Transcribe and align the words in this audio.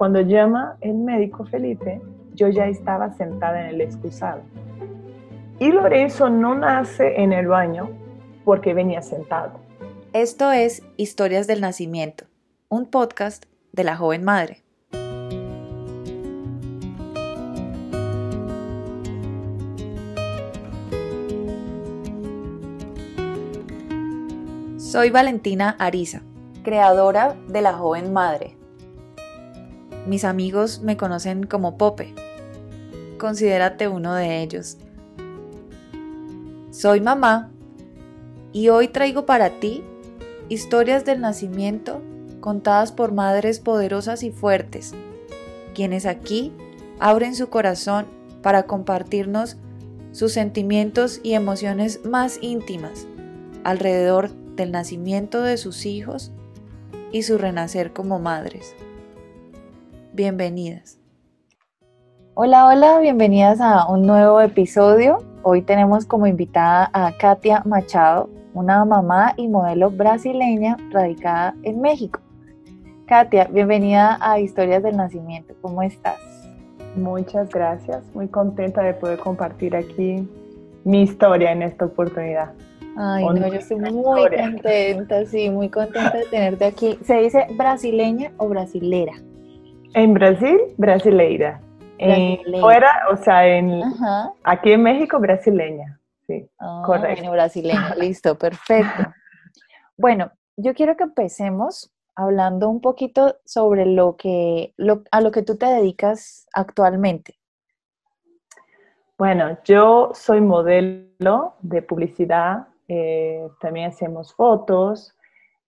Cuando 0.00 0.22
llama 0.22 0.78
el 0.80 0.94
médico 0.94 1.44
Felipe, 1.44 2.00
yo 2.34 2.48
ya 2.48 2.68
estaba 2.68 3.12
sentada 3.12 3.60
en 3.60 3.74
el 3.74 3.82
excusado. 3.82 4.40
Y 5.58 5.70
Lorenzo 5.70 6.30
no 6.30 6.54
nace 6.54 7.20
en 7.20 7.34
el 7.34 7.48
baño 7.48 7.90
porque 8.46 8.72
venía 8.72 9.02
sentado. 9.02 9.60
Esto 10.14 10.52
es 10.52 10.82
Historias 10.96 11.46
del 11.46 11.60
Nacimiento, 11.60 12.24
un 12.70 12.86
podcast 12.86 13.44
de 13.72 13.84
la 13.84 13.94
joven 13.98 14.24
madre. 14.24 14.62
Soy 24.78 25.10
Valentina 25.10 25.76
Ariza, 25.78 26.22
creadora 26.64 27.36
de 27.48 27.60
La 27.60 27.74
Joven 27.74 28.14
Madre. 28.14 28.59
Mis 30.10 30.24
amigos 30.24 30.80
me 30.82 30.96
conocen 30.96 31.46
como 31.46 31.78
Pope. 31.78 32.12
Considérate 33.16 33.86
uno 33.86 34.12
de 34.12 34.42
ellos. 34.42 34.76
Soy 36.72 37.00
mamá 37.00 37.52
y 38.52 38.70
hoy 38.70 38.88
traigo 38.88 39.24
para 39.24 39.60
ti 39.60 39.84
historias 40.48 41.04
del 41.04 41.20
nacimiento 41.20 42.02
contadas 42.40 42.90
por 42.90 43.12
madres 43.12 43.60
poderosas 43.60 44.24
y 44.24 44.32
fuertes, 44.32 44.94
quienes 45.76 46.06
aquí 46.06 46.52
abren 46.98 47.36
su 47.36 47.48
corazón 47.48 48.06
para 48.42 48.64
compartirnos 48.64 49.58
sus 50.10 50.32
sentimientos 50.32 51.20
y 51.22 51.34
emociones 51.34 52.04
más 52.04 52.40
íntimas 52.42 53.06
alrededor 53.62 54.30
del 54.56 54.72
nacimiento 54.72 55.40
de 55.42 55.56
sus 55.56 55.86
hijos 55.86 56.32
y 57.12 57.22
su 57.22 57.38
renacer 57.38 57.92
como 57.92 58.18
madres. 58.18 58.74
Bienvenidas. 60.12 60.98
Hola, 62.34 62.66
hola, 62.66 62.98
bienvenidas 62.98 63.60
a 63.60 63.86
un 63.86 64.06
nuevo 64.06 64.40
episodio. 64.40 65.18
Hoy 65.44 65.62
tenemos 65.62 66.04
como 66.04 66.26
invitada 66.26 66.90
a 66.92 67.12
Katia 67.16 67.62
Machado, 67.64 68.28
una 68.52 68.84
mamá 68.84 69.34
y 69.36 69.46
modelo 69.46 69.88
brasileña 69.88 70.76
radicada 70.90 71.54
en 71.62 71.80
México. 71.80 72.18
Katia, 73.06 73.44
bienvenida 73.44 74.18
a 74.20 74.40
Historias 74.40 74.82
del 74.82 74.96
Nacimiento. 74.96 75.54
¿Cómo 75.60 75.80
estás? 75.80 76.18
Muchas 76.96 77.48
gracias, 77.48 78.02
muy 78.12 78.26
contenta 78.26 78.82
de 78.82 78.94
poder 78.94 79.20
compartir 79.20 79.76
aquí 79.76 80.28
mi 80.82 81.02
historia 81.02 81.52
en 81.52 81.62
esta 81.62 81.84
oportunidad. 81.84 82.50
Ay, 82.96 83.24
no, 83.24 83.46
yo 83.46 83.54
estoy 83.54 83.78
muy 83.78 84.26
contenta, 84.28 85.24
sí, 85.26 85.50
muy 85.50 85.68
contenta 85.68 86.18
de 86.18 86.24
tenerte 86.24 86.64
aquí. 86.64 86.98
¿Se 87.04 87.14
dice 87.14 87.46
brasileña 87.56 88.32
o 88.38 88.48
brasilera? 88.48 89.12
En 89.94 90.14
Brasil, 90.14 90.58
brasileira. 90.76 91.60
fuera, 92.60 93.06
o 93.10 93.16
sea, 93.16 93.46
en, 93.46 93.82
aquí 94.44 94.72
en 94.72 94.82
México, 94.82 95.18
brasileña. 95.18 96.00
Sí, 96.26 96.48
ah, 96.58 96.82
correcto. 96.86 97.22
Bueno, 97.22 97.32
brasileña, 97.32 97.94
listo, 97.98 98.38
perfecto. 98.38 99.12
Bueno, 99.96 100.30
yo 100.56 100.74
quiero 100.74 100.96
que 100.96 101.04
empecemos 101.04 101.92
hablando 102.14 102.68
un 102.68 102.80
poquito 102.80 103.36
sobre 103.44 103.86
lo 103.86 104.16
que, 104.16 104.74
a 105.10 105.20
lo 105.20 105.30
que 105.30 105.42
tú 105.42 105.56
te 105.56 105.66
dedicas 105.66 106.46
actualmente. 106.52 107.34
Bueno, 109.18 109.58
yo 109.64 110.12
soy 110.14 110.40
modelo 110.40 111.54
de 111.60 111.82
publicidad 111.82 112.68
eh, 112.92 113.48
también 113.60 113.90
hacemos 113.90 114.34
fotos, 114.34 115.14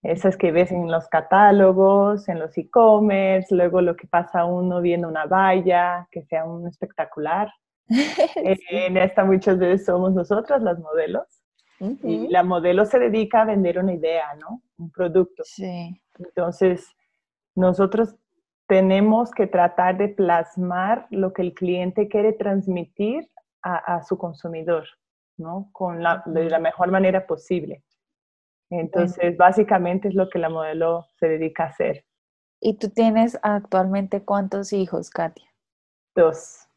esas 0.02 0.36
que 0.36 0.50
ves 0.50 0.72
en 0.72 0.90
los 0.90 1.08
catálogos, 1.08 2.28
en 2.28 2.38
los 2.38 2.56
e-commerce, 2.58 3.54
luego 3.54 3.80
lo 3.80 3.96
que 3.96 4.06
pasa 4.06 4.44
uno 4.44 4.80
viendo 4.80 5.08
una 5.08 5.26
valla, 5.26 6.08
que 6.10 6.22
sea 6.24 6.44
un 6.44 6.66
espectacular. 6.66 7.52
En 8.70 8.96
esta 8.96 9.24
muchas 9.24 9.58
veces 9.58 9.86
somos 9.86 10.12
nosotras 10.12 10.62
las 10.62 10.78
modelos. 10.78 11.26
Y 12.04 12.28
la 12.28 12.44
modelo 12.44 12.86
se 12.86 13.00
dedica 13.00 13.42
a 13.42 13.44
vender 13.44 13.76
una 13.76 13.92
idea, 13.92 14.34
¿no? 14.40 14.62
Un 14.78 14.92
producto. 14.92 15.42
Sí. 15.44 16.00
Entonces, 16.16 16.86
nosotros 17.56 18.14
tenemos 18.68 19.32
que 19.32 19.48
tratar 19.48 19.98
de 19.98 20.06
plasmar 20.06 21.08
lo 21.10 21.32
que 21.32 21.42
el 21.42 21.54
cliente 21.54 22.06
quiere 22.06 22.34
transmitir 22.34 23.28
a 23.62 24.00
su 24.04 24.16
consumidor. 24.16 24.84
¿no? 25.36 25.68
Con 25.72 26.02
la, 26.02 26.22
de 26.26 26.48
la 26.48 26.58
mejor 26.58 26.90
manera 26.90 27.26
posible. 27.26 27.82
Entonces, 28.72 29.36
básicamente 29.36 30.08
es 30.08 30.14
lo 30.14 30.30
que 30.30 30.38
la 30.38 30.48
modelo 30.48 31.06
se 31.18 31.28
dedica 31.28 31.64
a 31.64 31.68
hacer. 31.68 32.06
¿Y 32.58 32.78
tú 32.78 32.88
tienes 32.88 33.38
actualmente 33.42 34.24
cuántos 34.24 34.72
hijos, 34.72 35.10
Katia? 35.10 35.46
Dos. 36.14 36.68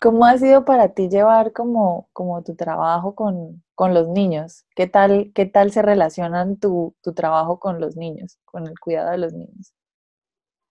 ¿Cómo 0.00 0.26
ha 0.26 0.36
sido 0.36 0.66
para 0.66 0.90
ti 0.90 1.08
llevar 1.08 1.52
como, 1.52 2.10
como 2.12 2.42
tu 2.42 2.54
trabajo 2.56 3.14
con, 3.14 3.62
con 3.74 3.94
los 3.94 4.08
niños? 4.08 4.66
¿Qué 4.76 4.86
tal, 4.86 5.32
¿Qué 5.34 5.46
tal 5.46 5.70
se 5.70 5.80
relacionan 5.80 6.58
tu, 6.58 6.94
tu 7.02 7.14
trabajo 7.14 7.58
con 7.58 7.80
los 7.80 7.96
niños, 7.96 8.38
con 8.44 8.66
el 8.66 8.78
cuidado 8.78 9.12
de 9.12 9.18
los 9.18 9.32
niños? 9.32 9.72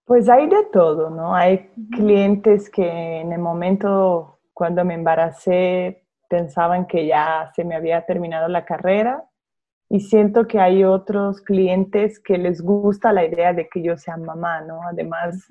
Pues 0.05 0.29
hay 0.29 0.47
de 0.47 0.65
todo, 0.71 1.09
¿no? 1.09 1.33
Hay 1.33 1.69
clientes 1.91 2.69
que 2.69 3.21
en 3.21 3.31
el 3.31 3.39
momento 3.39 4.39
cuando 4.53 4.85
me 4.85 4.93
embaracé 4.93 6.05
pensaban 6.27 6.85
que 6.85 7.07
ya 7.07 7.51
se 7.55 7.63
me 7.63 7.75
había 7.75 8.05
terminado 8.05 8.47
la 8.49 8.65
carrera 8.65 9.28
y 9.89 9.99
siento 10.01 10.47
que 10.47 10.59
hay 10.59 10.83
otros 10.83 11.41
clientes 11.41 12.19
que 12.19 12.37
les 12.37 12.61
gusta 12.61 13.11
la 13.11 13.25
idea 13.25 13.53
de 13.53 13.67
que 13.67 13.81
yo 13.81 13.97
sea 13.97 14.17
mamá, 14.17 14.61
¿no? 14.61 14.81
Además, 14.83 15.47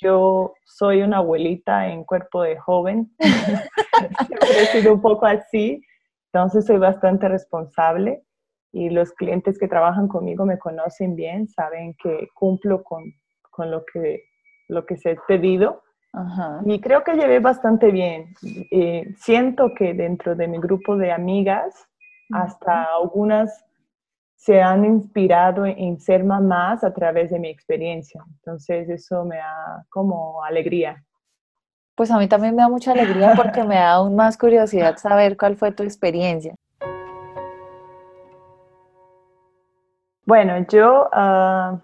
yo 0.00 0.54
soy 0.64 1.02
una 1.02 1.18
abuelita 1.18 1.88
en 1.88 2.04
cuerpo 2.04 2.42
de 2.42 2.58
joven, 2.58 3.14
he 3.18 4.66
sido 4.66 4.94
un 4.94 5.00
poco 5.00 5.26
así, 5.26 5.80
entonces 6.32 6.66
soy 6.66 6.78
bastante 6.78 7.28
responsable 7.28 8.24
y 8.72 8.90
los 8.90 9.12
clientes 9.12 9.58
que 9.58 9.68
trabajan 9.68 10.08
conmigo 10.08 10.44
me 10.44 10.58
conocen 10.58 11.14
bien, 11.14 11.46
saben 11.46 11.94
que 12.02 12.28
cumplo 12.34 12.82
con, 12.82 13.04
con 13.50 13.70
lo, 13.70 13.84
que, 13.84 14.24
lo 14.68 14.84
que 14.86 14.96
se 14.96 15.10
ha 15.12 15.16
pedido 15.28 15.82
y 16.66 16.80
creo 16.80 17.04
que 17.04 17.14
llevé 17.14 17.40
bastante 17.40 17.90
bien. 17.90 18.34
Eh, 18.70 19.14
siento 19.16 19.72
que 19.74 19.94
dentro 19.94 20.34
de 20.34 20.46
mi 20.46 20.58
grupo 20.58 20.96
de 20.96 21.10
amigas, 21.10 21.88
hasta 22.32 22.84
algunas 22.96 23.64
se 24.34 24.60
han 24.60 24.84
inspirado 24.84 25.64
en 25.66 26.00
ser 26.00 26.24
mamás 26.24 26.82
a 26.82 26.92
través 26.92 27.30
de 27.30 27.38
mi 27.38 27.48
experiencia. 27.48 28.24
Entonces 28.38 28.88
eso 28.88 29.24
me 29.24 29.36
da 29.36 29.84
como 29.88 30.42
alegría. 30.42 31.04
Pues 31.94 32.10
a 32.10 32.18
mí 32.18 32.26
también 32.26 32.56
me 32.56 32.62
da 32.62 32.68
mucha 32.68 32.92
alegría 32.92 33.34
porque 33.36 33.62
me 33.62 33.76
da 33.76 33.92
aún 33.92 34.16
más 34.16 34.36
curiosidad 34.36 34.96
saber 34.96 35.36
cuál 35.36 35.56
fue 35.56 35.72
tu 35.72 35.82
experiencia. 35.82 36.54
Bueno, 40.24 40.64
yo 40.68 41.08
uh, 41.12 41.78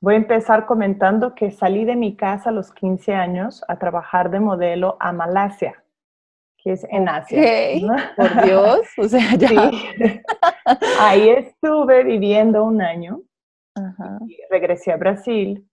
Voy 0.00 0.14
a 0.14 0.18
empezar 0.18 0.64
comentando 0.64 1.34
que 1.34 1.50
salí 1.50 1.84
de 1.84 1.96
mi 1.96 2.14
casa 2.14 2.50
a 2.50 2.52
los 2.52 2.70
15 2.70 3.14
años 3.14 3.64
a 3.66 3.80
trabajar 3.80 4.30
de 4.30 4.38
modelo 4.38 4.96
a 5.00 5.12
Malasia, 5.12 5.82
que 6.62 6.72
es 6.72 6.84
en 6.90 7.08
Asia. 7.08 7.40
Por 8.16 8.44
Dios, 8.44 8.80
o 8.98 9.08
sea, 9.08 9.34
ya. 9.38 9.70
Ahí 11.00 11.28
estuve 11.30 12.04
viviendo 12.04 12.64
un 12.64 12.82
año. 12.82 13.22
regresé 14.50 14.92
a 14.92 14.96
Brasil, 14.96 15.68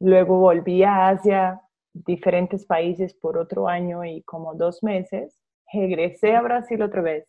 luego 0.00 0.38
volví 0.38 0.82
a 0.82 1.08
Asia, 1.08 1.60
diferentes 1.94 2.66
países 2.66 3.14
por 3.14 3.38
otro 3.38 3.68
año 3.68 4.04
y 4.04 4.22
como 4.22 4.54
dos 4.54 4.82
meses. 4.82 5.40
Regresé 5.72 6.34
a 6.34 6.42
Brasil 6.42 6.82
otra 6.82 7.00
vez. 7.00 7.26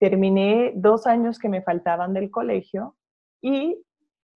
Terminé 0.00 0.72
dos 0.74 1.06
años 1.06 1.38
que 1.38 1.48
me 1.48 1.62
faltaban 1.62 2.12
del 2.14 2.30
colegio 2.30 2.96
y 3.40 3.80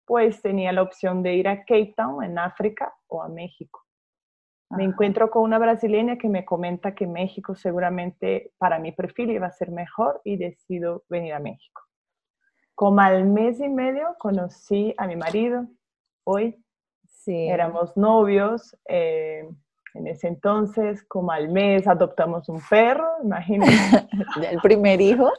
pues 0.05 0.43
tenía 0.43 0.73
la 0.73 0.83
opción 0.83 1.23
de 1.23 1.35
ir 1.35 1.49
a 1.49 1.61
Cape 1.61 1.95
Town 1.97 2.23
en 2.23 2.39
África 2.39 2.93
o 3.09 3.23
a 3.23 3.29
México. 3.29 3.86
Me 4.71 4.85
encuentro 4.85 5.31
con 5.31 5.43
una 5.43 5.59
brasileña 5.59 6.19
que 6.19 6.29
me 6.29 6.45
comenta 6.45 6.95
que 6.95 7.07
México 7.07 7.55
seguramente 7.55 8.53
para 8.59 8.79
mi 8.79 8.93
perfil 8.93 9.31
iba 9.31 9.47
a 9.47 9.53
ser 9.53 9.71
mejor 9.71 10.21
y 10.25 10.37
decido 10.37 11.05
venir 11.09 11.35
a 11.35 11.39
México. 11.39 11.83
Como 12.75 13.01
al 13.01 13.25
mes 13.27 13.61
y 13.61 13.69
medio 13.69 14.17
conocí 14.19 14.95
a 14.99 15.07
mi 15.07 15.17
marido, 15.17 15.67
hoy 16.25 16.63
sí. 17.07 17.49
éramos 17.49 17.97
novios, 17.97 18.77
eh, 18.89 19.49
en 19.97 20.07
ese 20.07 20.29
entonces 20.29 21.03
como 21.05 21.33
al 21.33 21.49
mes 21.49 21.87
adoptamos 21.87 22.49
un 22.49 22.61
perro, 22.69 23.09
imagínense. 23.23 24.09
¿El 24.51 24.61
primer 24.61 25.01
hijo? 25.01 25.31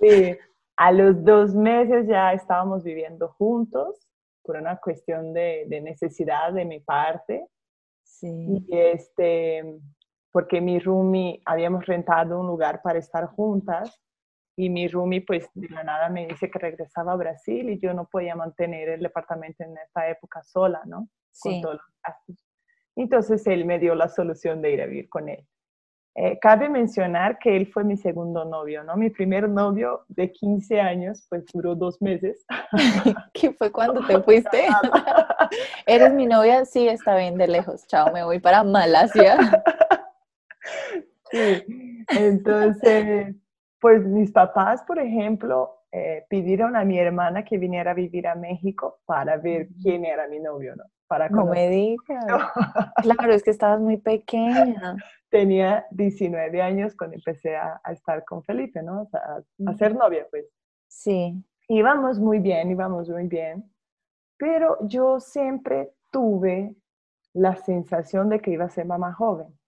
sí, 0.00 0.36
a 0.76 0.92
los 0.92 1.22
dos 1.24 1.54
meses 1.54 2.06
ya 2.08 2.32
estábamos 2.32 2.82
viviendo 2.82 3.28
juntos 3.28 4.08
por 4.42 4.56
una 4.56 4.76
cuestión 4.78 5.32
de, 5.32 5.66
necesidad 5.82 6.52
de 6.52 6.64
mi 6.64 6.80
parte. 6.80 7.46
Sí. 8.12 8.64
Y 8.68 8.78
este, 8.78 9.80
porque 10.30 10.60
mi 10.60 10.78
roomie, 10.78 11.40
habíamos 11.44 11.86
rentado 11.86 12.40
un 12.40 12.46
lugar 12.46 12.80
para 12.82 12.98
estar 12.98 13.26
juntas 13.26 14.00
y 14.56 14.68
mi 14.68 14.86
roomie 14.86 15.22
pues 15.22 15.48
de 15.54 15.68
la 15.68 15.82
nada 15.82 16.08
me 16.08 16.26
dice 16.26 16.50
que 16.50 16.58
regresaba 16.58 17.12
a 17.12 17.16
Brasil 17.16 17.70
y 17.70 17.80
yo 17.80 17.94
no 17.94 18.06
podía 18.06 18.36
mantener 18.36 18.90
el 18.90 19.00
departamento 19.00 19.64
en 19.64 19.76
esa 19.78 20.08
época 20.08 20.42
sola, 20.42 20.82
¿no? 20.84 21.08
con 21.40 21.60
todos 21.62 21.76
los 21.76 21.96
gastos. 22.04 22.46
Entonces 22.94 23.46
él 23.46 23.64
me 23.64 23.78
dio 23.78 23.94
la 23.94 24.08
solución 24.08 24.60
de 24.60 24.72
ir 24.72 24.82
a 24.82 24.86
vivir 24.86 25.08
con 25.08 25.28
él. 25.30 25.46
Eh, 26.14 26.38
cabe 26.40 26.68
mencionar 26.68 27.38
que 27.38 27.56
él 27.56 27.66
fue 27.72 27.84
mi 27.84 27.96
segundo 27.96 28.44
novio, 28.44 28.84
¿no? 28.84 28.96
Mi 28.96 29.08
primer 29.08 29.48
novio 29.48 30.04
de 30.08 30.30
15 30.30 30.78
años, 30.78 31.26
pues 31.30 31.44
duró 31.54 31.74
dos 31.74 32.02
meses. 32.02 32.44
¿Qué 33.32 33.52
fue 33.52 33.72
cuando 33.72 34.06
te 34.06 34.20
fuiste? 34.22 34.66
¿Eres 35.86 36.12
mi 36.12 36.26
novia? 36.26 36.66
Sí, 36.66 36.86
está 36.86 37.16
bien, 37.16 37.38
de 37.38 37.48
lejos. 37.48 37.86
Chao, 37.86 38.12
me 38.12 38.24
voy 38.24 38.40
para 38.40 38.62
Malasia. 38.62 39.38
Sí, 41.30 42.04
entonces, 42.08 43.34
pues 43.80 44.04
mis 44.04 44.30
papás, 44.30 44.82
por 44.82 44.98
ejemplo, 44.98 45.78
eh, 45.92 46.26
pidieron 46.28 46.76
a 46.76 46.84
mi 46.84 46.98
hermana 46.98 47.42
que 47.42 47.56
viniera 47.56 47.92
a 47.92 47.94
vivir 47.94 48.26
a 48.26 48.34
México 48.34 49.00
para 49.06 49.38
ver 49.38 49.68
quién 49.82 50.04
era 50.04 50.28
mi 50.28 50.40
novio, 50.40 50.76
¿no? 50.76 50.84
Para 51.06 51.30
no 51.30 51.46
me 51.46 51.70
digas. 51.70 52.24
claro, 53.02 53.32
es 53.32 53.42
que 53.42 53.50
estabas 53.50 53.80
muy 53.80 53.96
pequeña 53.96 54.96
tenía 55.32 55.86
19 55.90 56.60
años 56.60 56.94
cuando 56.94 57.16
empecé 57.16 57.56
a, 57.56 57.80
estar 57.90 58.22
con 58.24 58.44
Felipe, 58.44 58.82
¿no? 58.82 59.08
a, 59.14 59.74
ser 59.74 59.96
novia, 59.96 60.26
pues. 60.30 60.44
Sí. 60.86 61.42
Íbamos 61.68 62.18
muy 62.18 62.38
bien, 62.38 62.70
íbamos 62.70 63.08
muy 63.08 63.26
bien, 63.28 63.64
pero 64.36 64.76
yo 64.82 65.18
siempre 65.20 65.94
tuve 66.10 66.76
la 67.32 67.56
sensación 67.56 68.28
de 68.28 68.40
que 68.40 68.50
iba 68.50 68.66
a 68.66 68.68
ser 68.68 68.84
mamá 68.84 69.14
joven. 69.14 69.58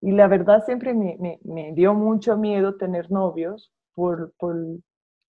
Y 0.00 0.12
la 0.12 0.26
verdad 0.26 0.64
siempre 0.64 0.94
me, 0.94 1.38
me, 1.44 1.72
dio 1.74 1.92
mucho 1.92 2.38
miedo 2.38 2.78
tener 2.78 3.10
novios 3.10 3.74
por, 3.92 4.32
por, 4.38 4.56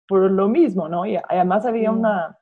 por, 0.06 0.30
lo 0.30 0.48
mismo, 0.48 0.88
¿no? 0.88 1.04
Y 1.04 1.16
además 1.28 1.66
había 1.66 1.90
una, 1.90 2.38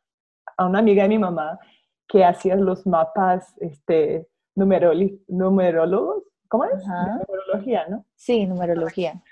una 0.58 0.78
amiga 0.78 1.04
de 1.04 1.08
mi 1.08 1.18
mamá 1.18 1.58
que 2.06 2.22
hacía 2.22 2.56
los 2.56 2.86
mapas 2.86 3.56
este, 3.60 4.28
numerólogos 4.54 6.29
¿Cómo 6.50 6.64
es? 6.64 6.84
Numerología, 6.84 7.86
¿no? 7.86 8.04
Sí, 8.16 8.44
numerología. 8.44 9.22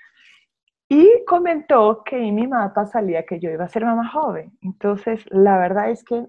Y 0.87 1.25
comentó 1.25 2.01
que 2.05 2.15
en 2.15 2.33
mi 2.33 2.47
mapa 2.47 2.85
salía 2.85 3.25
que 3.25 3.41
yo 3.41 3.49
iba 3.49 3.65
a 3.65 3.69
ser 3.69 3.83
mamá 3.83 4.09
joven. 4.09 4.57
Entonces, 4.61 5.25
la 5.29 5.57
verdad 5.57 5.91
es 5.91 6.01
que 6.05 6.27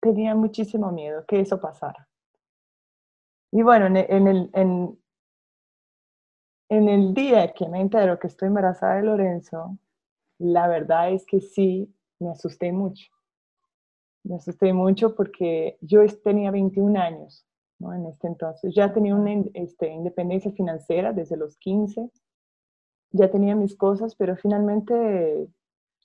tenía 0.00 0.36
muchísimo 0.36 0.92
miedo 0.92 1.24
que 1.26 1.40
eso 1.40 1.60
pasara. 1.60 2.08
Y 3.50 3.62
bueno, 3.62 3.86
en 3.86 3.96
el, 4.28 4.50
en, 4.52 4.96
en 6.68 6.88
el 6.88 7.12
día 7.12 7.52
que 7.52 7.68
me 7.68 7.80
entero 7.80 8.16
que 8.20 8.28
estoy 8.28 8.46
embarazada 8.46 8.94
de 8.96 9.02
Lorenzo, 9.02 9.78
la 10.38 10.68
verdad 10.68 11.10
es 11.10 11.26
que 11.26 11.40
sí, 11.40 11.92
me 12.20 12.30
asusté 12.30 12.70
mucho. 12.70 13.10
Me 14.22 14.36
asusté 14.36 14.72
mucho 14.72 15.16
porque 15.16 15.76
yo 15.80 16.06
tenía 16.22 16.52
21 16.52 17.00
años 17.00 17.44
en 17.80 18.06
este 18.06 18.28
entonces. 18.28 18.74
Ya 18.74 18.92
tenía 18.92 19.14
una 19.14 19.32
este, 19.54 19.88
independencia 19.88 20.52
financiera 20.52 21.12
desde 21.12 21.36
los 21.36 21.56
15, 21.56 22.10
ya 23.12 23.30
tenía 23.30 23.54
mis 23.56 23.76
cosas, 23.76 24.14
pero 24.14 24.36
finalmente 24.36 25.48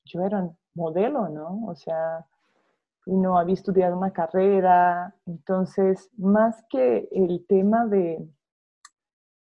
yo 0.06 0.22
era 0.22 0.50
modelo, 0.74 1.30
¿no? 1.30 1.66
O 1.68 1.76
sea, 1.76 2.26
y 3.06 3.16
no 3.16 3.38
había 3.38 3.54
estudiado 3.54 3.98
una 3.98 4.12
carrera, 4.12 5.16
entonces, 5.26 6.10
más 6.18 6.64
que 6.70 7.08
el 7.12 7.46
tema 7.48 7.86
de, 7.86 8.28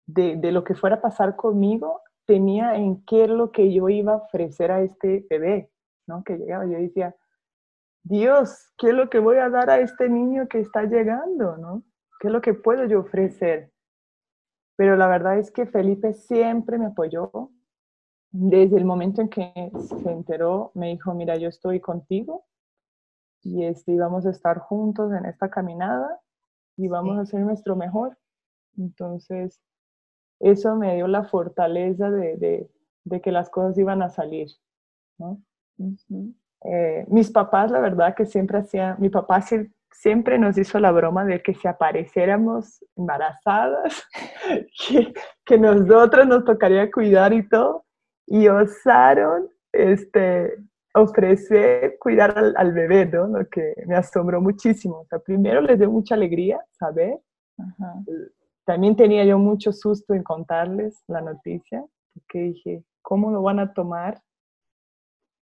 de, 0.06 0.36
de 0.36 0.52
lo 0.52 0.64
que 0.64 0.74
fuera 0.74 0.96
a 0.96 1.02
pasar 1.02 1.36
conmigo, 1.36 2.00
tenía 2.24 2.76
en 2.76 3.04
qué 3.04 3.24
es 3.24 3.30
lo 3.30 3.50
que 3.50 3.72
yo 3.72 3.88
iba 3.88 4.12
a 4.12 4.16
ofrecer 4.16 4.70
a 4.70 4.80
este 4.82 5.26
bebé, 5.28 5.70
¿no? 6.06 6.22
Que 6.24 6.38
llegaba, 6.38 6.64
yo 6.66 6.78
decía, 6.78 7.14
Dios, 8.04 8.72
¿qué 8.78 8.88
es 8.88 8.94
lo 8.94 9.10
que 9.10 9.18
voy 9.18 9.36
a 9.36 9.50
dar 9.50 9.70
a 9.70 9.80
este 9.80 10.08
niño 10.08 10.48
que 10.48 10.60
está 10.60 10.84
llegando, 10.84 11.56
¿no? 11.56 11.82
¿Qué 12.22 12.28
es 12.28 12.32
lo 12.32 12.40
que 12.40 12.54
puedo 12.54 12.84
yo 12.84 13.00
ofrecer? 13.00 13.72
Pero 14.76 14.96
la 14.96 15.08
verdad 15.08 15.40
es 15.40 15.50
que 15.50 15.66
Felipe 15.66 16.12
siempre 16.12 16.78
me 16.78 16.86
apoyó. 16.86 17.50
Desde 18.30 18.76
el 18.76 18.84
momento 18.84 19.22
en 19.22 19.28
que 19.28 19.72
se 19.74 20.08
enteró, 20.08 20.70
me 20.74 20.90
dijo, 20.90 21.12
mira, 21.14 21.36
yo 21.36 21.48
estoy 21.48 21.80
contigo 21.80 22.44
y 23.42 23.64
este, 23.64 23.98
vamos 23.98 24.24
a 24.24 24.30
estar 24.30 24.60
juntos 24.60 25.12
en 25.12 25.26
esta 25.26 25.50
caminada 25.50 26.20
y 26.76 26.86
vamos 26.86 27.18
a 27.18 27.22
hacer 27.22 27.40
nuestro 27.40 27.74
mejor. 27.74 28.16
Entonces, 28.78 29.60
eso 30.38 30.76
me 30.76 30.94
dio 30.94 31.08
la 31.08 31.24
fortaleza 31.24 32.08
de, 32.08 32.70
de, 33.02 33.20
que 33.20 33.32
las 33.32 33.50
cosas 33.50 33.76
iban 33.78 34.00
a 34.00 34.10
salir. 34.10 34.48
¿no? 35.18 35.42
Eh, 36.66 37.04
mis 37.08 37.32
papás, 37.32 37.72
la 37.72 37.80
verdad 37.80 38.14
que 38.14 38.26
siempre 38.26 38.58
hacían, 38.58 38.94
mi 39.00 39.08
papá 39.08 39.42
siempre 39.92 40.38
nos 40.38 40.58
hizo 40.58 40.78
la 40.80 40.90
broma 40.92 41.24
de 41.24 41.42
que 41.42 41.54
si 41.54 41.68
apareciéramos 41.68 42.84
embarazadas, 42.96 44.02
que, 44.88 45.12
que 45.44 45.58
nosotros 45.58 46.26
nos 46.26 46.44
tocaría 46.44 46.90
cuidar 46.90 47.32
y 47.32 47.48
todo, 47.48 47.84
y 48.26 48.48
osaron 48.48 49.48
este, 49.72 50.54
ofrecer 50.94 51.96
cuidar 51.98 52.36
al, 52.56 52.72
bebé, 52.72 53.06
¿no? 53.06 53.26
Lo 53.26 53.48
que 53.48 53.74
me 53.86 53.96
asombró 53.96 54.40
muchísimo. 54.40 55.00
O 55.00 55.06
sea, 55.06 55.18
primero 55.18 55.60
les 55.60 55.78
dio 55.78 55.90
mucha 55.90 56.14
alegría 56.14 56.60
saber. 56.72 57.20
También 58.64 58.96
tenía 58.96 59.24
yo 59.24 59.38
mucho 59.38 59.72
susto 59.72 60.14
en 60.14 60.22
contarles 60.22 61.02
la 61.08 61.20
noticia, 61.20 61.84
porque 62.14 62.38
dije, 62.38 62.84
¿cómo 63.00 63.30
lo 63.30 63.42
van 63.42 63.58
a 63.58 63.72
tomar? 63.72 64.20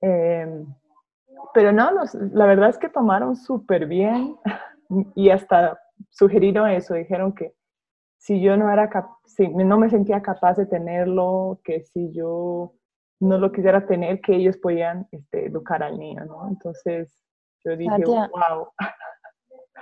Eh, 0.03 0.65
pero 1.55 1.73
no, 1.73 1.91
la 2.33 2.47
verdad 2.47 2.71
es 2.71 2.79
que 2.79 2.89
tomaron 2.89 3.37
súper 3.37 3.87
bien 3.87 4.37
y 5.15 5.31
hasta 5.31 5.79
sugirieron 6.11 6.69
eso, 6.71 6.95
dijeron 6.95 7.35
que 7.35 7.55
si 8.19 8.41
yo 8.41 8.57
no 8.57 8.71
era 8.71 8.91
si 9.25 9.49
no 9.49 9.79
me 9.79 9.89
sentía 9.89 10.21
capaz 10.21 10.57
de 10.59 10.67
tenerlo, 10.67 11.61
que 11.65 11.83
si 11.83 12.13
yo 12.13 12.75
no 13.21 13.39
lo 13.39 13.53
quisiera 13.53 13.87
tener, 13.87 14.21
que 14.21 14.37
ellos 14.37 14.57
podían 14.59 15.07
este, 15.11 15.47
educar 15.47 15.83
al 15.83 15.99
niño, 15.99 16.25
¿no? 16.27 16.49
Entonces 16.49 17.23
yo 17.65 17.77
dije, 17.77 18.05
wow. 18.05 18.69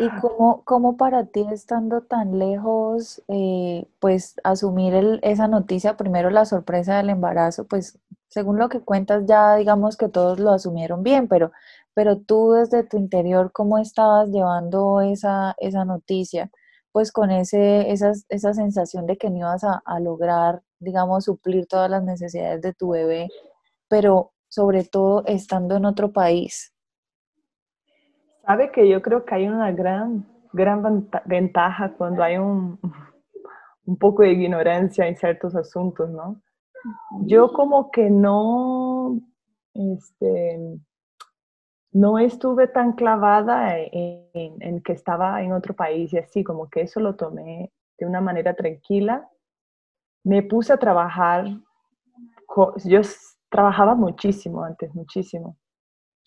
¿Y 0.00 0.08
cómo, 0.20 0.62
cómo, 0.64 0.96
para 0.96 1.26
ti, 1.26 1.44
estando 1.50 2.02
tan 2.02 2.38
lejos, 2.38 3.22
eh, 3.26 3.88
pues 3.98 4.36
asumir 4.44 5.18
esa 5.22 5.48
noticia, 5.48 5.96
primero 5.96 6.30
la 6.30 6.44
sorpresa 6.44 6.96
del 6.96 7.10
embarazo, 7.10 7.66
pues 7.66 7.98
según 8.28 8.58
lo 8.58 8.68
que 8.68 8.80
cuentas 8.80 9.24
ya 9.26 9.56
digamos 9.56 9.96
que 9.96 10.08
todos 10.08 10.38
lo 10.38 10.50
asumieron 10.50 11.02
bien, 11.02 11.28
pero, 11.28 11.52
pero 11.94 12.18
tú 12.18 12.52
desde 12.52 12.84
tu 12.84 12.96
interior, 12.98 13.50
¿cómo 13.52 13.78
estabas 13.78 14.28
llevando 14.30 15.00
esa, 15.00 15.54
esa 15.58 15.84
noticia? 15.84 16.50
Pues 16.92 17.12
con 17.12 17.30
ese, 17.30 17.90
esa, 17.90 18.12
esa 18.28 18.54
sensación 18.54 19.06
de 19.06 19.16
que 19.18 19.30
no 19.30 19.38
ibas 19.38 19.64
a, 19.64 19.82
a 19.84 20.00
lograr, 20.00 20.62
digamos, 20.78 21.24
suplir 21.24 21.66
todas 21.66 21.90
las 21.90 22.02
necesidades 22.04 22.60
de 22.62 22.72
tu 22.74 22.90
bebé, 22.90 23.28
pero 23.88 24.32
sobre 24.48 24.84
todo 24.84 25.24
estando 25.26 25.76
en 25.76 25.84
otro 25.84 26.12
país. 26.12 26.74
Sabe 28.44 28.72
que 28.72 28.88
yo 28.88 29.02
creo 29.02 29.24
que 29.24 29.34
hay 29.34 29.46
una 29.46 29.72
gran, 29.72 30.26
gran 30.52 31.08
ventaja 31.26 31.92
cuando 31.96 32.22
hay 32.22 32.38
un, 32.38 32.80
un 33.84 33.96
poco 33.96 34.22
de 34.22 34.32
ignorancia 34.32 35.06
en 35.06 35.16
ciertos 35.16 35.54
asuntos, 35.54 36.08
¿no? 36.10 36.40
Yo 37.22 37.52
como 37.52 37.90
que 37.90 38.10
no, 38.10 39.20
este, 39.74 40.78
no 41.92 42.18
estuve 42.18 42.68
tan 42.68 42.92
clavada 42.92 43.78
en, 43.78 44.82
que 44.82 44.92
estaba 44.92 45.42
en 45.42 45.52
otro 45.52 45.74
país 45.74 46.12
y 46.12 46.18
así, 46.18 46.44
como 46.44 46.68
que 46.68 46.82
eso 46.82 47.00
lo 47.00 47.16
tomé 47.16 47.72
de 47.98 48.06
una 48.06 48.20
manera 48.20 48.54
tranquila. 48.54 49.28
Me 50.24 50.42
puse 50.42 50.72
a 50.72 50.78
trabajar, 50.78 51.46
yo 52.84 53.00
trabajaba 53.50 53.94
muchísimo 53.94 54.62
antes, 54.62 54.94
muchísimo. 54.94 55.56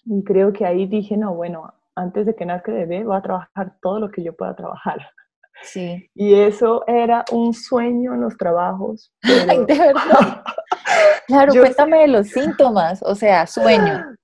Y 0.05 0.23
creo 0.23 0.51
que 0.51 0.65
ahí 0.65 0.87
dije, 0.87 1.15
no, 1.15 1.35
bueno, 1.35 1.73
antes 1.95 2.25
de 2.25 2.35
que 2.35 2.45
nazca 2.45 2.71
bebé, 2.71 3.03
voy 3.03 3.15
a 3.15 3.21
trabajar 3.21 3.77
todo 3.81 3.99
lo 3.99 4.09
que 4.09 4.23
yo 4.23 4.35
pueda 4.35 4.55
trabajar. 4.55 4.99
Sí. 5.63 6.09
Y 6.15 6.33
eso 6.35 6.83
era 6.87 7.23
un 7.31 7.53
sueño 7.53 8.13
en 8.13 8.21
los 8.21 8.37
trabajos. 8.37 9.13
de 9.23 9.65
verdad. 9.65 10.43
claro, 11.27 11.53
cuéntame 11.53 11.99
de 11.99 12.07
los 12.07 12.27
síntomas, 12.27 13.01
o 13.03 13.15
sea, 13.15 13.45
sueño. 13.47 14.15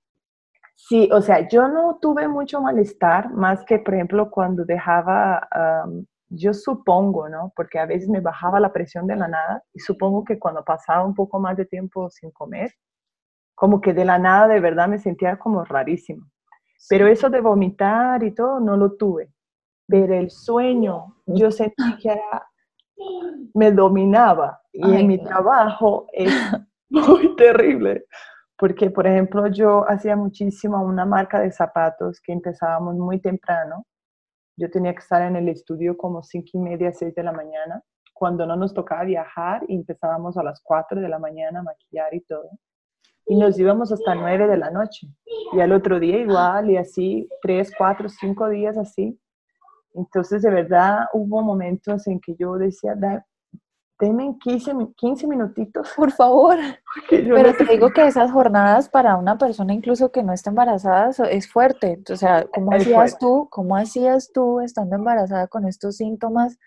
Sí, 0.76 1.08
o 1.12 1.20
sea, 1.20 1.46
yo 1.48 1.68
no 1.68 1.98
tuve 2.00 2.28
mucho 2.28 2.60
malestar, 2.60 3.30
más 3.30 3.64
que, 3.64 3.78
por 3.78 3.94
ejemplo, 3.94 4.30
cuando 4.30 4.64
dejaba, 4.64 5.46
yo 6.30 6.54
supongo, 6.54 7.28
¿no? 7.28 7.52
Porque 7.54 7.78
a 7.78 7.86
veces 7.86 8.08
me 8.08 8.20
bajaba 8.20 8.58
la 8.58 8.72
presión 8.72 9.06
de 9.06 9.16
la 9.16 9.28
nada 9.28 9.62
y 9.74 9.80
supongo 9.80 10.24
que 10.24 10.38
cuando 10.38 10.64
pasaba 10.64 11.04
un 11.04 11.14
poco 11.14 11.38
más 11.40 11.56
de 11.56 11.66
tiempo 11.66 12.08
sin 12.10 12.30
comer, 12.30 12.72
como 13.54 13.80
que 13.80 13.92
de 13.92 14.04
la 14.04 14.18
nada 14.18 14.48
de 14.48 14.60
verdad 14.60 14.88
me 14.88 14.98
sentía 14.98 15.38
como 15.38 15.64
rarísimo. 15.64 16.26
Pero 16.88 17.06
eso 17.06 17.28
de 17.28 17.40
vomitar 17.40 18.22
y 18.22 18.34
todo 18.34 18.60
no 18.60 18.76
lo 18.76 18.96
tuve 18.96 19.30
pero 19.88 20.14
el 20.14 20.30
sueño 20.30 21.16
yo 21.26 21.50
sentí 21.50 21.96
que 22.00 22.14
me 23.54 23.72
dominaba 23.72 24.60
y 24.72 24.94
en 24.94 25.06
mi 25.08 25.18
trabajo 25.18 26.06
es 26.12 26.30
muy 26.90 27.34
terrible. 27.36 28.04
Porque, 28.56 28.90
por 28.90 29.06
ejemplo, 29.06 29.46
yo 29.46 29.88
hacía 29.88 30.16
muchísimo 30.16 30.82
una 30.82 31.06
marca 31.06 31.40
de 31.40 31.50
zapatos 31.52 32.20
que 32.20 32.32
empezábamos 32.32 32.96
muy 32.96 33.20
temprano 33.20 33.84
yo 34.58 34.68
tenía 34.70 34.92
que 34.92 34.98
estar 34.98 35.22
en 35.22 35.36
el 35.36 35.48
estudio 35.48 35.96
como 35.96 36.22
cinco 36.22 36.50
y 36.54 36.58
media, 36.58 36.92
seis 36.92 37.14
de 37.14 37.22
la 37.22 37.32
mañana, 37.32 37.80
cuando 38.12 38.44
no 38.44 38.56
nos 38.56 38.74
tocaba 38.74 39.04
viajar 39.04 39.64
y 39.68 39.76
empezábamos 39.76 40.36
a 40.36 40.42
las 40.42 40.60
cuatro 40.60 41.00
de 41.00 41.08
la 41.08 41.20
mañana 41.20 41.60
a 41.60 41.62
maquillar 41.62 42.12
y 42.12 42.20
todo. 42.22 42.50
Y 43.26 43.36
nos 43.36 43.56
íbamos 43.56 43.92
hasta 43.92 44.16
nueve 44.16 44.48
de 44.48 44.56
la 44.56 44.70
noche. 44.70 45.06
Y 45.52 45.60
al 45.60 45.70
otro 45.72 46.00
día 46.00 46.18
igual, 46.18 46.70
y 46.70 46.76
así, 46.76 47.28
tres, 47.40 47.70
cuatro, 47.76 48.08
cinco 48.08 48.48
días 48.48 48.76
así. 48.76 49.16
Entonces, 49.98 50.42
de 50.42 50.50
verdad, 50.50 51.06
hubo 51.12 51.42
momentos 51.42 52.06
en 52.06 52.20
que 52.20 52.36
yo 52.38 52.54
decía, 52.54 52.94
denme 53.98 54.38
15, 54.40 54.72
15 54.96 55.26
minutitos. 55.26 55.88
Por 55.96 56.12
favor. 56.12 56.56
Pero 57.10 57.56
te 57.56 57.64
digo 57.64 57.90
que 57.90 58.06
esas 58.06 58.30
jornadas 58.30 58.88
para 58.88 59.16
una 59.16 59.36
persona 59.36 59.74
incluso 59.74 60.12
que 60.12 60.22
no 60.22 60.32
está 60.32 60.50
embarazada 60.50 61.10
es 61.30 61.50
fuerte. 61.50 62.00
O 62.10 62.16
sea, 62.16 62.46
¿cómo 62.54 62.72
hacías 62.72 63.18
tú? 63.18 63.48
¿Cómo 63.50 63.76
hacías 63.76 64.30
tú 64.32 64.60
estando 64.60 64.94
embarazada 64.94 65.48
con 65.48 65.66
estos 65.66 65.96
síntomas 65.96 66.58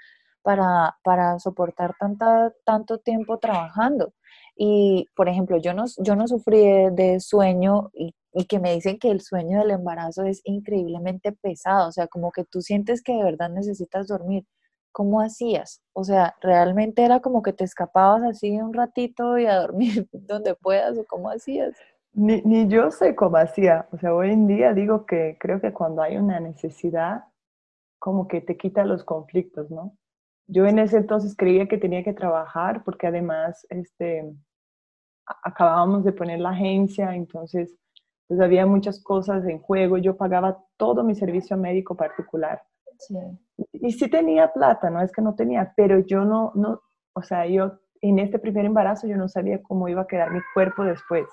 para, 0.42 0.98
para 1.04 1.40
soportar 1.40 1.96
tanta, 1.98 2.52
tanto 2.66 2.98
tiempo 2.98 3.40
trabajando? 3.40 4.14
Y, 4.56 5.08
por 5.16 5.30
ejemplo, 5.30 5.58
yo 5.58 5.74
no, 5.74 5.86
yo 5.98 6.16
no 6.16 6.28
sufrí 6.28 6.60
de, 6.92 7.20
sueño 7.20 7.90
y, 7.94 8.14
y, 8.34 8.46
que 8.46 8.60
me 8.60 8.74
dicen 8.74 9.00
que 9.00 9.10
el 9.10 9.22
sueño 9.22 9.60
del 9.60 9.72
embarazo 9.72 10.24
es 10.24 10.42
increíblemente 10.44 11.32
pesado, 11.32 11.90
o 11.90 11.92
sea, 11.92 12.08
como 12.08 12.32
que 12.32 12.44
tú 12.44 12.62
sientes 12.62 13.02
que 13.02 13.14
de 13.14 13.24
verdad 13.24 13.50
necesitas 13.50 14.08
dormir. 14.08 14.46
¿cómo 14.92 15.22
hacías? 15.22 15.82
O 15.94 16.04
sea, 16.04 16.36
¿realmente 16.42 17.04
era 17.04 17.20
como 17.20 17.42
que 17.42 17.54
te 17.54 17.64
escapabas 17.64 18.24
así 18.24 18.60
un 18.60 18.74
ratito 18.74 19.38
y 19.38 19.46
a 19.46 19.60
dormir 19.60 20.08
donde 20.12 20.56
puedas 20.56 20.98
o 20.98 21.06
cómo 21.06 21.30
hacías? 21.30 21.76
Ni, 22.14 22.42
ni, 22.42 22.68
yo 22.68 22.92
sé 22.92 23.16
cómo 23.16 23.38
hacía. 23.38 23.88
O 23.92 23.98
sea, 23.98 24.14
hoy 24.14 24.32
en 24.32 24.48
día 24.48 24.74
digo 24.74 25.06
que 25.06 25.38
creo 25.40 25.62
que 25.62 25.72
cuando 25.72 26.02
hay 26.02 26.18
una 26.18 26.40
necesidad, 26.40 27.24
como 28.00 28.28
que 28.28 28.42
te 28.42 28.58
quita 28.58 28.84
los 28.84 29.04
conflictos, 29.04 29.72
¿no? 29.72 29.96
Yo 30.52 30.66
en 30.66 30.80
ese 30.80 30.98
entonces 30.98 31.36
creía 31.36 31.68
que 31.68 31.78
tenía 31.78 32.04
que 32.04 32.14
trabajar 32.14 32.84
porque 32.84 33.08
además 33.08 33.66
este, 33.70 34.34
acabábamos 35.44 36.04
de 36.04 36.14
poner 36.14 36.40
la 36.40 36.50
agencia, 36.50 37.16
entonces 37.16 37.76
pues 38.28 38.40
había 38.40 38.66
muchas 38.66 39.02
cosas 39.04 39.46
en 39.46 39.60
juego. 39.60 39.98
Yo 39.98 40.18
pagaba 40.18 40.64
todo 40.78 41.04
mi 41.04 41.16
servicio 41.16 41.58
médico 41.58 41.96
particular. 41.96 42.62
Sí 42.98 43.16
y 43.74 43.92
sí 43.92 44.10
tenía 44.10 44.52
plata, 44.52 44.90
no 44.90 45.02
es 45.02 45.12
que 45.12 45.22
no 45.22 45.36
tenía, 45.36 45.74
pero 45.76 46.00
yo 46.00 46.24
no, 46.24 46.52
no, 46.56 46.82
o 47.14 47.22
sea, 47.22 47.46
yo 47.46 47.80
en 48.02 48.20
este 48.20 48.40
primer 48.40 48.66
embarazo 48.66 49.08
yo 49.08 49.18
no 49.18 49.28
sabía 49.28 49.62
cómo 49.62 49.88
iba 49.88 50.02
a 50.02 50.08
quedar 50.08 50.32
mi 50.32 50.40
cuerpo 50.54 50.84
después. 50.84 51.26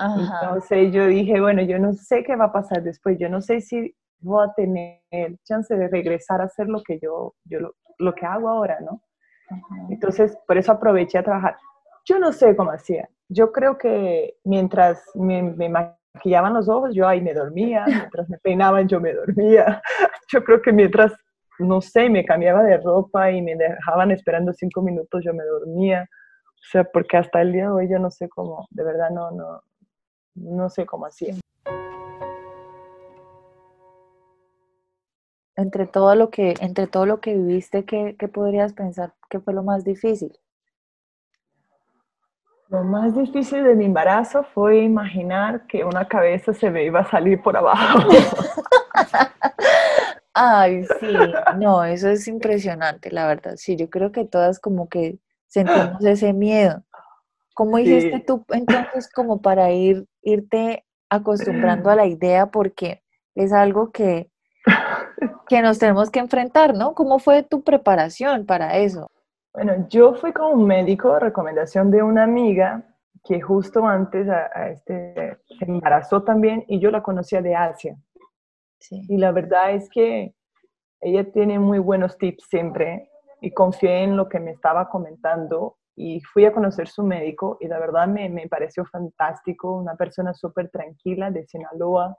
Entonces 0.00 0.92
yo 0.92 1.06
dije, 1.06 1.40
bueno, 1.40 1.62
yo 1.62 1.78
no 1.80 1.92
sé 1.92 2.22
qué 2.22 2.36
va 2.36 2.46
a 2.46 2.52
pasar 2.52 2.84
después, 2.84 3.18
yo 3.18 3.28
no 3.28 3.40
sé 3.40 3.60
si 3.60 3.96
voy 4.20 4.46
a 4.46 4.52
tener 4.54 5.00
chance 5.44 5.74
de 5.74 5.88
regresar 5.88 6.40
a 6.40 6.44
hacer 6.44 6.68
lo 6.68 6.82
que 6.82 7.00
yo, 7.00 7.34
yo 7.44 7.72
lo, 7.98 8.14
que 8.14 8.26
hago 8.26 8.48
ahora, 8.48 8.78
¿no? 8.80 9.02
Entonces, 9.90 10.36
por 10.46 10.58
eso 10.58 10.72
aproveché 10.72 11.18
a 11.18 11.22
trabajar. 11.22 11.56
Yo 12.04 12.18
no 12.18 12.32
sé 12.32 12.54
cómo 12.56 12.70
hacía. 12.70 13.08
Yo 13.28 13.52
creo 13.52 13.78
que 13.78 14.36
mientras 14.44 15.02
me, 15.14 15.42
me 15.42 15.68
maquillaban 15.68 16.54
los 16.54 16.68
ojos, 16.68 16.94
yo 16.94 17.06
ahí 17.06 17.20
me 17.20 17.34
dormía, 17.34 17.84
mientras 17.86 18.28
me 18.28 18.38
peinaban, 18.38 18.88
yo 18.88 19.00
me 19.00 19.14
dormía. 19.14 19.82
Yo 20.30 20.44
creo 20.44 20.60
que 20.60 20.72
mientras 20.72 21.14
no 21.58 21.80
sé, 21.80 22.08
me 22.08 22.24
cambiaba 22.24 22.62
de 22.62 22.76
ropa 22.78 23.30
y 23.30 23.42
me 23.42 23.56
dejaban 23.56 24.10
esperando 24.10 24.52
cinco 24.52 24.82
minutos, 24.82 25.22
yo 25.24 25.34
me 25.34 25.44
dormía. 25.44 26.02
O 26.02 26.70
sea, 26.70 26.84
porque 26.84 27.16
hasta 27.16 27.40
el 27.40 27.52
día 27.52 27.64
de 27.64 27.70
hoy 27.70 27.88
yo 27.90 27.98
no 27.98 28.10
sé 28.10 28.28
cómo, 28.28 28.66
de 28.70 28.84
verdad 28.84 29.10
no, 29.10 29.30
no, 29.30 29.62
no 30.34 30.68
sé 30.68 30.86
cómo 30.86 31.06
hacía. 31.06 31.34
Entre 35.58 35.88
todo 35.88 36.14
lo 36.14 36.30
que, 36.30 36.54
entre 36.60 36.86
todo 36.86 37.04
lo 37.04 37.20
que 37.20 37.34
viviste, 37.34 37.84
¿qué, 37.84 38.14
¿qué 38.16 38.28
podrías 38.28 38.74
pensar 38.74 39.12
que 39.28 39.40
fue 39.40 39.52
lo 39.52 39.64
más 39.64 39.82
difícil? 39.82 40.38
Lo 42.68 42.84
más 42.84 43.12
difícil 43.12 43.64
de 43.64 43.74
mi 43.74 43.86
embarazo 43.86 44.44
fue 44.54 44.78
imaginar 44.78 45.66
que 45.66 45.82
una 45.82 46.06
cabeza 46.06 46.54
se 46.54 46.70
me 46.70 46.84
iba 46.84 47.00
a 47.00 47.10
salir 47.10 47.42
por 47.42 47.56
abajo. 47.56 48.08
Ay, 50.32 50.84
sí, 51.00 51.12
no, 51.56 51.82
eso 51.82 52.08
es 52.08 52.28
impresionante, 52.28 53.10
la 53.10 53.26
verdad. 53.26 53.54
Sí, 53.56 53.74
yo 53.74 53.90
creo 53.90 54.12
que 54.12 54.24
todas 54.24 54.60
como 54.60 54.88
que 54.88 55.18
sentimos 55.48 56.04
ese 56.04 56.32
miedo. 56.32 56.84
¿Cómo 57.54 57.80
hiciste 57.80 58.20
tú 58.20 58.44
entonces 58.50 59.10
como 59.12 59.42
para 59.42 59.72
ir, 59.72 60.06
irte 60.22 60.84
acostumbrando 61.08 61.90
a 61.90 61.96
la 61.96 62.06
idea? 62.06 62.46
Porque 62.46 63.02
es 63.34 63.52
algo 63.52 63.90
que, 63.90 64.30
que 65.48 65.62
nos 65.62 65.78
tenemos 65.78 66.10
que 66.10 66.20
enfrentar, 66.20 66.74
¿no? 66.74 66.94
¿Cómo 66.94 67.18
fue 67.18 67.42
tu 67.42 67.62
preparación 67.62 68.46
para 68.46 68.76
eso? 68.76 69.10
Bueno, 69.52 69.86
yo 69.88 70.14
fui 70.14 70.32
con 70.32 70.58
un 70.58 70.66
médico, 70.66 71.18
recomendación 71.18 71.90
de 71.90 72.02
una 72.02 72.24
amiga 72.24 72.84
que 73.24 73.40
justo 73.40 73.86
antes 73.86 74.28
a, 74.28 74.70
este, 74.70 75.38
se 75.58 75.64
embarazó 75.64 76.22
también 76.22 76.64
y 76.68 76.80
yo 76.80 76.90
la 76.90 77.02
conocía 77.02 77.42
de 77.42 77.56
Asia. 77.56 77.96
Y 78.90 79.16
la 79.16 79.32
verdad 79.32 79.72
es 79.72 79.88
que 79.90 80.34
ella 81.00 81.30
tiene 81.32 81.58
muy 81.58 81.78
buenos 81.78 82.16
tips 82.16 82.44
siempre 82.48 83.10
y 83.40 83.50
confié 83.52 84.04
en 84.04 84.16
lo 84.16 84.28
que 84.28 84.40
me 84.40 84.52
estaba 84.52 84.88
comentando 84.88 85.76
y 85.96 86.20
fui 86.20 86.44
a 86.44 86.52
conocer 86.52 86.86
su 86.88 87.02
médico 87.02 87.56
y 87.60 87.66
la 87.66 87.80
verdad 87.80 88.06
me, 88.06 88.28
me 88.28 88.46
pareció 88.46 88.84
fantástico, 88.84 89.76
una 89.76 89.96
persona 89.96 90.32
súper 90.32 90.70
tranquila 90.70 91.30
de 91.30 91.44
Sinaloa, 91.44 92.16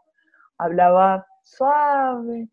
hablaba 0.58 1.26
suave, 1.44 2.50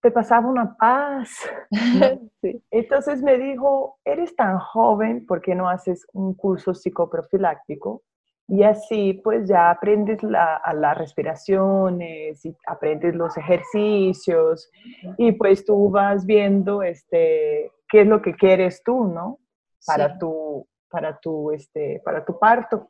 te 0.00 0.10
pasaba 0.10 0.48
una 0.48 0.76
paz. 0.76 1.48
Entonces 2.70 3.22
me 3.22 3.38
dijo, 3.38 3.98
eres 4.04 4.34
tan 4.36 4.58
joven, 4.58 5.26
¿por 5.26 5.40
qué 5.40 5.54
no 5.54 5.68
haces 5.68 6.06
un 6.12 6.34
curso 6.34 6.74
psicoprofiláctico? 6.74 8.02
Y 8.50 8.62
así 8.62 9.20
pues 9.22 9.46
ya 9.46 9.70
aprendes 9.70 10.22
la, 10.22 10.62
las 10.74 10.96
respiraciones 10.96 12.44
y 12.46 12.56
aprendes 12.66 13.14
los 13.14 13.36
ejercicios 13.36 14.70
y 15.18 15.32
pues 15.32 15.66
tú 15.66 15.90
vas 15.90 16.24
viendo 16.24 16.82
este, 16.82 17.70
qué 17.90 18.00
es 18.02 18.06
lo 18.06 18.22
que 18.22 18.34
quieres 18.34 18.82
tú, 18.82 19.04
¿no? 19.04 19.38
Para, 19.86 20.18
tu, 20.18 20.66
para, 20.90 21.18
tu, 21.18 21.50
este, 21.50 22.00
para 22.02 22.24
tu 22.24 22.38
parto. 22.38 22.88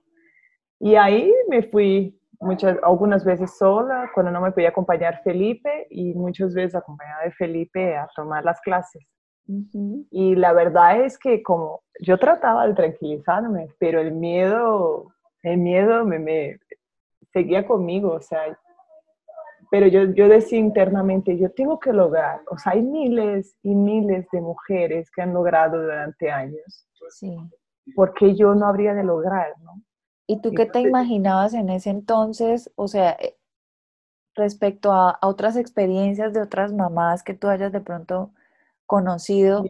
Y 0.79 0.95
ahí 0.95 1.35
me 1.49 1.65
fui 1.65 2.18
muchas, 2.41 2.79
algunas 2.83 3.25
veces 3.25 3.57
sola, 3.57 4.11
cuando 4.15 4.33
no 4.33 4.41
me 4.41 4.53
podía 4.53 4.71
acompañar 4.71 5.23
Felipe 5.23 5.87
y 5.91 6.15
muchas 6.15 6.55
veces 6.55 6.75
acompañada 6.75 7.25
de 7.25 7.33
Felipe 7.33 7.97
a 7.97 8.09
tomar 8.15 8.45
las 8.45 8.61
clases. 8.61 9.03
Y 10.11 10.35
la 10.35 10.53
verdad 10.53 11.01
es 11.01 11.19
que 11.19 11.43
como 11.43 11.83
yo 12.01 12.19
trataba 12.19 12.67
de 12.67 12.75
tranquilizarme, 12.75 13.69
pero 13.79 13.99
el 13.99 14.13
miedo 14.13 15.07
el 15.43 15.59
miedo 15.59 16.05
me, 16.05 16.19
me 16.19 16.59
seguía 17.33 17.67
conmigo, 17.67 18.13
o 18.13 18.21
sea, 18.21 18.59
pero 19.71 19.87
yo, 19.87 20.05
yo 20.05 20.29
decía 20.29 20.59
internamente, 20.59 21.39
yo 21.39 21.51
tengo 21.53 21.79
que 21.79 21.93
lograr, 21.93 22.41
o 22.51 22.59
sea, 22.59 22.73
hay 22.73 22.83
miles 22.83 23.57
y 23.63 23.75
miles 23.75 24.27
de 24.33 24.41
mujeres 24.41 25.11
que 25.11 25.23
han 25.23 25.35
logrado 25.35 25.81
durante 25.81 26.31
años. 26.31 26.85
Sí. 27.11 27.35
porque 27.95 28.35
yo 28.35 28.55
no 28.55 28.67
habría 28.67 28.93
de 28.93 29.03
lograr, 29.03 29.55
no? 29.63 29.81
¿Y 30.29 30.41
tú 30.41 30.53
qué 30.53 30.67
te 30.67 30.81
imaginabas 30.81 31.55
en 31.55 31.71
ese 31.71 31.91
entonces, 31.91 32.71
o 32.77 32.87
sea, 32.87 33.17
eh, 33.19 33.37
respecto 34.37 34.93
a, 34.93 35.11
a, 35.11 35.27
otras 35.27 35.57
experiencias 35.57 36.33
de 36.33 36.43
otras 36.43 36.73
mamás 36.73 37.25
que 37.25 37.35
tú 37.35 37.49
hayas 37.49 37.73
de 37.73 37.81
pronto 37.81 38.31
conocido? 38.87 39.65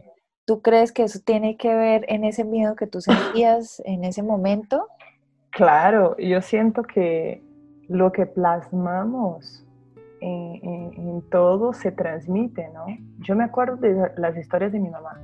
¿Tú 0.45 0.61
crees 0.61 0.91
que 0.91 1.03
eso 1.03 1.19
tiene 1.23 1.57
que 1.57 1.73
ver 1.73 2.05
en 2.09 2.23
ese 2.23 2.43
miedo 2.43 2.75
que 2.75 2.87
tú 2.87 3.01
sentías 3.01 3.81
en 3.85 4.03
ese 4.03 4.21
momento? 4.21 4.87
Claro, 5.51 6.17
yo 6.17 6.41
siento 6.41 6.83
que 6.83 7.41
lo 7.87 8.11
que 8.11 8.25
plasmamos 8.25 9.65
en, 10.21 11.23
todo 11.31 11.73
se 11.73 11.91
transmite, 11.91 12.69
¿no? 12.73 12.85
Yo 13.19 13.35
me 13.35 13.43
acuerdo 13.43 13.77
de 13.77 14.11
las 14.17 14.35
historias 14.37 14.71
de 14.71 14.79
mi 14.79 14.89
mamá. 14.89 15.19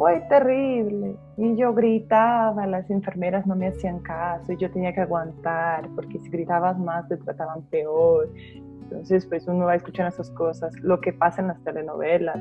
Fue 0.00 0.18
terrible. 0.30 1.14
Y 1.36 1.56
yo 1.56 1.74
gritaba, 1.74 2.66
las 2.66 2.88
enfermeras 2.88 3.46
no 3.46 3.54
me 3.54 3.66
hacían 3.66 3.98
caso 3.98 4.50
y 4.50 4.56
yo 4.56 4.70
tenía 4.70 4.94
que 4.94 5.02
aguantar 5.02 5.90
porque 5.94 6.18
si 6.18 6.30
gritabas 6.30 6.78
más 6.78 7.06
te 7.06 7.18
trataban 7.18 7.60
peor. 7.64 8.30
Entonces, 8.54 9.26
pues 9.26 9.46
uno 9.46 9.66
va 9.66 9.74
escuchando 9.74 10.08
esas 10.08 10.30
cosas. 10.30 10.72
Lo 10.80 11.02
que 11.02 11.12
pasa 11.12 11.42
en 11.42 11.48
las 11.48 11.62
telenovelas. 11.64 12.38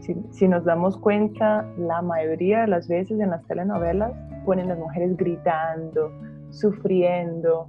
Si, 0.00 0.16
si 0.30 0.48
nos 0.48 0.64
damos 0.64 0.96
cuenta, 0.96 1.70
la 1.76 2.00
mayoría 2.00 2.62
de 2.62 2.68
las 2.68 2.88
veces 2.88 3.20
en 3.20 3.28
las 3.28 3.44
telenovelas 3.48 4.12
ponen 4.46 4.68
las 4.68 4.78
mujeres 4.78 5.14
gritando, 5.18 6.10
sufriendo 6.52 7.68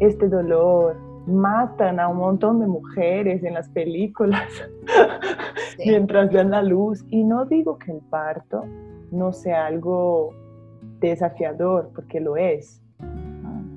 este 0.00 0.26
dolor, 0.26 0.96
matan 1.26 2.00
a 2.00 2.08
un 2.08 2.18
montón 2.18 2.60
de 2.60 2.66
mujeres 2.66 3.42
en 3.44 3.54
las 3.54 3.68
películas 3.68 4.48
mientras 5.84 6.32
dan 6.32 6.50
la 6.50 6.62
luz. 6.62 7.04
Y 7.08 7.24
no 7.24 7.44
digo 7.44 7.78
que 7.78 7.92
el 7.92 8.00
parto 8.00 8.64
no 9.10 9.32
sea 9.32 9.66
algo 9.66 10.34
desafiador, 11.00 11.90
porque 11.94 12.20
lo 12.20 12.36
es, 12.36 12.80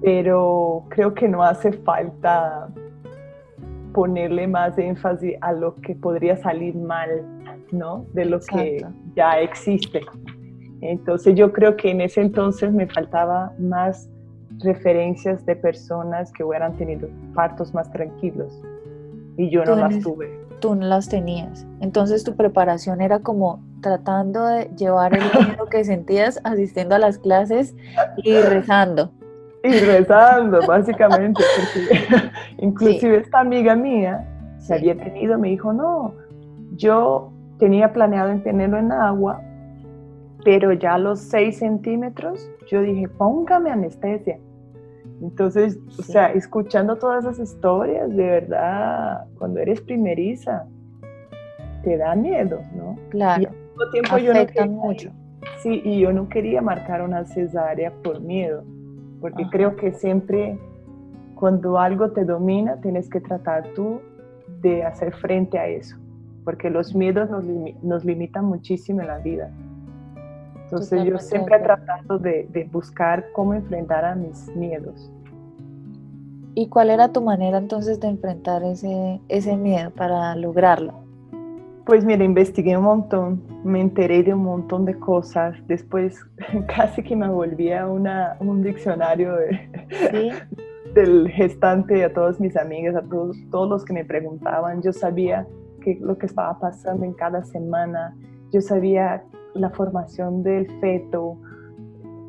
pero 0.01 0.85
creo 0.89 1.13
que 1.13 1.27
no 1.27 1.43
hace 1.43 1.71
falta 1.71 2.69
ponerle 3.93 4.47
más 4.47 4.77
énfasis 4.77 5.35
a 5.41 5.53
lo 5.53 5.75
que 5.75 5.95
podría 5.95 6.37
salir 6.37 6.75
mal, 6.75 7.09
¿no? 7.71 8.05
De 8.13 8.25
lo 8.25 8.39
que 8.39 8.85
ya 9.15 9.39
existe. 9.39 10.01
Entonces 10.81 11.35
yo 11.35 11.51
creo 11.51 11.75
que 11.77 11.91
en 11.91 12.01
ese 12.01 12.21
entonces 12.21 12.71
me 12.71 12.87
faltaba 12.87 13.53
más 13.57 14.09
referencias 14.59 15.45
de 15.45 15.55
personas 15.55 16.31
que 16.31 16.43
hubieran 16.43 16.75
tenido 16.77 17.07
partos 17.33 17.73
más 17.73 17.91
tranquilos 17.91 18.61
y 19.37 19.49
yo 19.49 19.63
no 19.65 19.75
las 19.75 19.99
tuve. 19.99 20.29
Tú 20.59 20.75
no 20.75 20.85
las 20.85 21.09
tenías. 21.09 21.65
Entonces 21.81 22.23
tu 22.23 22.35
preparación 22.35 23.01
era 23.01 23.19
como 23.19 23.63
tratando 23.81 24.45
de 24.45 24.65
llevar 24.75 25.13
el 25.13 25.23
miedo 25.47 25.65
que 25.69 25.83
sentías 25.83 26.39
asistiendo 26.43 26.95
a 26.95 26.99
las 26.99 27.17
clases 27.17 27.75
y 28.17 28.33
rezando. 28.35 29.11
Y 29.63 29.79
rezando, 29.79 30.65
básicamente, 30.65 31.43
porque 31.57 32.29
inclusive 32.59 33.17
esta 33.17 33.39
amiga 33.39 33.75
mía 33.75 34.25
se 34.59 34.75
había 34.75 34.95
tenido, 34.95 35.37
me 35.37 35.49
dijo, 35.49 35.73
no, 35.73 36.13
yo 36.75 37.31
tenía 37.57 37.91
planeado 37.91 38.29
en 38.29 38.43
tenerlo 38.43 38.77
en 38.77 38.91
agua, 38.91 39.41
pero 40.43 40.71
ya 40.73 40.95
a 40.95 40.97
los 40.99 41.19
6 41.19 41.57
centímetros, 41.57 42.49
yo 42.67 42.81
dije, 42.81 43.07
póngame 43.07 43.71
anestesia. 43.71 44.37
Entonces, 45.21 45.79
o 45.97 46.03
sea, 46.03 46.33
escuchando 46.33 46.97
todas 46.97 47.23
esas 47.23 47.39
historias, 47.39 48.09
de 48.09 48.23
verdad, 48.23 49.25
cuando 49.37 49.59
eres 49.59 49.81
primeriza, 49.81 50.65
te 51.83 51.97
da 51.97 52.15
miedo, 52.15 52.59
¿no? 52.75 52.97
Claro. 53.09 53.43
Y 53.43 53.45
al 53.45 53.51
mismo 53.53 53.91
tiempo 53.91 54.17
yo 54.17 54.33
no 54.33 54.45
quería, 54.45 54.65
mucho. 54.65 55.11
Sí, 55.61 55.81
y 55.85 55.99
yo 55.99 56.11
no 56.11 56.27
quería 56.27 56.61
marcar 56.61 57.01
una 57.01 57.23
cesárea 57.25 57.91
por 58.03 58.19
miedo, 58.19 58.63
porque 59.21 59.47
creo 59.49 59.75
que 59.75 59.93
siempre 59.93 60.57
cuando 61.35 61.79
algo 61.79 62.11
te 62.11 62.25
domina, 62.25 62.79
tienes 62.81 63.09
que 63.09 63.19
tratar 63.21 63.67
tú 63.75 64.01
de 64.61 64.83
hacer 64.83 65.13
frente 65.13 65.59
a 65.59 65.67
eso, 65.67 65.97
porque 66.43 66.69
los 66.69 66.95
miedos 66.95 67.29
nos, 67.29 67.45
nos 67.83 68.05
limitan 68.05 68.45
muchísimo 68.45 69.01
en 69.01 69.07
la 69.07 69.19
vida. 69.19 69.51
Entonces 70.65 71.03
yo 71.03 71.17
siempre 71.19 71.57
he 71.57 71.59
tratado 71.59 72.17
de, 72.17 72.47
de, 72.51 72.63
buscar 72.65 73.25
cómo 73.33 73.53
enfrentar 73.53 74.03
a 74.03 74.15
mis 74.15 74.47
miedos. 74.55 75.11
¿Y 76.55 76.69
cuál 76.69 76.89
era 76.89 77.11
tu 77.11 77.21
manera 77.21 77.57
entonces 77.57 77.99
de 77.99 78.07
enfrentar 78.07 78.63
ese, 78.63 79.21
ese 79.27 79.57
miedo 79.57 79.91
para 79.91 80.35
lograrlo? 80.35 81.05
Pues 81.85 82.03
mira, 82.03 82.23
investigué 82.23 82.75
un 82.75 82.85
montón, 82.85 83.43
me 83.63 83.79
enteré 83.79 84.23
de 84.23 84.33
un 84.33 84.41
montón 84.41 84.85
de 84.85 84.97
cosas, 84.97 85.55
después 85.67 86.19
casi 86.75 87.03
que 87.03 87.15
me 87.15 87.29
volvía 87.29 87.87
una, 87.87 88.37
un 88.39 88.63
diccionario 88.63 89.35
de, 89.35 90.31
del 90.95 91.29
gestante 91.29 92.03
a 92.03 92.11
todas 92.11 92.39
mis 92.39 92.57
amigas, 92.57 92.95
a 92.95 93.03
todos, 93.03 93.37
todos 93.51 93.69
los 93.69 93.85
que 93.85 93.93
me 93.93 94.03
preguntaban, 94.03 94.81
yo 94.81 94.91
sabía 94.93 95.45
qué 95.81 95.99
lo 96.01 96.17
que 96.17 96.25
estaba 96.25 96.57
pasando 96.57 97.05
en 97.05 97.13
cada 97.13 97.43
semana, 97.43 98.17
yo 98.51 98.61
sabía 98.61 99.23
la 99.55 99.71
formación 99.71 100.43
del 100.43 100.67
feto, 100.79 101.37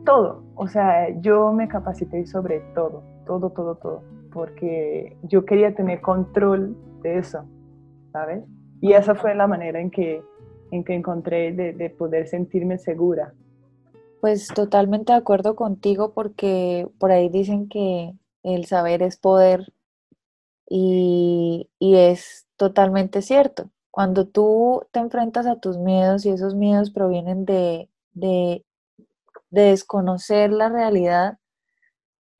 todo. 0.04 0.44
O 0.54 0.68
sea, 0.68 1.10
yo 1.20 1.52
me 1.52 1.68
capacité 1.68 2.26
sobre 2.26 2.60
todo, 2.74 3.02
todo, 3.26 3.50
todo, 3.50 3.74
todo, 3.74 4.02
porque 4.32 5.16
yo 5.22 5.44
quería 5.44 5.74
tener 5.74 6.00
control 6.00 6.76
de 7.02 7.18
eso, 7.18 7.44
¿sabes? 8.12 8.44
Y 8.80 8.92
esa 8.92 9.14
fue 9.14 9.34
la 9.34 9.46
manera 9.46 9.80
en 9.80 9.90
que, 9.90 10.22
en 10.70 10.84
que 10.84 10.94
encontré 10.94 11.52
de, 11.52 11.72
de 11.72 11.90
poder 11.90 12.28
sentirme 12.28 12.78
segura. 12.78 13.34
Pues 14.20 14.48
totalmente 14.48 15.12
de 15.12 15.18
acuerdo 15.18 15.56
contigo 15.56 16.12
porque 16.12 16.88
por 16.98 17.10
ahí 17.10 17.28
dicen 17.28 17.68
que 17.68 18.14
el 18.42 18.64
saber 18.64 19.02
es 19.02 19.16
poder 19.18 19.72
y, 20.68 21.68
y 21.78 21.96
es 21.96 22.46
totalmente 22.56 23.22
cierto. 23.22 23.70
Cuando 23.96 24.26
tú 24.26 24.86
te 24.92 25.00
enfrentas 25.00 25.46
a 25.46 25.58
tus 25.58 25.78
miedos 25.78 26.26
y 26.26 26.28
esos 26.28 26.54
miedos 26.54 26.90
provienen 26.90 27.46
de, 27.46 27.88
desconocer 29.48 30.52
la 30.52 30.68
realidad, 30.68 31.38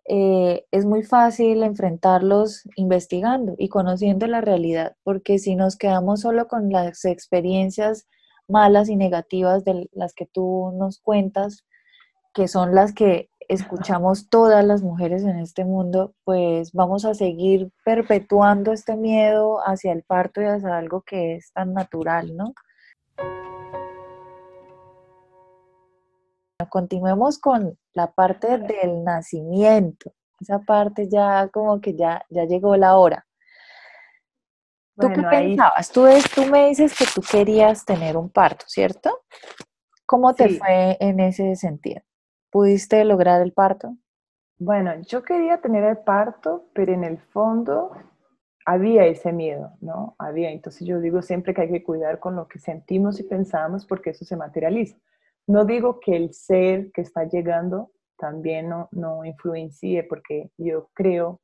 eh, 0.07 0.67
es 0.71 0.85
muy 0.85 1.03
fácil 1.03 1.63
enfrentarlos 1.63 2.69
investigando 2.77 3.55
y 3.57 3.71
conociendo 3.71 4.27
la 4.27 4.43
realidad, 4.43 4.97
porque 5.03 5.39
si 5.39 5.57
nos 5.57 5.77
quedamos 5.77 6.21
solo 6.21 6.47
con 6.47 6.69
las 6.69 7.07
experiencias 7.07 8.07
malas 8.47 8.91
y 8.91 8.97
negativas 8.97 9.65
de 9.65 9.89
las 9.93 10.13
que 10.13 10.27
tú 10.27 10.73
nos 10.75 11.01
cuentas, 11.01 11.65
que 12.35 12.49
son 12.49 12.75
las 12.75 12.93
que 12.93 13.31
escuchamos 13.49 14.29
todas 14.29 14.65
las 14.65 14.83
mujeres 14.83 15.23
en 15.23 15.39
este 15.39 15.65
mundo, 15.65 16.15
pues 16.25 16.73
vamos 16.73 17.05
a 17.05 17.15
seguir 17.15 17.71
perpetuando 17.85 18.73
este 18.73 18.97
miedo 18.97 19.61
hacia 19.67 19.93
el 19.93 20.03
parto 20.03 20.41
y 20.41 20.45
hacia 20.45 20.77
algo 20.77 21.03
que 21.03 21.37
es 21.37 21.53
tan 21.53 21.73
natural, 21.75 22.37
¿no? 22.37 22.55
Continuemos 26.71 27.39
con 27.39 27.79
la 27.93 28.13
parte 28.13 28.59
del 28.59 29.05
nacimiento. 29.05 30.13
Esa 30.41 30.59
parte 30.61 31.09
ya 31.09 31.49
como 31.49 31.81
que 31.81 31.95
ya, 31.95 32.25
ya 32.29 32.45
llegó 32.45 32.77
la 32.77 32.97
hora. 32.97 33.27
¿Tú 34.99 35.09
qué 35.13 35.23
pensabas? 35.23 35.91
Tú, 35.91 36.07
tú 36.35 36.47
me 36.47 36.69
dices 36.69 36.97
que 36.97 37.05
tú 37.15 37.21
querías 37.21 37.85
tener 37.85 38.17
un 38.17 38.31
parto, 38.31 38.65
¿cierto? 38.67 39.25
¿Cómo 40.07 40.35
te 40.35 40.49
fue 40.59 40.97
en 41.01 41.21
ese 41.21 41.55
sentido? 41.57 42.01
¿Pudiste 42.57 43.05
lograr 43.05 43.43
el 43.43 43.53
parto? 43.53 43.99
Bueno, 44.59 44.95
yo 45.03 45.23
quería 45.23 45.61
tener 45.61 45.85
el 45.85 45.99
parto, 45.99 46.71
pero 46.73 46.95
en 46.95 47.05
el 47.05 47.19
fondo 47.19 47.93
había 48.65 49.05
ese 49.05 49.31
miedo, 49.31 49.73
¿no? 49.83 50.17
Había. 50.19 50.51
Entonces 50.51 50.89
yo 50.89 50.99
digo 50.99 51.21
siempre 51.21 51.53
que 51.53 51.61
hay 51.61 51.71
que 51.71 51.83
cuidar 51.83 52.19
con 52.19 52.35
lo 52.35 52.49
que 52.49 52.59
sentimos 52.59 53.21
y 53.21 53.25
pensamos 53.25 53.85
porque 53.85 54.09
eso 54.09 54.25
se 54.25 54.39
materializa. 54.39 54.97
No 55.47 55.67
digo 55.67 56.01
que 56.01 56.17
el 56.17 56.33
ser 56.33 56.91
que 56.93 57.03
está 57.03 57.25
llegando 57.25 57.91
también 58.17 58.71
no, 58.71 58.89
no 58.91 59.23
influencie, 59.27 60.05
porque 60.05 60.51
yo 60.57 60.89
creo 60.95 61.43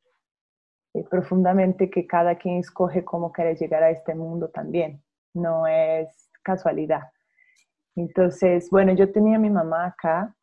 eh, 0.95 1.05
profundamente 1.11 1.91
que 1.91 2.07
cada 2.07 2.37
quien 2.37 2.57
escoge 2.57 3.05
cómo 3.05 3.33
quiere 3.33 3.55
llegar 3.55 3.83
a 3.83 3.91
este 3.91 4.15
mundo 4.15 4.49
también. 4.49 5.05
No 5.35 5.67
es 5.67 6.31
casualidad. 6.43 7.03
Entonces, 7.97 8.71
bueno, 8.71 8.95
yo 8.95 9.13
tenía 9.13 9.37
a 9.37 9.41
mi 9.41 9.51
mamá 9.51 9.85
acá 9.85 10.35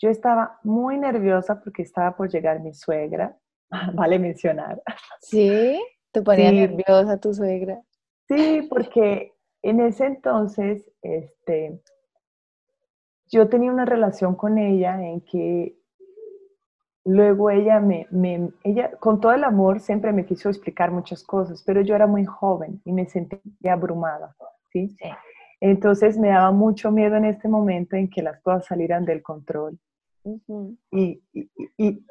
yo 0.00 0.08
estaba 0.08 0.58
muy 0.64 0.98
nerviosa 0.98 1.60
porque 1.60 1.82
estaba 1.82 2.16
por 2.16 2.30
llegar 2.30 2.60
mi 2.60 2.72
suegra, 2.72 3.36
vale 3.94 4.18
mencionar. 4.18 4.82
Sí, 5.20 5.80
te 6.10 6.22
ponía 6.22 6.50
nerviosa 6.50 7.20
tu 7.20 7.34
suegra. 7.34 7.80
Sí, 8.26 8.66
porque 8.70 9.34
en 9.62 9.80
ese 9.80 10.06
entonces, 10.06 10.90
este, 11.02 11.80
yo 13.26 13.48
tenía 13.48 13.70
una 13.70 13.84
relación 13.84 14.34
con 14.34 14.56
ella 14.56 15.00
en 15.02 15.20
que 15.20 15.76
luego 17.04 17.50
ella 17.50 17.80
me, 17.80 18.06
me, 18.10 18.50
ella 18.64 18.92
con 18.98 19.20
todo 19.20 19.32
el 19.32 19.44
amor 19.44 19.80
siempre 19.80 20.12
me 20.12 20.24
quiso 20.24 20.48
explicar 20.48 20.90
muchas 20.90 21.22
cosas, 21.22 21.62
pero 21.64 21.82
yo 21.82 21.94
era 21.94 22.06
muy 22.06 22.24
joven 22.24 22.80
y 22.84 22.92
me 22.92 23.06
sentía 23.06 23.72
abrumada, 23.72 24.34
¿sí? 24.72 24.88
sí. 24.88 25.08
Entonces 25.60 26.16
me 26.16 26.28
daba 26.28 26.52
mucho 26.52 26.90
miedo 26.90 27.16
en 27.16 27.26
este 27.26 27.48
momento 27.48 27.96
en 27.96 28.08
que 28.08 28.22
las 28.22 28.40
cosas 28.40 28.64
salieran 28.66 29.04
del 29.04 29.22
control 29.22 29.78
y, 30.90 31.22
y, 31.76 32.06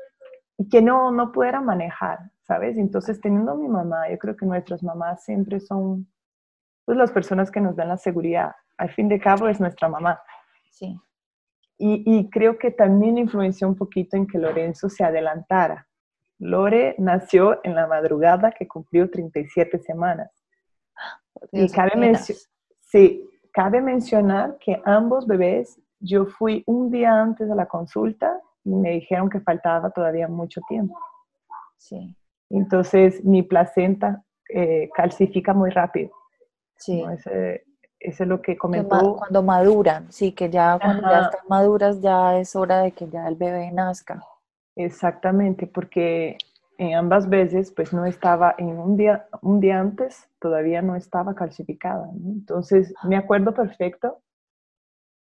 que 0.70 0.82
no, 0.82 1.12
no 1.12 1.32
pudiera 1.32 1.62
manejar, 1.62 2.20
¿sabes? 2.42 2.78
Entonces, 2.78 3.22
teniendo 3.22 3.54
a 3.54 3.56
mi 3.56 3.68
mamá, 3.68 4.10
yo 4.10 4.18
creo 4.18 4.36
que 4.36 4.46
nuestras 4.46 4.84
mamás 4.84 5.24
siempre 5.24 5.60
son 5.60 6.08
pues, 6.86 6.98
las 6.98 7.12
personas 7.12 7.50
que 7.50 7.62
nos 7.62 7.76
dan 7.76 7.88
la 7.88 7.98
seguridad. 7.98 8.52
Al 8.78 8.90
fin 8.92 9.08
de 9.08 9.20
cabo, 9.20 9.48
es 9.48 9.60
nuestra 9.60 9.88
mamá. 9.88 10.20
Sí. 10.72 11.00
Y, 11.78 12.04
y 12.06 12.30
creo 12.30 12.58
que 12.58 12.72
también 12.72 13.18
influenció 13.18 13.68
un 13.68 13.76
poquito 13.76 14.18
en 14.18 14.28
que 14.28 14.38
Lorenzo 14.38 14.90
se 14.90 15.04
adelantara. 15.04 15.88
Lore 16.40 16.96
nació 16.98 17.60
en 17.64 17.76
la 17.76 17.86
madrugada 17.86 18.52
que 18.52 18.68
cumplió 18.68 19.10
37 19.10 19.80
semanas. 19.80 20.32
y 21.52 21.70
cabe, 21.70 22.16
sí, 22.80 23.30
cabe 23.52 23.82
mencionar 23.82 24.58
que 24.60 24.82
ambos 24.86 25.28
bebés 25.28 25.80
yo 26.00 26.26
fui 26.26 26.64
un 26.66 26.90
día 26.92 27.22
antes 27.22 27.48
de 27.48 27.56
la 27.56 27.68
consulta 27.68 28.40
y 28.64 28.74
me 28.74 28.92
dijeron 28.92 29.30
que 29.30 29.40
faltaba 29.40 29.90
todavía 29.92 30.28
mucho 30.28 30.62
tiempo. 30.68 30.98
Sí. 31.78 32.16
Entonces 32.50 33.24
mi 33.24 33.44
placenta 33.44 34.24
eh, 34.50 34.90
calcifica 34.94 35.54
muy 35.54 35.70
rápido. 35.70 36.12
Sí. 36.78 37.04
Ese, 37.14 37.64
es 38.00 38.20
lo 38.22 38.42
que 38.42 38.58
comentó. 38.58 39.18
Cuando 39.18 39.44
maduran, 39.44 40.12
sí, 40.12 40.32
que 40.32 40.50
ya 40.50 40.80
cuando 40.82 41.10
ya 41.10 41.22
están 41.22 41.42
maduras 41.50 42.00
ya 42.02 42.40
es 42.40 42.56
hora 42.56 42.82
de 42.82 42.92
que 42.94 43.10
ya 43.10 43.28
el 43.28 43.36
bebé 43.36 43.72
nazca. 43.72 44.24
Exactamente, 44.76 45.68
porque 45.68 46.38
en 46.78 46.96
ambas 46.96 47.28
veces 47.28 47.74
pues 47.74 47.92
no 47.92 48.06
estaba, 48.06 48.56
en 48.58 48.80
un 48.80 48.96
día, 48.96 49.28
un 49.42 49.60
día 49.60 49.82
antes 49.82 50.30
todavía 50.40 50.82
no 50.82 50.96
estaba 50.96 51.36
calcificada. 51.36 52.10
Entonces 52.24 52.94
me 53.04 53.18
acuerdo 53.18 53.54
perfecto 53.54 54.22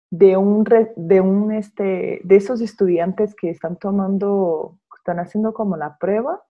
de 0.10 0.38
un, 0.38 0.64
de 0.96 1.22
un, 1.22 1.52
este, 1.52 2.22
de 2.24 2.36
esos 2.36 2.62
estudiantes 2.62 3.36
que 3.36 3.50
están 3.50 3.78
tomando, 3.78 4.80
están 4.96 5.20
haciendo 5.20 5.54
como 5.54 5.76
la 5.78 5.98
prueba, 5.98 6.44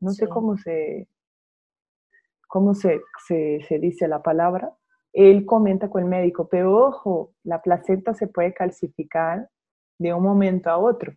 no 0.00 0.10
sé 0.10 0.28
cómo 0.28 0.56
se, 0.56 1.08
¿cómo 2.48 2.74
se, 2.74 3.00
se, 3.26 3.60
se 3.62 3.78
dice 3.78 4.08
la 4.08 4.22
palabra? 4.22 4.74
Él 5.12 5.44
comenta 5.44 5.90
con 5.90 6.02
el 6.04 6.08
médico, 6.08 6.48
pero 6.48 6.76
ojo, 6.86 7.32
la 7.42 7.60
placenta 7.60 8.14
se 8.14 8.28
puede 8.28 8.54
calcificar 8.54 9.50
de 9.98 10.14
un 10.14 10.22
momento 10.22 10.70
a 10.70 10.78
otro. 10.78 11.12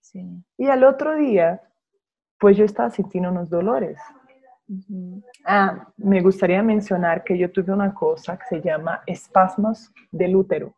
Sí. 0.00 0.26
Y 0.56 0.66
al 0.66 0.82
otro 0.84 1.14
día, 1.14 1.62
pues 2.38 2.56
yo 2.56 2.64
estaba 2.64 2.90
sintiendo 2.90 3.30
unos 3.30 3.50
dolores. 3.50 3.98
Ah, 5.44 5.92
me 5.96 6.20
gustaría 6.20 6.62
mencionar 6.62 7.24
que 7.24 7.36
yo 7.36 7.50
tuve 7.50 7.72
una 7.72 7.92
cosa 7.92 8.38
que 8.38 8.44
se 8.46 8.60
llama 8.60 9.02
espasmos 9.06 9.92
del 10.12 10.36
útero 10.36 10.74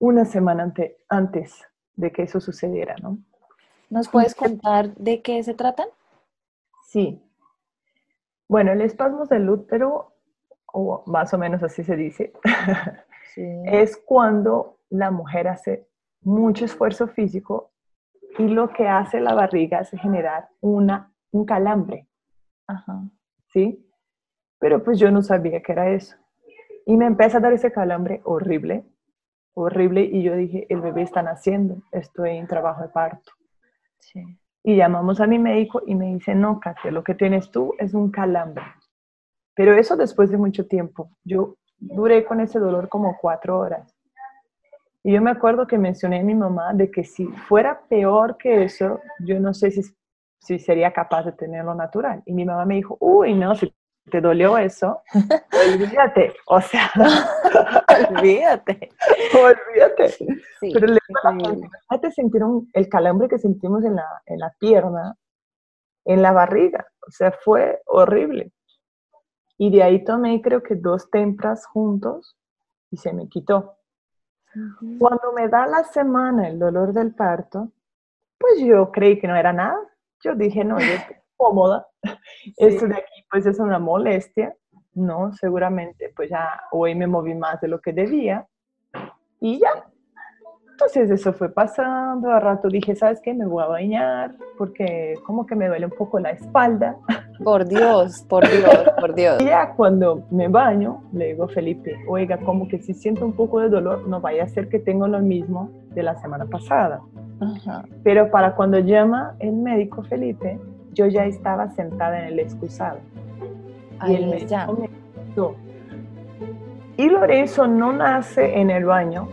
una 0.00 0.24
semana 0.24 0.72
antes 1.08 1.62
de 1.94 2.10
que 2.10 2.22
eso 2.22 2.40
sucediera, 2.40 2.96
¿no? 3.02 3.18
¿Nos 3.90 4.08
puedes 4.08 4.34
contar 4.34 4.94
de 4.94 5.20
qué 5.20 5.42
se 5.42 5.54
tratan? 5.54 5.88
Sí. 6.86 7.22
Bueno, 8.48 8.72
el 8.72 8.80
espasmo 8.80 9.26
del 9.26 9.48
útero, 9.48 10.14
o 10.72 11.04
más 11.06 11.32
o 11.34 11.38
menos 11.38 11.62
así 11.62 11.84
se 11.84 11.96
dice, 11.96 12.32
es 13.66 13.96
cuando 13.98 14.78
la 14.88 15.10
mujer 15.10 15.48
hace 15.48 15.86
mucho 16.22 16.64
esfuerzo 16.64 17.06
físico 17.08 17.72
y 18.38 18.48
lo 18.48 18.70
que 18.70 18.88
hace 18.88 19.20
la 19.20 19.34
barriga 19.34 19.80
es 19.80 19.90
generar 19.90 20.48
una, 20.60 21.12
un 21.30 21.44
calambre. 21.44 22.08
Ajá. 22.70 23.02
¿Sí? 23.52 23.84
Pero 24.58 24.84
pues 24.84 24.98
yo 24.98 25.10
no 25.10 25.22
sabía 25.22 25.60
que 25.60 25.72
era 25.72 25.90
eso. 25.90 26.16
Y 26.86 26.96
me 26.96 27.06
empieza 27.06 27.38
a 27.38 27.40
dar 27.40 27.52
ese 27.52 27.72
calambre 27.72 28.20
horrible, 28.24 28.84
horrible, 29.54 30.02
y 30.02 30.22
yo 30.22 30.36
dije, 30.36 30.66
el 30.68 30.80
bebé 30.80 31.02
está 31.02 31.22
naciendo, 31.22 31.82
estoy 31.92 32.36
en 32.36 32.46
trabajo 32.46 32.82
de 32.82 32.88
parto. 32.88 33.32
Y 34.62 34.76
llamamos 34.76 35.20
a 35.20 35.26
mi 35.26 35.38
médico 35.38 35.82
y 35.86 35.94
me 35.94 36.14
dice, 36.14 36.34
no, 36.34 36.60
Katia, 36.60 36.90
lo 36.90 37.02
que 37.02 37.14
tienes 37.14 37.50
tú 37.50 37.74
es 37.78 37.94
un 37.94 38.10
calambre. 38.10 38.64
Pero 39.54 39.74
eso 39.74 39.96
después 39.96 40.30
de 40.30 40.36
mucho 40.36 40.66
tiempo. 40.66 41.10
Yo 41.24 41.56
duré 41.78 42.24
con 42.24 42.40
ese 42.40 42.58
dolor 42.58 42.88
como 42.88 43.16
cuatro 43.20 43.58
horas. 43.58 43.96
Y 45.02 45.12
yo 45.12 45.22
me 45.22 45.30
acuerdo 45.30 45.66
que 45.66 45.78
mencioné 45.78 46.20
a 46.20 46.24
mi 46.24 46.34
mamá 46.34 46.74
de 46.74 46.90
que 46.90 47.04
si 47.04 47.26
fuera 47.26 47.80
peor 47.88 48.36
que 48.36 48.64
eso, 48.64 49.00
yo 49.20 49.40
no 49.40 49.54
sé 49.54 49.70
si, 49.70 49.82
si 50.40 50.58
sería 50.58 50.92
capaz 50.92 51.24
de 51.24 51.32
tenerlo 51.32 51.74
natural. 51.74 52.22
Y 52.26 52.32
mi 52.32 52.44
mamá 52.44 52.64
me 52.64 52.76
dijo, 52.76 52.96
uy, 53.00 53.34
no, 53.34 53.54
si 53.54 53.72
te 54.10 54.20
dolió 54.20 54.58
eso, 54.58 55.02
olvídate, 55.72 56.34
o 56.46 56.60
sea, 56.60 56.90
olvídate, 58.10 58.90
olvídate. 59.34 60.16
Pero 60.60 60.86
le 60.86 60.98
imagínate 61.08 62.10
sentir 62.12 62.42
el 62.72 62.88
calambre 62.88 63.28
que 63.28 63.38
sentimos 63.38 63.84
en 63.84 63.96
la, 63.96 64.22
en 64.26 64.38
la 64.38 64.52
pierna, 64.58 65.16
en 66.04 66.22
la 66.22 66.32
barriga, 66.32 66.86
o 67.06 67.10
sea, 67.10 67.30
fue 67.32 67.82
horrible. 67.86 68.52
Y 69.58 69.70
de 69.70 69.82
ahí 69.82 70.02
tomé 70.04 70.40
creo 70.40 70.62
que 70.62 70.74
dos 70.74 71.10
tempras 71.10 71.66
juntos 71.66 72.36
y 72.90 72.96
se 72.96 73.12
me 73.12 73.28
quitó. 73.28 73.76
Cuando 74.98 75.32
me 75.32 75.48
da 75.48 75.66
la 75.66 75.84
semana 75.84 76.48
el 76.48 76.58
dolor 76.58 76.92
del 76.92 77.14
parto, 77.14 77.70
pues 78.38 78.58
yo 78.60 78.90
creí 78.90 79.20
que 79.20 79.28
no 79.28 79.36
era 79.36 79.52
nada. 79.52 79.78
Yo 80.22 80.34
dije, 80.34 80.64
no, 80.64 80.78
yo 80.78 80.92
estoy 80.92 81.16
cómoda. 81.36 81.86
Esto 82.56 82.86
de 82.86 82.94
aquí 82.94 83.24
pues 83.30 83.46
es 83.46 83.58
una 83.58 83.78
molestia, 83.78 84.54
¿no? 84.94 85.32
Seguramente 85.32 86.12
pues 86.14 86.30
ya 86.30 86.62
hoy 86.72 86.94
me 86.94 87.06
moví 87.06 87.34
más 87.34 87.60
de 87.60 87.68
lo 87.68 87.80
que 87.80 87.92
debía 87.92 88.46
y 89.40 89.60
ya. 89.60 89.90
Entonces 90.80 91.10
eso 91.10 91.34
fue 91.34 91.50
pasando, 91.50 92.30
a 92.30 92.40
rato 92.40 92.68
dije, 92.68 92.96
¿sabes 92.96 93.20
qué? 93.20 93.34
Me 93.34 93.44
voy 93.44 93.62
a 93.62 93.66
bañar 93.66 94.32
porque 94.56 95.12
como 95.26 95.44
que 95.44 95.54
me 95.54 95.68
duele 95.68 95.84
un 95.84 95.92
poco 95.92 96.18
la 96.18 96.30
espalda. 96.30 96.96
Por 97.44 97.66
Dios, 97.66 98.24
por 98.26 98.48
Dios, 98.48 98.84
por 98.98 99.14
Dios. 99.14 99.42
Y 99.42 99.44
ya 99.44 99.74
cuando 99.74 100.22
me 100.30 100.48
baño, 100.48 101.02
le 101.12 101.28
digo 101.28 101.48
Felipe, 101.48 101.98
oiga, 102.08 102.38
como 102.38 102.66
que 102.66 102.78
si 102.78 102.94
siento 102.94 103.26
un 103.26 103.34
poco 103.34 103.60
de 103.60 103.68
dolor, 103.68 104.08
no 104.08 104.22
vaya 104.22 104.44
a 104.44 104.48
ser 104.48 104.70
que 104.70 104.78
tengo 104.78 105.06
lo 105.06 105.20
mismo 105.20 105.70
de 105.94 106.02
la 106.02 106.16
semana 106.16 106.46
pasada. 106.46 107.02
Pero 108.02 108.30
para 108.30 108.54
cuando 108.54 108.78
llama 108.78 109.36
el 109.38 109.52
médico 109.52 110.02
Felipe, 110.02 110.58
yo 110.94 111.06
ya 111.06 111.26
estaba 111.26 111.68
sentada 111.72 112.20
en 112.20 112.24
el 112.32 112.38
excusado. 112.40 113.00
y 114.08 114.14
él 114.14 114.28
me 114.28 114.46
ya. 114.46 114.66
Y 116.96 117.08
Lorenzo 117.10 117.66
no 117.66 117.92
nace 117.92 118.58
en 118.58 118.70
el 118.70 118.86
baño 118.86 119.28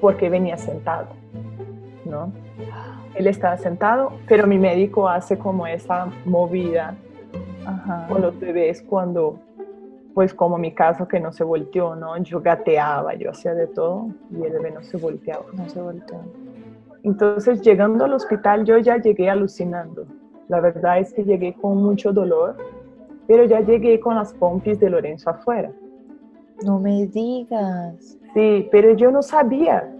porque 0.00 0.30
venía 0.30 0.56
sentado, 0.56 1.08
¿no? 2.04 2.32
Él 3.14 3.26
estaba 3.26 3.56
sentado, 3.56 4.12
pero 4.28 4.46
mi 4.46 4.58
médico 4.58 5.08
hace 5.08 5.38
como 5.38 5.66
esa 5.66 6.08
movida 6.24 6.94
con 8.08 8.22
los 8.22 8.38
bebés 8.38 8.82
cuando, 8.82 9.38
pues 10.14 10.32
como 10.32 10.56
mi 10.58 10.72
caso 10.72 11.06
que 11.06 11.20
no 11.20 11.32
se 11.32 11.44
volteó, 11.44 11.96
¿no? 11.96 12.16
Yo 12.18 12.40
gateaba, 12.40 13.14
yo 13.14 13.30
hacía 13.30 13.54
de 13.54 13.66
todo 13.66 14.08
y 14.30 14.42
el 14.42 14.52
bebé 14.52 14.70
no 14.70 14.82
se 14.82 14.96
volteaba. 14.96 15.44
No 15.52 15.68
se 15.68 15.80
volteaba. 15.80 16.24
Entonces, 17.02 17.62
llegando 17.62 18.04
al 18.04 18.12
hospital, 18.14 18.64
yo 18.64 18.78
ya 18.78 18.96
llegué 18.98 19.30
alucinando. 19.30 20.06
La 20.48 20.60
verdad 20.60 20.98
es 20.98 21.12
que 21.12 21.24
llegué 21.24 21.54
con 21.54 21.82
mucho 21.82 22.12
dolor, 22.12 22.56
pero 23.26 23.44
ya 23.44 23.60
llegué 23.60 24.00
con 24.00 24.16
las 24.16 24.32
pompis 24.32 24.80
de 24.80 24.90
Lorenzo 24.90 25.30
afuera. 25.30 25.70
No 26.64 26.78
me 26.78 27.06
digas. 27.06 28.17
Sí, 28.34 28.68
pero 28.70 28.94
yo 28.94 29.10
no 29.10 29.22
sabía, 29.22 29.92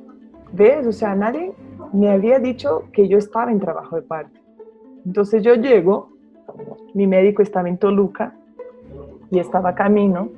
¿ves? 0.52 0.86
O 0.86 0.92
sea, 0.92 1.14
nadie 1.14 1.52
me 1.92 2.10
había 2.10 2.38
dicho 2.38 2.84
que 2.92 3.08
yo 3.08 3.18
estaba 3.18 3.50
en 3.50 3.60
trabajo 3.60 3.96
de 3.96 4.02
parto. 4.02 4.38
Entonces 5.06 5.42
yo 5.42 5.54
llego, 5.54 6.10
mi 6.94 7.06
médico 7.06 7.42
estaba 7.42 7.68
en 7.68 7.78
Toluca 7.78 8.34
y 9.30 9.38
estaba 9.38 9.74
camino, 9.74 10.28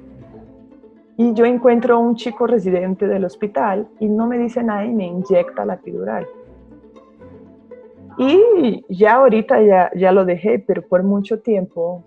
y 1.20 1.34
yo 1.34 1.44
encuentro 1.44 1.96
a 1.96 1.98
un 1.98 2.16
chico 2.16 2.46
residente 2.46 3.06
del 3.06 3.26
hospital 3.26 3.86
y 3.98 4.08
no 4.08 4.26
me 4.26 4.38
dice 4.38 4.62
nada 4.62 4.86
y 4.86 4.94
me 4.94 5.06
inyecta 5.06 5.66
la 5.66 5.74
epidural. 5.74 6.26
Y 8.16 8.86
ya 8.88 9.16
ahorita 9.16 9.60
ya, 9.60 9.90
ya 9.94 10.12
lo 10.12 10.24
dejé, 10.24 10.58
pero 10.58 10.80
por 10.80 11.02
mucho 11.02 11.40
tiempo 11.40 12.04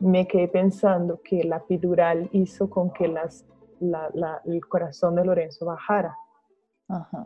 me 0.00 0.26
quedé 0.26 0.48
pensando 0.48 1.20
que 1.22 1.44
la 1.44 1.58
epidural 1.58 2.30
hizo 2.32 2.70
con 2.70 2.90
que 2.90 3.08
las, 3.08 3.44
el 3.80 4.66
corazón 4.66 5.16
de 5.16 5.24
Lorenzo 5.24 5.66
bajara. 5.66 6.16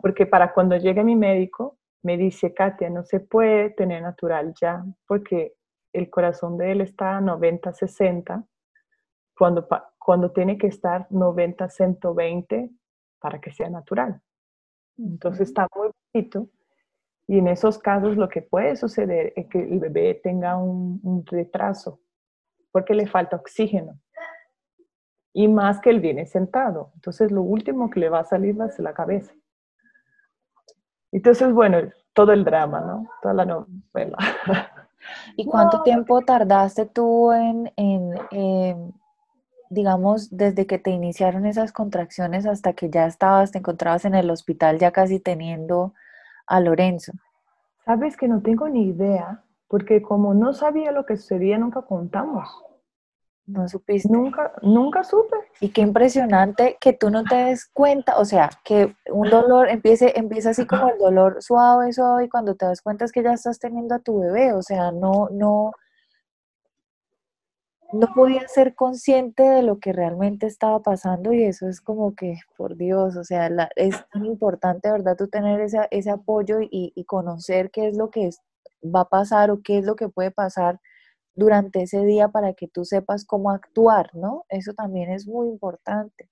Porque 0.01 0.25
para 0.25 0.53
cuando 0.53 0.75
llegue 0.75 1.03
mi 1.03 1.15
médico, 1.15 1.77
me 2.01 2.17
dice, 2.17 2.53
Katia, 2.53 2.89
no 2.89 3.03
se 3.03 3.21
puede 3.21 3.69
tener 3.69 4.01
natural 4.01 4.53
ya, 4.59 4.83
porque 5.07 5.55
el 5.93 6.09
corazón 6.09 6.57
de 6.57 6.71
él 6.71 6.81
está 6.81 7.17
a 7.17 7.21
90-60, 7.21 8.45
cuando, 9.37 9.67
cuando 9.97 10.31
tiene 10.31 10.57
que 10.57 10.67
estar 10.67 11.07
90-120 11.09 12.69
para 13.19 13.39
que 13.39 13.51
sea 13.51 13.69
natural. 13.69 14.21
Entonces 14.97 15.47
está 15.47 15.67
muy 15.75 15.89
bonito 16.13 16.49
y 17.27 17.39
en 17.39 17.47
esos 17.47 17.79
casos 17.79 18.17
lo 18.17 18.27
que 18.27 18.41
puede 18.41 18.75
suceder 18.75 19.33
es 19.35 19.47
que 19.47 19.59
el 19.59 19.79
bebé 19.79 20.19
tenga 20.21 20.57
un, 20.57 21.23
retraso 21.25 22.01
porque 22.71 22.93
le 22.93 23.07
falta 23.07 23.37
oxígeno. 23.37 23.99
Y 25.33 25.47
más 25.47 25.79
que 25.79 25.89
él 25.89 25.99
viene 25.99 26.25
sentado. 26.25 26.91
Entonces 26.95 27.31
lo 27.31 27.41
último 27.41 27.89
que 27.89 27.99
le 27.99 28.09
va 28.09 28.19
a 28.19 28.25
salir 28.25 28.59
va 28.59 28.65
a 28.65 28.69
ser 28.69 28.85
la 28.85 28.93
cabeza. 28.93 29.33
Entonces, 31.11 31.53
bueno, 31.53 31.77
todo 32.13 32.31
el 32.31 32.43
drama, 32.43 32.81
¿no? 32.81 33.07
Toda 33.21 33.33
la 33.33 33.45
novela. 33.45 34.17
¿Y 35.35 35.45
cuánto 35.45 35.83
tiempo 35.83 36.21
tardaste 36.21 36.85
tú 36.85 37.31
en, 37.31 37.71
en, 37.75 38.93
digamos, 39.69 40.35
desde 40.35 40.65
que 40.65 40.79
te 40.79 40.91
iniciaron 40.91 41.45
esas 41.45 41.71
contracciones 41.71 42.45
hasta 42.45 42.73
que 42.73 42.89
ya 42.89 43.05
estabas, 43.05 43.51
te 43.51 43.59
encontrabas 43.59 44.05
en 44.05 44.15
el 44.15 44.29
hospital 44.29 44.79
ya 44.79 44.91
casi 44.91 45.19
teniendo 45.19 45.93
a 46.47 46.59
Lorenzo? 46.59 47.13
Sabes 47.85 48.15
que 48.15 48.27
no 48.27 48.41
tengo 48.41 48.69
ni 48.69 48.87
idea, 48.87 49.43
porque 49.67 50.01
como 50.01 50.33
no 50.33 50.53
sabía 50.53 50.91
lo 50.91 51.05
que 51.05 51.17
sucedía, 51.17 51.57
nunca 51.57 51.81
contamos. 51.81 52.49
No 53.45 53.67
supiste. 53.67 54.07
Nunca, 54.09 54.53
nunca 54.61 55.03
supe. 55.03 55.35
Y 55.59 55.69
qué 55.69 55.81
impresionante 55.81 56.77
que 56.79 56.93
tú 56.93 57.09
no 57.09 57.23
te 57.25 57.35
des 57.35 57.65
cuenta, 57.65 58.17
o 58.17 58.23
sea, 58.23 58.49
que 58.63 58.95
un 59.11 59.29
dolor 59.29 59.67
empiece, 59.67 60.17
empieza 60.17 60.51
así 60.51 60.65
como 60.65 60.89
el 60.89 60.97
dolor 60.97 61.41
suave, 61.41 61.91
suave, 61.91 62.25
y 62.25 62.29
cuando 62.29 62.55
te 62.55 62.65
das 62.65 62.81
cuenta 62.81 63.03
es 63.03 63.11
que 63.11 63.21
ya 63.21 63.33
estás 63.33 63.59
teniendo 63.59 63.95
a 63.95 63.99
tu 63.99 64.21
bebé, 64.21 64.53
o 64.53 64.61
sea, 64.61 64.91
no, 64.93 65.27
no, 65.31 65.71
no 67.91 68.07
podía 68.15 68.47
ser 68.47 68.75
consciente 68.75 69.43
de 69.43 69.61
lo 69.61 69.77
que 69.79 69.91
realmente 69.91 70.47
estaba 70.47 70.81
pasando 70.81 71.33
y 71.33 71.43
eso 71.43 71.67
es 71.67 71.81
como 71.81 72.15
que, 72.15 72.37
por 72.57 72.77
Dios, 72.77 73.17
o 73.17 73.25
sea, 73.25 73.49
es 73.75 73.95
tan 74.09 74.25
importante, 74.25 74.89
¿verdad? 74.89 75.17
Tú 75.17 75.27
tener 75.27 75.59
ese, 75.59 75.79
ese 75.91 76.11
apoyo 76.11 76.61
y, 76.61 76.93
y, 76.95 77.03
conocer 77.03 77.71
qué 77.71 77.87
es 77.89 77.97
lo 77.97 78.09
que 78.09 78.29
va 78.83 79.01
a 79.01 79.09
pasar 79.09 79.51
o 79.51 79.61
qué 79.61 79.79
es 79.79 79.85
lo 79.85 79.95
que 79.97 80.07
puede 80.07 80.31
pasar 80.31 80.79
durante 81.35 81.83
ese 81.83 82.03
día 82.05 82.29
para 82.29 82.53
que 82.53 82.67
tú 82.67 82.85
sepas 82.85 83.25
cómo 83.25 83.51
actuar, 83.51 84.09
¿no? 84.13 84.45
Eso 84.49 84.73
también 84.73 85.11
es 85.11 85.27
muy 85.27 85.47
importante. 85.47 86.29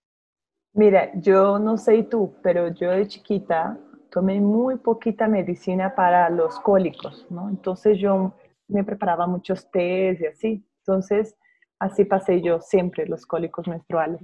Mira, 0.73 1.11
yo 1.15 1.59
no 1.59 1.77
sé 1.77 2.03
tú, 2.03 2.35
pero 2.41 2.69
yo 2.69 2.91
de 2.91 3.07
chiquita 3.07 3.77
tomé 4.09 4.39
muy 4.39 4.77
poquita 4.77 5.27
medicina 5.27 5.95
para 5.95 6.29
los 6.29 6.59
cólicos, 6.59 7.25
¿no? 7.29 7.49
Entonces 7.49 7.97
yo 7.97 8.33
me 8.67 8.83
preparaba 8.83 9.27
muchos 9.27 9.69
tés 9.69 10.21
y 10.21 10.25
así. 10.27 10.65
Entonces, 10.79 11.35
Así 11.81 12.05
pasé 12.05 12.43
yo 12.43 12.61
siempre 12.61 13.07
los 13.07 13.25
cólicos 13.25 13.67
menstruales. 13.67 14.21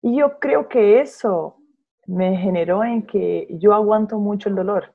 Y 0.00 0.16
yo 0.16 0.38
creo 0.38 0.66
que 0.66 1.02
eso 1.02 1.58
me 2.06 2.38
generó 2.38 2.82
en 2.82 3.02
que 3.06 3.46
yo 3.50 3.74
aguanto 3.74 4.18
mucho 4.18 4.48
el 4.48 4.54
dolor. 4.54 4.94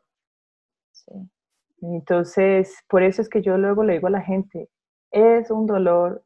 Entonces, 1.82 2.84
por 2.90 3.04
eso 3.04 3.22
es 3.22 3.30
que 3.30 3.42
yo 3.42 3.58
luego 3.58 3.84
le 3.84 3.94
digo 3.94 4.08
a 4.08 4.12
la 4.12 4.22
gente, 4.22 4.70
es 5.12 5.52
un 5.52 5.66
dolor 5.66 6.24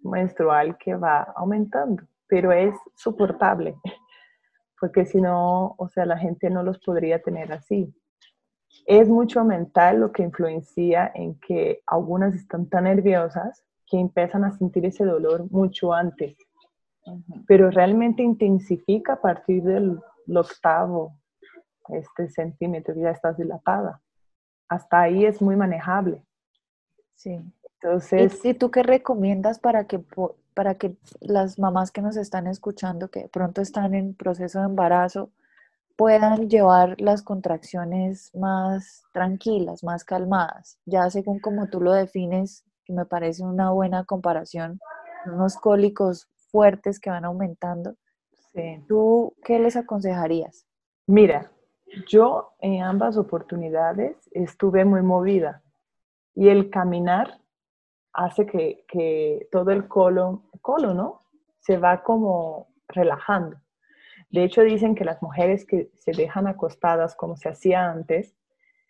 menstrual 0.00 0.76
que 0.78 0.94
va 0.94 1.22
aumentando, 1.36 2.04
pero 2.26 2.52
es 2.52 2.74
soportable, 2.94 3.76
porque 4.80 5.04
si 5.04 5.20
no, 5.20 5.74
o 5.78 5.88
sea, 5.88 6.06
la 6.06 6.18
gente 6.18 6.50
no 6.50 6.62
los 6.62 6.78
podría 6.78 7.22
tener 7.22 7.52
así. 7.52 7.94
Es 8.86 9.08
mucho 9.08 9.44
mental 9.44 10.00
lo 10.00 10.12
que 10.12 10.22
influencia 10.22 11.10
en 11.14 11.38
que 11.40 11.82
algunas 11.86 12.34
están 12.34 12.68
tan 12.68 12.84
nerviosas 12.84 13.64
que 13.86 13.98
empiezan 13.98 14.44
a 14.44 14.52
sentir 14.52 14.84
ese 14.84 15.04
dolor 15.04 15.50
mucho 15.50 15.92
antes, 15.92 16.36
pero 17.46 17.70
realmente 17.70 18.22
intensifica 18.22 19.14
a 19.14 19.20
partir 19.20 19.62
del 19.62 20.00
octavo 20.34 21.18
este 21.88 22.28
centímetro, 22.28 22.94
ya 22.96 23.10
estás 23.10 23.36
dilatada. 23.36 24.02
Hasta 24.68 25.02
ahí 25.02 25.24
es 25.24 25.40
muy 25.40 25.56
manejable. 25.56 26.22
Sí. 27.14 27.40
Entonces, 27.80 28.44
¿Y, 28.44 28.54
tú 28.54 28.70
qué 28.70 28.82
recomiendas 28.82 29.58
para 29.58 29.84
que, 29.86 30.02
para 30.54 30.74
que 30.74 30.96
las 31.20 31.58
mamás 31.58 31.90
que 31.90 32.02
nos 32.02 32.16
están 32.16 32.46
escuchando, 32.46 33.08
que 33.08 33.28
pronto 33.28 33.60
están 33.60 33.94
en 33.94 34.14
proceso 34.14 34.60
de 34.60 34.66
embarazo, 34.66 35.30
puedan 35.96 36.48
llevar 36.48 37.00
las 37.00 37.22
contracciones 37.22 38.34
más 38.34 39.04
tranquilas, 39.12 39.84
más 39.84 40.04
calmadas? 40.04 40.78
Ya 40.86 41.08
según 41.10 41.38
como 41.38 41.68
tú 41.68 41.80
lo 41.80 41.92
defines, 41.92 42.64
que 42.84 42.92
me 42.92 43.04
parece 43.04 43.42
una 43.42 43.70
buena 43.70 44.04
comparación, 44.04 44.80
unos 45.26 45.56
cólicos 45.56 46.28
fuertes 46.50 46.98
que 46.98 47.10
van 47.10 47.24
aumentando. 47.24 47.96
¿Tú 48.88 49.34
qué 49.44 49.58
les 49.58 49.76
aconsejarías? 49.76 50.66
Mira, 51.06 51.52
yo 52.08 52.54
en 52.60 52.82
ambas 52.82 53.16
oportunidades 53.16 54.16
estuve 54.32 54.84
muy 54.84 55.02
movida 55.02 55.62
y 56.34 56.48
el 56.48 56.70
caminar 56.70 57.40
hace 58.12 58.46
que, 58.46 59.48
todo 59.52 59.70
el 59.70 59.88
colon, 59.88 60.42
colon, 60.62 60.96
¿no? 60.96 61.22
Se 61.60 61.76
va 61.76 62.02
como 62.02 62.68
relajando. 62.88 63.58
De 64.30 64.44
hecho, 64.44 64.62
dicen 64.62 64.94
que 64.94 65.04
las 65.04 65.22
mujeres 65.22 65.66
que 65.66 65.90
se 65.94 66.12
dejan 66.12 66.46
acostadas 66.46 67.14
como 67.14 67.36
se 67.36 67.48
hacía 67.48 67.90
antes, 67.90 68.34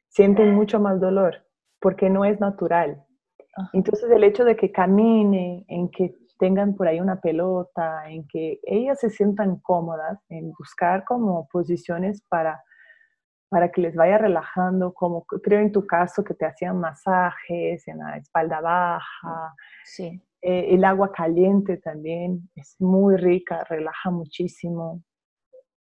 sienten 0.08 0.54
mucho 0.54 0.80
más 0.80 1.00
dolor 1.00 1.44
porque 1.80 2.08
no 2.08 2.24
es 2.24 2.40
natural. 2.40 3.04
Entonces, 3.72 4.10
el 4.10 4.24
hecho 4.24 4.44
de 4.44 4.56
que 4.56 4.72
camine, 4.72 5.64
en 5.68 5.88
que 5.90 6.14
tengan 6.38 6.74
por 6.74 6.88
ahí 6.88 7.00
una 7.00 7.20
pelota, 7.20 8.08
en 8.08 8.26
que 8.28 8.60
ellas 8.64 9.00
se 9.00 9.10
sientan 9.10 9.56
cómodas, 9.60 10.18
en 10.28 10.52
buscar 10.58 11.04
como 11.04 11.48
posiciones 11.48 12.22
para 12.28 12.62
para 13.48 13.70
que 13.70 13.80
les 13.80 13.94
vaya 13.94 14.18
relajando, 14.18 14.92
como 14.92 15.24
creo 15.24 15.60
en 15.60 15.72
tu 15.72 15.86
caso 15.86 16.24
que 16.24 16.34
te 16.34 16.46
hacían 16.46 16.80
masajes 16.80 17.86
en 17.86 17.98
la 17.98 18.16
espalda 18.16 18.60
baja. 18.60 19.54
Sí. 19.84 20.20
Eh, 20.42 20.74
el 20.74 20.84
agua 20.84 21.12
caliente 21.12 21.76
también 21.78 22.48
es 22.54 22.76
muy 22.80 23.16
rica, 23.16 23.64
relaja 23.64 24.10
muchísimo. 24.10 25.02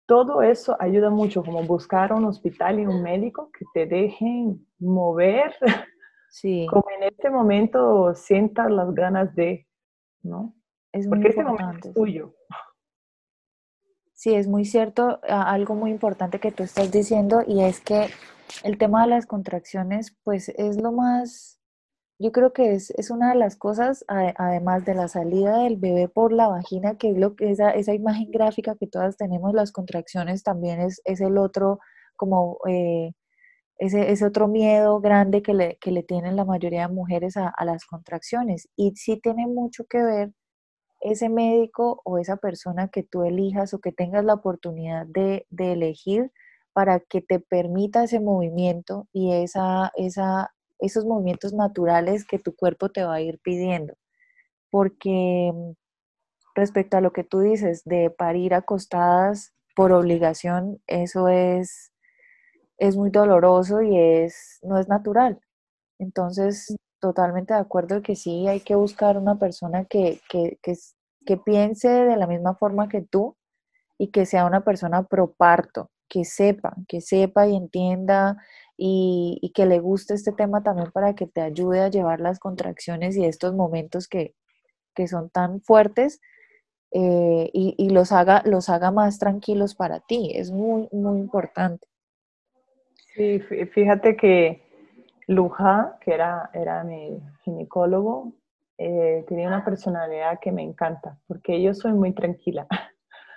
Todo 0.08 0.43
eso 0.43 0.78
ayuda 0.80 1.10
mucho, 1.10 1.43
como 1.43 1.63
buscar 1.63 2.13
un 2.13 2.25
hospital 2.25 2.80
y 2.80 2.86
un 2.86 3.01
médico 3.01 3.49
que 3.58 3.65
te 3.73 3.86
dejen 3.86 4.65
mover. 4.80 5.56
Sí. 6.28 6.67
Como 6.69 6.84
en 6.97 7.04
este 7.04 7.30
momento 7.30 8.13
sientas 8.13 8.69
las 8.69 8.93
ganas 8.93 9.34
de, 9.36 9.65
¿no? 10.21 10.54
Es 10.91 11.08
Porque 11.08 11.30
este 11.30 11.45
momento 11.45 11.88
es 11.88 11.93
tuyo. 11.93 12.34
Sí, 14.26 14.34
es 14.34 14.48
muy 14.48 14.66
cierto, 14.66 15.20
algo 15.30 15.76
muy 15.76 15.92
importante 15.92 16.40
que 16.40 16.52
tú 16.52 16.64
estás 16.64 16.92
diciendo 16.92 17.44
y 17.46 17.62
es 17.62 17.80
que 17.80 18.08
el 18.64 18.80
tema 18.80 19.04
de 19.04 19.10
las 19.10 19.28
contracciones, 19.28 20.18
pues 20.24 20.50
es 20.50 20.82
lo 20.82 20.92
más, 20.92 21.60
yo 22.18 22.32
creo 22.32 22.52
que 22.52 22.74
es, 22.74 22.90
es 22.98 23.12
una 23.12 23.30
de 23.30 23.36
las 23.36 23.56
cosas, 23.56 24.04
además 24.08 24.84
de 24.84 24.96
la 24.96 25.10
salida 25.10 25.60
del 25.60 25.78
bebé 25.78 26.08
por 26.10 26.34
la 26.34 26.48
vagina, 26.48 26.98
que 26.98 27.12
es 27.12 27.18
lo 27.20 27.36
que 27.36 27.52
esa, 27.52 27.70
esa 27.70 27.94
imagen 27.94 28.32
gráfica 28.32 28.76
que 28.80 28.88
todas 28.88 29.16
tenemos, 29.16 29.54
las 29.54 29.72
contracciones 29.72 30.42
también 30.42 30.82
es, 30.82 31.02
es 31.06 31.22
el 31.22 31.38
otro, 31.38 31.78
como 32.16 32.58
eh, 32.68 33.12
ese, 33.78 34.12
ese, 34.12 34.26
otro 34.26 34.48
miedo 34.48 35.02
grande 35.02 35.44
que 35.44 35.54
le, 35.54 35.78
que 35.80 35.92
le 35.92 36.02
tienen 36.02 36.36
la 36.36 36.46
mayoría 36.46 36.88
de 36.88 36.94
mujeres 36.96 37.38
a, 37.38 37.50
a 37.50 37.64
las 37.64 37.86
contracciones. 37.86 38.70
Y 38.76 38.94
sí 38.96 39.20
tiene 39.22 39.46
mucho 39.46 39.86
que 39.86 40.02
ver 40.02 40.32
ese 41.01 41.29
médico 41.29 42.01
o 42.03 42.17
esa 42.17 42.38
persona 42.38 42.88
que 42.89 43.03
tú 43.03 43.23
elijas 43.23 43.73
o 43.73 43.79
que 43.79 43.91
tengas 43.91 44.25
la 44.25 44.34
oportunidad 44.34 45.05
de, 45.08 45.45
elegir 45.58 46.31
para 46.73 46.99
que 46.99 47.21
te 47.21 47.39
permita 47.39 48.03
ese 48.03 48.19
movimiento 48.19 49.08
y 49.13 49.31
esa, 49.34 49.91
esa, 49.95 50.53
esos 50.79 51.05
movimientos 51.05 51.53
naturales 51.53 52.25
que 52.25 52.39
tu 52.39 52.55
cuerpo 52.55 52.89
te 52.89 53.03
va 53.03 53.15
a 53.15 53.21
ir 53.21 53.39
pidiendo. 53.39 53.95
Porque 54.71 55.51
mm, 55.53 55.71
respecto 56.55 56.97
a 56.97 57.01
lo 57.01 57.13
que 57.13 57.23
tú 57.23 57.39
dices 57.39 57.84
de 57.86 58.10
parir 58.10 58.53
acostadas 58.53 59.53
por 59.75 59.91
obligación, 59.91 60.81
eso 60.88 61.29
es, 61.29 61.91
es 62.77 62.97
muy 62.97 63.12
doloroso 63.12 63.81
y 63.81 63.97
es, 63.97 64.60
no 64.63 64.79
es 64.79 64.88
natural. 64.89 65.39
Entonces, 65.99 66.75
totalmente 67.06 67.54
de 67.54 67.60
acuerdo 67.60 68.02
que 68.02 68.15
sí 68.15 68.48
hay 68.48 68.62
que 68.62 68.74
buscar 68.74 69.15
una 69.15 69.38
persona 69.38 69.86
que, 69.86 70.22
que, 70.28 70.58
que, 70.63 71.38
piense 71.38 71.88
de 71.88 72.18
la 72.18 72.26
misma 72.26 72.56
forma 72.56 72.89
que 72.89 73.02
tú 73.04 73.38
y 74.00 74.08
que 74.08 74.26
sea 74.26 74.44
una 74.48 74.63
persona 74.63 75.04
pro 75.04 75.32
parto, 75.32 75.91
que 76.10 76.26
sepa, 76.26 76.74
que 76.88 77.02
sepa 77.02 77.46
y 77.46 77.56
entienda 77.56 78.38
y, 78.76 79.52
que 79.54 79.68
le 79.68 79.78
guste 79.78 80.15
este 80.15 80.32
tema 80.32 80.63
también 80.63 80.91
para 80.91 81.13
que 81.13 81.28
te 81.28 81.41
ayude 81.41 81.82
a 81.82 81.89
llevar 81.89 82.22
las 82.22 82.39
contracciones 82.39 83.15
y 83.18 83.26
estos 83.26 83.54
momentos 83.54 84.08
que, 84.08 84.34
son 85.08 85.30
tan 85.30 85.62
fuertes 85.62 86.22
eh, 86.89 87.52
y, 87.54 87.76
y, 87.78 87.89
los, 87.89 88.12
haga, 88.12 88.41
los 88.46 88.70
haga 88.70 88.89
más 88.89 89.20
tranquilos 89.20 89.76
para 89.76 90.00
ti. 90.00 90.32
Es 90.34 90.50
muy, 90.50 90.88
muy 90.91 91.20
importante. 91.20 91.88
Sí, 93.13 93.39
fíjate 93.39 94.18
que 94.18 94.64
Luja, 95.28 95.98
que 96.02 96.14
era, 96.14 96.50
era 96.54 96.84
mi 96.84 97.20
ginecólogo, 97.44 98.34
eh, 98.78 99.24
tenía 99.28 99.48
una 99.48 99.64
personalidad 99.64 100.40
que 100.40 100.52
me 100.52 100.62
encanta, 100.62 101.18
porque 101.28 101.62
yo 101.62 101.74
soy 101.74 101.94
muy 101.94 102.14
tranquila. 102.14 102.68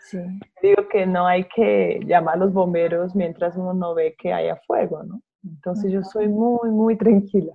Sí. 0.00 0.18
Digo 0.62 0.88
que 0.88 1.06
no 1.06 1.26
hay 1.26 1.44
que 1.44 2.00
llamar 2.04 2.34
a 2.34 2.38
los 2.38 2.52
bomberos 2.52 3.14
mientras 3.14 3.56
uno 3.56 3.72
no 3.74 3.94
ve 3.94 4.14
que 4.18 4.32
haya 4.32 4.56
fuego, 4.66 5.02
¿no? 5.02 5.22
Entonces 5.44 5.92
yo 5.92 6.02
soy 6.02 6.28
muy, 6.28 6.70
muy 6.70 6.96
tranquila. 6.96 7.54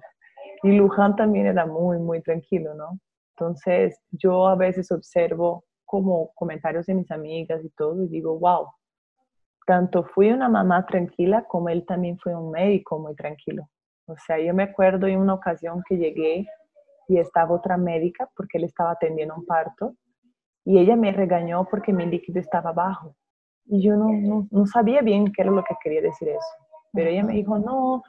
Y 0.63 0.71
Luján 0.71 1.15
también 1.15 1.45
era 1.45 1.65
muy, 1.65 1.99
muy 1.99 2.21
tranquilo, 2.21 2.73
¿no? 2.73 2.99
Entonces 3.35 3.99
yo 4.11 4.47
a 4.47 4.55
veces 4.55 4.91
observo 4.91 5.65
como 5.85 6.31
comentarios 6.33 6.85
de 6.85 6.93
mis 6.93 7.11
amigas 7.11 7.63
y 7.63 7.69
todo 7.71 8.03
y 8.03 8.07
digo, 8.07 8.39
wow, 8.39 8.67
tanto 9.65 10.03
fui 10.03 10.31
una 10.31 10.49
mamá 10.49 10.85
tranquila 10.85 11.43
como 11.43 11.69
él 11.69 11.85
también 11.85 12.17
fue 12.17 12.35
un 12.35 12.51
médico 12.51 12.99
muy 12.99 13.15
tranquilo. 13.15 13.69
O 14.05 14.15
sea, 14.17 14.39
yo 14.39 14.53
me 14.53 14.63
acuerdo 14.63 15.07
en 15.07 15.19
una 15.19 15.33
ocasión 15.33 15.81
que 15.87 15.97
llegué 15.97 16.47
y 17.07 17.17
estaba 17.17 17.55
otra 17.55 17.77
médica 17.77 18.29
porque 18.35 18.57
él 18.57 18.65
estaba 18.65 18.91
atendiendo 18.91 19.35
un 19.35 19.45
parto 19.45 19.95
y 20.65 20.77
ella 20.77 20.95
me 20.95 21.11
regañó 21.11 21.65
porque 21.69 21.93
mi 21.93 22.05
líquido 22.05 22.39
estaba 22.39 22.71
bajo. 22.71 23.15
Y 23.65 23.81
yo 23.81 23.95
no, 23.95 24.47
no, 24.51 24.65
sabía 24.65 25.01
bien 25.01 25.31
qué 25.31 25.41
era 25.43 25.51
lo 25.51 25.63
que 25.63 25.75
quería 25.81 26.01
decir 26.01 26.29
eso. 26.29 26.45
Pero 26.91 27.09
ella 27.09 27.23
me 27.23 27.33
dijo, 27.33 27.57
no, 27.59 28.03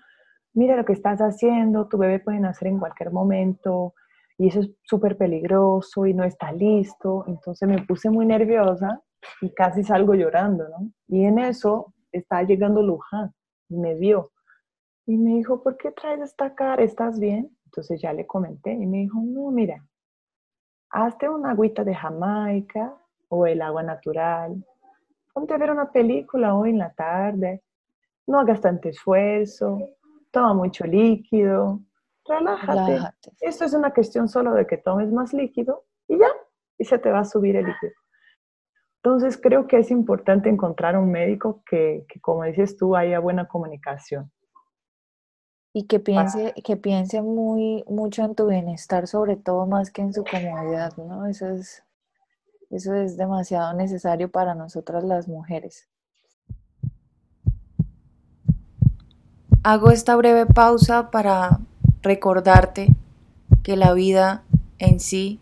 mira 0.52 0.76
lo 0.76 0.84
que 0.84 0.92
estás 0.92 1.20
haciendo, 1.20 1.88
tu 1.88 1.96
bebé 1.96 2.20
puede 2.20 2.40
nacer 2.40 2.68
en 2.68 2.78
cualquier 2.78 3.12
momento 3.12 3.94
y 4.36 4.48
eso 4.48 4.60
es 4.60 4.70
súper 4.82 5.16
peligroso 5.16 6.06
y 6.06 6.14
no 6.14 6.24
está 6.24 6.52
listo. 6.52 7.24
Entonces 7.28 7.68
me 7.68 7.82
puse 7.82 8.10
muy 8.10 8.26
nerviosa 8.26 9.00
y 9.40 9.52
casi 9.54 9.84
salgo 9.84 10.14
llorando, 10.14 10.68
¿no? 10.68 10.90
Y 11.08 11.24
en 11.24 11.38
eso 11.38 11.94
estaba 12.12 12.42
llegando 12.42 12.82
Luján 12.82 13.32
y 13.68 13.76
me 13.76 13.94
vio 13.94 14.32
y 15.06 15.16
me 15.16 15.36
dijo, 15.36 15.62
¿por 15.62 15.76
qué 15.76 15.92
traes 15.92 16.20
esta 16.20 16.54
cara? 16.54 16.82
¿Estás 16.82 17.18
bien? 17.18 17.54
Entonces 17.66 18.00
ya 18.00 18.12
le 18.12 18.26
comenté 18.26 18.72
y 18.72 18.86
me 18.86 18.98
dijo, 18.98 19.20
no, 19.22 19.50
mira, 19.50 19.84
hazte 20.90 21.28
una 21.28 21.50
agüita 21.50 21.84
de 21.84 21.94
Jamaica 21.94 22.96
o 23.28 23.46
el 23.46 23.60
agua 23.60 23.82
natural. 23.82 24.64
Ponte 25.32 25.52
a 25.52 25.58
ver 25.58 25.70
una 25.72 25.90
película 25.90 26.54
hoy 26.54 26.70
en 26.70 26.78
la 26.78 26.92
tarde. 26.92 27.62
No 28.26 28.38
hagas 28.38 28.60
tanto 28.60 28.88
esfuerzo. 28.88 29.78
Toma 30.30 30.54
mucho 30.54 30.86
líquido. 30.86 31.80
Relájate. 32.24 33.34
Esto 33.40 33.64
es 33.64 33.74
una 33.74 33.92
cuestión 33.92 34.28
solo 34.28 34.54
de 34.54 34.66
que 34.66 34.78
tomes 34.78 35.12
más 35.12 35.34
líquido 35.34 35.84
y 36.08 36.18
ya, 36.18 36.28
y 36.78 36.84
se 36.84 36.98
te 36.98 37.10
va 37.10 37.20
a 37.20 37.24
subir 37.24 37.56
el 37.56 37.66
líquido. 37.66 37.92
Entonces 39.02 39.36
creo 39.36 39.66
que 39.66 39.78
es 39.78 39.90
importante 39.90 40.48
encontrar 40.48 40.96
un 40.96 41.10
médico 41.10 41.62
que, 41.68 42.06
que 42.08 42.20
como 42.20 42.44
dices 42.44 42.78
tú, 42.78 42.96
haya 42.96 43.18
buena 43.18 43.46
comunicación 43.46 44.32
Y 45.74 45.82
que 45.84 46.00
piense, 46.00 46.54
que 46.64 46.76
piense 46.76 47.20
muy, 47.20 47.84
mucho 47.86 48.24
en 48.24 48.34
tu 48.34 48.46
bienestar, 48.46 49.06
sobre 49.06 49.36
todo 49.36 49.66
más 49.66 49.90
que 49.90 50.00
en 50.00 50.14
su 50.14 50.24
comodidad, 50.24 50.96
¿no? 50.96 51.26
Eso 51.26 51.48
es, 51.48 51.82
eso 52.70 52.94
es 52.94 53.16
demasiado 53.16 53.74
necesario 53.74 54.30
para 54.30 54.54
nosotras 54.54 55.04
las 55.04 55.28
mujeres. 55.28 55.88
Hago 59.64 59.90
esta 59.90 60.14
breve 60.14 60.46
pausa 60.46 61.10
para 61.10 61.58
recordarte 62.02 62.88
que 63.64 63.76
la 63.76 63.94
vida 63.94 64.44
en 64.78 65.00
sí 65.00 65.40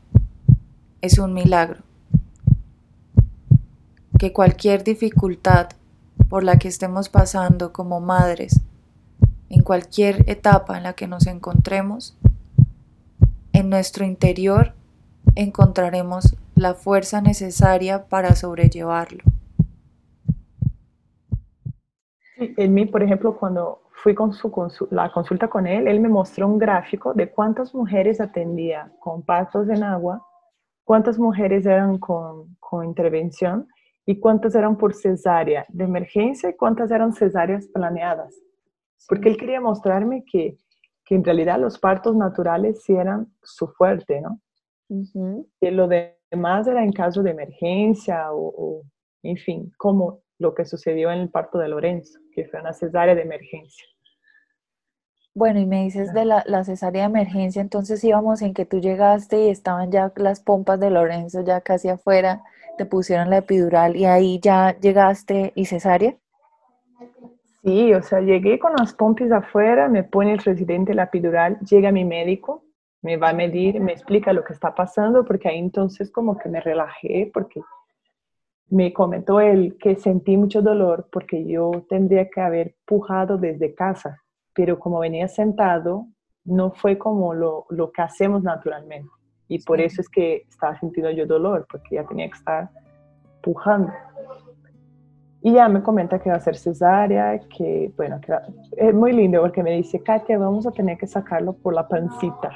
es 1.02 1.18
un 1.18 1.34
milagro, 1.34 1.82
que 4.18 4.32
cualquier 4.32 4.84
dificultad 4.84 5.70
por 6.28 6.44
la 6.44 6.58
que 6.58 6.68
estemos 6.68 7.08
pasando 7.08 7.72
como 7.72 8.00
madres, 8.00 8.60
en 9.52 9.62
cualquier 9.62 10.28
etapa 10.28 10.78
en 10.78 10.82
la 10.82 10.94
que 10.94 11.06
nos 11.06 11.26
encontremos, 11.26 12.18
en 13.52 13.68
nuestro 13.68 14.04
interior 14.04 14.72
encontraremos 15.36 16.36
la 16.56 16.74
fuerza 16.74 17.20
necesaria 17.20 18.06
para 18.06 18.34
sobrellevarlo. 18.34 19.22
en 22.56 22.74
mí, 22.74 22.86
por 22.86 23.02
ejemplo, 23.02 23.36
cuando 23.36 23.82
fui 23.92 24.14
con 24.14 24.32
su 24.32 24.50
la 24.90 25.12
consulta 25.12 25.48
con 25.48 25.66
él, 25.66 25.86
él 25.86 26.00
me 26.00 26.08
mostró 26.08 26.48
un 26.48 26.58
gráfico 26.58 27.14
de 27.14 27.30
cuántas 27.30 27.74
mujeres 27.74 28.20
atendía 28.20 28.90
con 28.98 29.22
partos 29.22 29.68
en 29.68 29.84
agua, 29.84 30.26
cuántas 30.82 31.18
mujeres 31.18 31.66
eran 31.66 31.98
con, 31.98 32.56
con 32.58 32.84
intervención 32.84 33.68
y 34.04 34.18
cuántas 34.18 34.54
eran 34.54 34.76
por 34.76 34.94
cesárea 34.94 35.64
de 35.68 35.84
emergencia 35.84 36.50
y 36.50 36.56
cuántas 36.56 36.90
eran 36.90 37.12
cesáreas 37.12 37.68
planeadas. 37.68 38.34
Porque 39.08 39.28
él 39.28 39.36
quería 39.36 39.60
mostrarme 39.60 40.24
que, 40.30 40.56
que, 41.04 41.14
en 41.14 41.24
realidad 41.24 41.58
los 41.58 41.78
partos 41.78 42.16
naturales 42.16 42.82
sí 42.82 42.94
eran 42.94 43.32
su 43.42 43.68
fuerte, 43.68 44.20
¿no? 44.20 44.40
Que 45.60 45.70
lo 45.70 45.88
demás 45.88 46.66
era 46.66 46.82
en 46.84 46.92
caso 46.92 47.22
de 47.22 47.30
emergencia 47.30 48.32
o, 48.32 48.52
o, 48.56 48.82
en 49.22 49.36
fin, 49.36 49.72
como 49.76 50.20
lo 50.38 50.54
que 50.54 50.64
sucedió 50.64 51.10
en 51.10 51.20
el 51.20 51.30
parto 51.30 51.58
de 51.58 51.68
Lorenzo, 51.68 52.18
que 52.32 52.44
fue 52.46 52.60
una 52.60 52.72
cesárea 52.72 53.14
de 53.14 53.22
emergencia. 53.22 53.86
Bueno, 55.34 55.60
y 55.60 55.66
me 55.66 55.84
dices 55.84 56.12
de 56.12 56.26
la, 56.26 56.64
cesárea 56.64 57.02
de 57.04 57.08
emergencia, 57.08 57.62
entonces 57.62 58.04
íbamos 58.04 58.42
en 58.42 58.52
que 58.52 58.66
tú 58.66 58.80
llegaste 58.80 59.46
y 59.46 59.48
estaban 59.48 59.90
ya 59.90 60.12
las 60.16 60.40
pompas 60.40 60.78
de 60.78 60.90
Lorenzo 60.90 61.40
ya 61.40 61.62
casi 61.62 61.88
afuera, 61.88 62.42
te 62.76 62.84
pusieron 62.84 63.30
la 63.30 63.38
epidural 63.38 63.96
y 63.96 64.04
ahí 64.04 64.40
ya 64.40 64.78
llegaste 64.78 65.52
y 65.54 65.64
cesárea. 65.64 66.16
Sí, 67.62 67.94
o 67.94 68.02
sea, 68.02 68.20
llegué 68.20 68.58
con 68.58 68.72
las 68.76 68.92
pompas 68.92 69.30
afuera, 69.30 69.88
me 69.88 70.02
pone 70.02 70.32
el 70.32 70.38
residente 70.38 70.94
la 70.94 71.04
epidural, 71.04 71.58
llega 71.60 71.92
mi 71.92 72.04
médico, 72.04 72.64
me 73.02 73.16
va 73.16 73.30
a 73.30 73.34
medir, 73.34 73.80
me 73.80 73.92
explica 73.92 74.32
lo 74.32 74.44
que 74.44 74.52
está 74.52 74.74
pasando, 74.74 75.24
porque 75.24 75.48
ahí 75.48 75.58
entonces 75.58 76.10
como 76.10 76.36
que 76.36 76.48
me 76.48 76.60
relajé, 76.60 77.30
porque 77.32 77.60
me 78.68 78.92
comentó 78.92 79.40
él 79.40 79.76
que 79.78 79.96
sentí 79.96 80.36
mucho 80.36 80.62
dolor 80.62 81.08
porque 81.12 81.46
yo 81.46 81.70
tendría 81.88 82.30
que 82.30 82.40
haber 82.40 82.74
pujado 82.86 83.36
desde 83.36 83.74
casa 83.74 84.22
pero 84.54 84.78
como 84.78 84.98
venía 84.98 85.28
sentado, 85.28 86.06
no 86.44 86.72
fue 86.72 86.98
como 86.98 87.34
lo, 87.34 87.66
lo 87.70 87.90
que 87.92 88.02
hacemos 88.02 88.42
naturalmente. 88.42 89.10
Y 89.48 89.62
por 89.62 89.80
eso 89.80 90.00
es 90.00 90.08
que 90.08 90.46
estaba 90.48 90.78
sintiendo 90.78 91.10
yo 91.10 91.26
dolor, 91.26 91.66
porque 91.70 91.96
ya 91.96 92.06
tenía 92.06 92.28
que 92.28 92.36
estar 92.36 92.70
pujando. 93.42 93.92
Y 95.44 95.52
ya 95.52 95.68
me 95.68 95.82
comenta 95.82 96.20
que 96.20 96.30
va 96.30 96.36
a 96.36 96.40
ser 96.40 96.56
cesárea, 96.56 97.38
que 97.56 97.92
bueno, 97.96 98.20
que 98.20 98.32
es 98.76 98.94
muy 98.94 99.12
lindo 99.12 99.40
porque 99.40 99.62
me 99.62 99.72
dice, 99.72 100.00
Katia, 100.00 100.38
vamos 100.38 100.66
a 100.66 100.70
tener 100.70 100.96
que 100.96 101.06
sacarlo 101.06 101.52
por 101.52 101.74
la 101.74 101.88
pancita. 101.88 102.50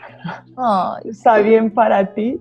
Está 1.05 1.39
bien 1.39 1.73
para 1.73 2.15
ti. 2.15 2.41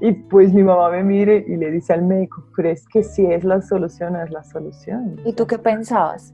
Y 0.00 0.12
pues 0.12 0.54
mi 0.54 0.62
mamá 0.62 0.90
me 0.90 1.04
mire 1.04 1.44
y 1.46 1.56
le 1.56 1.70
dice 1.70 1.92
al 1.92 2.02
médico, 2.02 2.42
pero 2.56 2.70
es 2.70 2.88
que 2.88 3.02
si 3.02 3.26
es 3.26 3.44
la 3.44 3.60
solución, 3.60 4.16
es 4.16 4.30
la 4.30 4.42
solución. 4.42 5.20
¿Y 5.26 5.34
tú 5.34 5.46
qué 5.46 5.58
pensabas? 5.58 6.32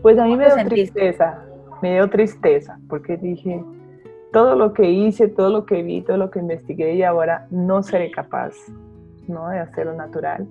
Pues 0.00 0.16
a 0.18 0.24
mí 0.26 0.36
me 0.36 0.46
dio 0.46 0.64
tristeza, 0.66 1.42
me 1.82 1.94
dio 1.94 2.08
tristeza, 2.08 2.78
porque 2.88 3.16
dije, 3.16 3.64
todo 4.32 4.54
lo 4.54 4.72
que 4.72 4.88
hice, 4.88 5.26
todo 5.26 5.50
lo 5.50 5.66
que 5.66 5.82
vi, 5.82 6.02
todo 6.02 6.16
lo 6.16 6.30
que 6.30 6.38
investigué 6.38 6.94
y 6.94 7.02
ahora 7.02 7.46
no 7.50 7.82
seré 7.82 8.12
capaz 8.12 8.52
¿no? 9.26 9.48
de 9.48 9.58
hacerlo 9.58 9.94
natural. 9.94 10.46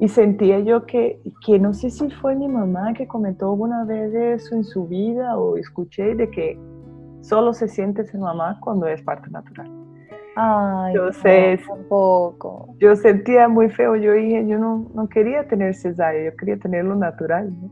Y 0.00 0.08
sentía 0.08 0.58
yo 0.60 0.86
que, 0.86 1.20
que 1.46 1.58
no 1.58 1.72
sé 1.72 1.90
si 1.90 2.10
fue 2.10 2.34
mi 2.34 2.48
mamá 2.48 2.92
que 2.94 3.06
comentó 3.06 3.50
alguna 3.50 3.84
vez 3.84 4.12
eso 4.14 4.56
en 4.56 4.64
su 4.64 4.86
vida 4.86 5.38
o 5.38 5.56
escuché 5.56 6.14
de 6.14 6.30
que 6.30 6.58
solo 7.20 7.52
se 7.54 7.68
siente 7.68 8.04
ser 8.04 8.20
mamá 8.20 8.58
cuando 8.60 8.86
es 8.86 9.00
parte 9.02 9.30
natural. 9.30 9.70
Ay, 10.36 10.94
Entonces, 10.94 11.60
poco. 11.88 12.74
yo 12.78 12.96
sentía 12.96 13.48
muy 13.48 13.70
feo, 13.70 13.94
yo 13.96 14.12
dije, 14.12 14.46
yo 14.46 14.58
no, 14.58 14.90
no 14.94 15.08
quería 15.08 15.46
tener 15.46 15.74
cesárea, 15.74 16.30
yo 16.30 16.36
quería 16.36 16.58
tenerlo 16.58 16.96
natural. 16.96 17.52
¿no? 17.52 17.70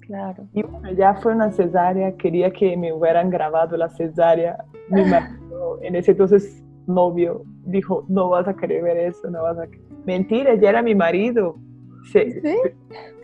Claro. 0.00 0.44
Y 0.52 0.62
bueno, 0.62 0.90
ya 0.92 1.14
fue 1.14 1.34
una 1.34 1.52
cesárea, 1.52 2.16
quería 2.16 2.50
que 2.50 2.76
me 2.76 2.92
hubieran 2.92 3.30
grabado 3.30 3.76
la 3.76 3.88
cesárea. 3.88 4.64
Mi 4.88 5.04
marido, 5.04 5.78
en 5.82 5.96
ese 5.96 6.12
entonces 6.12 6.64
novio, 6.86 7.42
dijo, 7.64 8.04
no 8.08 8.28
vas 8.28 8.46
a 8.46 8.54
querer 8.54 8.82
ver 8.82 8.96
eso, 8.98 9.28
no 9.30 9.42
vas 9.42 9.58
a 9.58 9.66
Mentira, 10.06 10.54
ya 10.54 10.70
era 10.70 10.82
mi 10.82 10.94
marido. 10.94 11.56
¿Sí? 12.12 12.40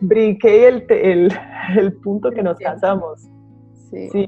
Brinqué 0.01 0.69
el, 0.69 0.85
el, 0.89 1.33
el, 1.79 1.93
punto 1.95 2.31
que 2.31 2.43
nos 2.43 2.59
casamos. 2.59 3.23
Sí. 3.91 4.09
sí 4.11 4.27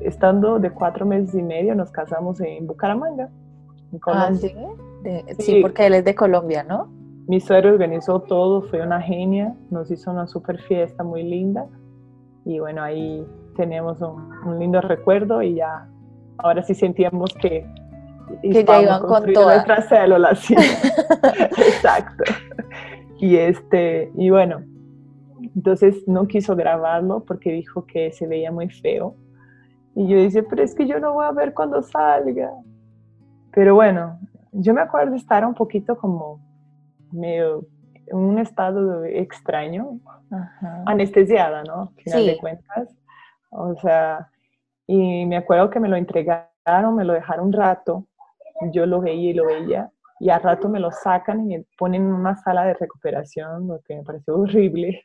estando 0.00 0.58
de 0.58 0.70
cuatro 0.70 1.06
meses 1.06 1.34
y 1.34 1.42
medio 1.42 1.74
nos 1.74 1.90
casamos 1.90 2.40
en 2.40 2.66
Bucaramanga. 2.66 3.30
ah, 4.06 4.30
¿sí? 4.34 4.52
sí, 5.38 5.60
porque 5.62 5.86
él 5.86 5.94
es 5.94 6.04
de 6.04 6.14
Colombia, 6.14 6.64
¿no? 6.64 6.92
Mi 7.28 7.40
suegro 7.40 7.70
organizó 7.70 8.20
todo, 8.20 8.62
fue 8.62 8.82
una 8.82 9.00
genia, 9.00 9.54
nos 9.70 9.90
hizo 9.90 10.10
una 10.10 10.26
super 10.26 10.60
fiesta 10.62 11.04
muy 11.04 11.22
linda 11.22 11.66
y 12.48 12.58
bueno, 12.58 12.82
ahí 12.82 13.26
tenemos 13.56 14.00
un, 14.00 14.58
lindo 14.58 14.80
recuerdo 14.80 15.42
y 15.42 15.56
ya, 15.56 15.86
ahora 16.38 16.62
sí 16.62 16.74
sentíamos 16.74 17.34
que, 17.34 17.66
que 18.42 18.64
ya 18.64 18.82
iban 18.82 19.02
con 19.02 19.32
todas 19.32 19.56
nuestras 19.56 19.88
células, 19.88 20.38
sí. 20.38 20.54
exacto. 21.56 22.24
Y 23.20 23.36
este, 23.36 24.10
y 24.16 24.30
bueno, 24.30 24.62
entonces 25.54 26.06
no 26.06 26.26
quiso 26.26 26.54
grabarlo 26.54 27.24
porque 27.24 27.52
dijo 27.52 27.84
que 27.84 28.12
se 28.12 28.26
veía 28.26 28.52
muy 28.52 28.68
feo. 28.68 29.16
Y 29.94 30.06
yo 30.06 30.16
dije, 30.16 30.42
pero 30.44 30.62
es 30.62 30.74
que 30.74 30.86
yo 30.86 31.00
no 31.00 31.14
voy 31.14 31.26
a 31.26 31.32
ver 31.32 31.52
cuando 31.52 31.82
salga. 31.82 32.52
Pero 33.52 33.74
bueno, 33.74 34.18
yo 34.52 34.72
me 34.72 34.80
acuerdo 34.80 35.12
de 35.12 35.16
estar 35.16 35.44
un 35.44 35.54
poquito 35.54 35.96
como 35.96 36.40
medio 37.10 37.66
en 38.06 38.16
un 38.16 38.38
estado 38.38 39.04
extraño, 39.04 39.98
anestesiada, 40.86 41.64
¿no? 41.64 41.92
Final 41.96 42.26
de 42.26 42.38
cuentas. 42.38 42.96
O 43.50 43.74
sea, 43.76 44.30
y 44.86 45.26
me 45.26 45.36
acuerdo 45.36 45.70
que 45.70 45.80
me 45.80 45.88
lo 45.88 45.96
entregaron, 45.96 46.94
me 46.94 47.04
lo 47.04 47.12
dejaron 47.12 47.46
un 47.46 47.52
rato, 47.52 48.06
yo 48.72 48.86
lo 48.86 49.00
veía 49.00 49.30
y 49.30 49.34
lo 49.34 49.46
veía, 49.46 49.90
y 50.20 50.30
al 50.30 50.42
rato 50.42 50.68
me 50.68 50.80
lo 50.80 50.90
sacan 50.90 51.40
y 51.42 51.58
me 51.58 51.64
ponen 51.76 52.02
en 52.02 52.12
una 52.12 52.36
sala 52.36 52.64
de 52.64 52.74
recuperación, 52.74 53.68
lo 53.68 53.80
que 53.82 53.96
me 53.96 54.02
pareció 54.02 54.36
horrible. 54.36 55.04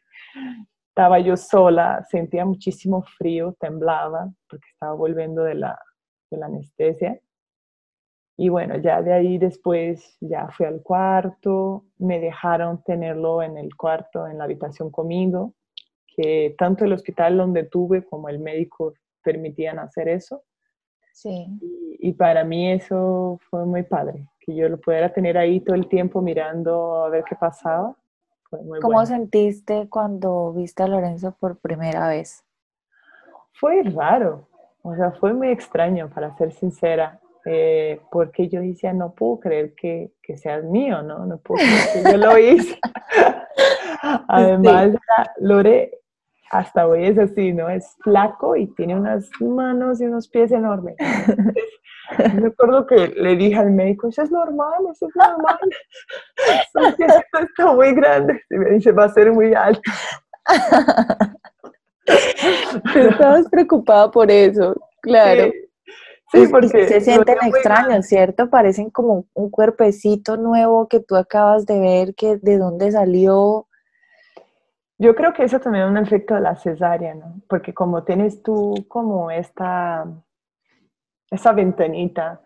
Estaba 0.89 1.19
yo 1.19 1.37
sola, 1.37 2.05
sentía 2.09 2.45
muchísimo 2.45 3.03
frío, 3.17 3.55
temblaba, 3.59 4.31
porque 4.49 4.65
estaba 4.71 4.93
volviendo 4.93 5.43
de 5.43 5.55
la, 5.55 5.79
de 6.29 6.37
la 6.37 6.45
anestesia. 6.47 7.19
Y 8.37 8.49
bueno, 8.49 8.77
ya 8.77 9.01
de 9.01 9.13
ahí 9.13 9.37
después 9.37 10.17
ya 10.19 10.47
fui 10.49 10.65
al 10.65 10.81
cuarto, 10.81 11.85
me 11.99 12.19
dejaron 12.19 12.83
tenerlo 12.83 13.43
en 13.43 13.57
el 13.57 13.75
cuarto, 13.75 14.27
en 14.27 14.39
la 14.39 14.45
habitación 14.45 14.89
conmigo, 14.89 15.53
que 16.07 16.55
tanto 16.57 16.85
el 16.85 16.93
hospital 16.93 17.37
donde 17.37 17.63
tuve 17.63 18.03
como 18.03 18.29
el 18.29 18.39
médico 18.39 18.93
permitían 19.23 19.79
hacer 19.79 20.07
eso. 20.07 20.43
Sí. 21.13 21.47
Y, 21.99 22.11
para 22.13 22.43
mí 22.43 22.71
eso 22.71 23.39
fue 23.49 23.65
muy 23.65 23.83
padre, 23.83 24.27
que 24.41 24.53
yo 24.53 24.67
lo 24.67 24.77
pudiera 24.77 25.13
tener 25.13 25.37
ahí 25.37 25.61
todo 25.61 25.75
el 25.75 25.87
tiempo 25.87 26.21
mirando 26.21 27.05
a 27.05 27.09
ver 27.09 27.23
qué 27.23 27.35
pasaba. 27.35 27.95
¿Cómo 28.81 29.05
sentiste 29.05 29.87
cuando 29.89 30.53
viste 30.53 30.83
a 30.83 30.87
Lorenzo 30.87 31.35
por 31.39 31.57
primera 31.57 32.07
vez? 32.09 32.43
Fue 33.53 33.81
raro, 33.83 34.47
o 34.81 34.95
sea, 34.95 35.11
fue 35.11 35.33
muy 35.33 35.49
extraño, 35.49 36.09
para 36.09 36.35
ser 36.35 36.51
sincera. 36.51 37.19
Eh, 37.45 37.99
porque 38.09 38.47
yo 38.47 38.61
decía, 38.61 38.93
no 38.93 39.13
puedo 39.13 39.39
creer 39.41 39.75
que, 39.75 40.13
que, 40.21 40.37
seas 40.37 40.63
mío, 40.63 41.01
¿no? 41.01 41.25
No 41.25 41.37
puedo 41.39 41.59
creer 41.59 42.05
que 42.05 42.11
yo 42.11 42.17
lo 42.17 42.37
hice. 42.37 42.79
Además, 44.27 44.91
Lore 45.37 46.02
hasta 46.53 46.87
hoy 46.87 47.05
es 47.05 47.17
así, 47.17 47.51
¿no? 47.51 47.67
Es 47.67 47.95
flaco 48.03 48.55
y 48.55 48.67
tiene 48.75 48.95
unas 48.95 49.27
manos 49.41 49.99
y 49.99 50.05
unos 50.05 50.27
pies 50.27 50.51
enormes. 50.51 50.95
me 52.35 52.47
acuerdo 52.47 52.85
que 52.85 53.07
le 53.07 53.35
dije 53.35 53.55
al 53.55 53.71
médico, 53.71 54.07
eso 54.07 54.21
es 54.21 54.31
normal, 54.31 54.83
eso 54.91 55.07
es 55.07 55.15
normal. 55.15 55.57
Su 56.71 57.39
está 57.39 57.73
muy 57.73 57.95
grande. 57.95 58.39
Y 58.51 58.55
me 58.55 58.69
dice, 58.69 58.91
va 58.91 59.05
a 59.05 59.09
ser 59.09 59.31
muy 59.31 59.55
alto. 59.55 59.81
estabas 62.95 63.49
preocupada 63.49 64.11
por 64.11 64.29
eso, 64.29 64.75
claro. 65.01 65.51
Sí, 66.31 66.47
porque 66.51 66.87
se 66.87 67.01
sienten 67.01 67.37
extraños, 67.41 68.05
¿cierto? 68.05 68.49
Parecen 68.49 68.91
como 68.91 69.25
un 69.33 69.49
cuerpecito 69.49 70.37
nuevo 70.37 70.87
que 70.87 70.99
tú 70.99 71.15
acabas 71.15 71.65
de 71.65 71.79
ver, 71.79 72.15
que 72.15 72.37
de 72.37 72.57
dónde 72.59 72.91
salió. 72.91 73.67
Yo 74.97 75.15
creo 75.15 75.33
que 75.33 75.43
eso 75.43 75.59
también 75.59 75.85
es 75.85 75.91
un 75.91 75.97
efecto 75.97 76.35
de 76.35 76.41
la 76.41 76.55
cesárea, 76.55 77.15
¿no? 77.15 77.41
Porque 77.47 77.73
como 77.73 78.03
tienes 78.03 78.43
tú 78.43 78.73
como 78.87 79.31
esta, 79.31 80.05
esa 81.31 81.51
ventanita, 81.51 82.41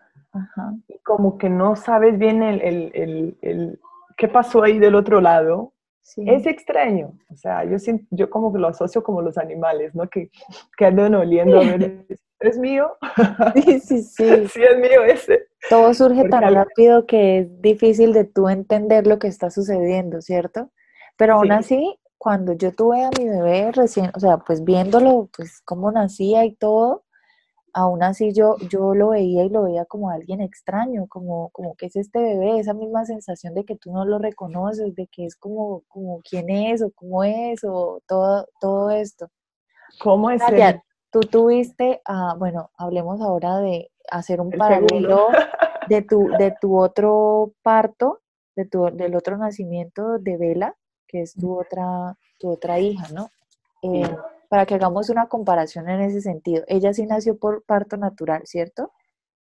como 1.04 1.38
que 1.38 1.48
no 1.48 1.76
sabes 1.76 2.18
bien 2.18 2.42
el, 2.42 3.80
qué 4.16 4.28
pasó 4.28 4.62
ahí 4.62 4.78
del 4.78 4.94
otro 4.94 5.20
lado, 5.20 5.74
es 6.16 6.46
extraño. 6.46 7.12
O 7.30 7.36
sea, 7.36 7.64
yo, 7.64 7.76
yo 8.10 8.30
como 8.30 8.52
que 8.52 8.58
lo 8.58 8.68
asocio 8.68 9.02
como 9.02 9.20
los 9.20 9.36
animales, 9.36 9.94
¿no? 9.94 10.08
Que, 10.08 10.30
que 10.76 10.86
andan 10.86 11.14
oliendo 11.14 11.58
a 11.58 11.64
ver 11.64 12.06
¿es 12.40 12.58
mío? 12.58 12.96
Sí, 13.54 13.80
sí, 13.80 14.02
sí. 14.02 14.46
sí, 14.48 14.62
es 14.62 14.78
mío 14.78 15.04
ese. 15.04 15.48
Todo 15.68 15.92
surge 15.94 16.28
tan 16.28 16.54
rápido 16.54 17.06
que 17.06 17.38
es 17.38 17.62
difícil 17.62 18.12
de 18.12 18.24
tú 18.24 18.48
entender 18.48 19.06
lo 19.06 19.18
que 19.18 19.28
está 19.28 19.50
sucediendo, 19.50 20.20
¿cierto? 20.20 20.70
Pero 21.16 21.34
aún 21.34 21.52
así, 21.52 21.98
cuando 22.18 22.52
yo 22.52 22.74
tuve 22.74 23.04
a 23.04 23.10
mi 23.16 23.28
bebé 23.28 23.72
recién, 23.72 24.10
o 24.14 24.20
sea, 24.20 24.38
pues 24.38 24.64
viéndolo, 24.64 25.28
pues 25.34 25.62
cómo 25.64 25.90
nacía 25.92 26.44
y 26.44 26.54
todo, 26.54 27.04
aún 27.72 28.02
así 28.02 28.32
yo, 28.32 28.56
yo 28.68 28.94
lo 28.94 29.10
veía 29.10 29.44
y 29.44 29.48
lo 29.48 29.62
veía 29.62 29.84
como 29.84 30.10
alguien 30.10 30.40
extraño, 30.40 31.06
como, 31.06 31.50
como 31.50 31.76
que 31.76 31.86
es 31.86 31.96
este 31.96 32.20
bebé, 32.20 32.58
esa 32.58 32.74
misma 32.74 33.04
sensación 33.04 33.54
de 33.54 33.64
que 33.64 33.76
tú 33.76 33.92
no 33.92 34.04
lo 34.04 34.18
reconoces, 34.18 34.94
de 34.96 35.06
que 35.06 35.26
es 35.26 35.36
como, 35.36 35.82
como 35.88 36.20
quién 36.28 36.50
es 36.50 36.82
o 36.82 36.90
cómo 36.90 37.22
es 37.24 37.62
o 37.64 38.00
todo, 38.06 38.48
todo 38.60 38.90
esto. 38.90 39.28
¿Cómo 40.00 40.30
es? 40.30 40.42
Tú 41.10 41.20
tuviste, 41.20 42.02
ah, 42.04 42.34
bueno, 42.38 42.70
hablemos 42.76 43.20
ahora 43.22 43.58
de 43.58 43.90
hacer 44.10 44.40
un 44.40 44.50
paralelo 44.50 45.28
de 45.88 46.02
tu, 46.02 46.28
de 46.38 46.54
tu 46.60 46.78
otro 46.78 47.52
parto, 47.62 48.20
de 48.56 48.66
tu, 48.66 48.84
del 48.92 49.14
otro 49.14 49.38
nacimiento 49.38 50.18
de 50.18 50.36
Vela, 50.36 50.76
que 51.08 51.22
es 51.22 51.34
tu 51.34 51.58
otra, 51.58 52.16
tu 52.38 52.50
otra 52.50 52.78
hija, 52.78 53.08
¿no? 53.12 53.30
Eh, 53.82 54.08
para 54.48 54.66
que 54.66 54.74
hagamos 54.74 55.10
una 55.10 55.26
comparación 55.26 55.88
en 55.88 56.00
ese 56.00 56.20
sentido. 56.20 56.64
Ella 56.68 56.92
sí 56.92 57.06
nació 57.06 57.38
por 57.38 57.62
parto 57.64 57.96
natural, 57.96 58.42
¿cierto? 58.44 58.92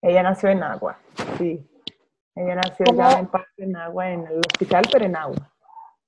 Ella 0.01 0.21
nació 0.21 0.49
en 0.49 0.63
agua, 0.63 0.99
sí. 1.37 1.65
Ella 2.35 2.55
nació 2.55 2.85
ya 2.95 3.19
en 3.19 3.27
parto 3.27 3.49
en 3.57 3.75
agua 3.75 4.09
en 4.09 4.27
el 4.27 4.39
hospital, 4.39 4.83
pero 4.91 5.05
en 5.05 5.15
agua. 5.15 5.53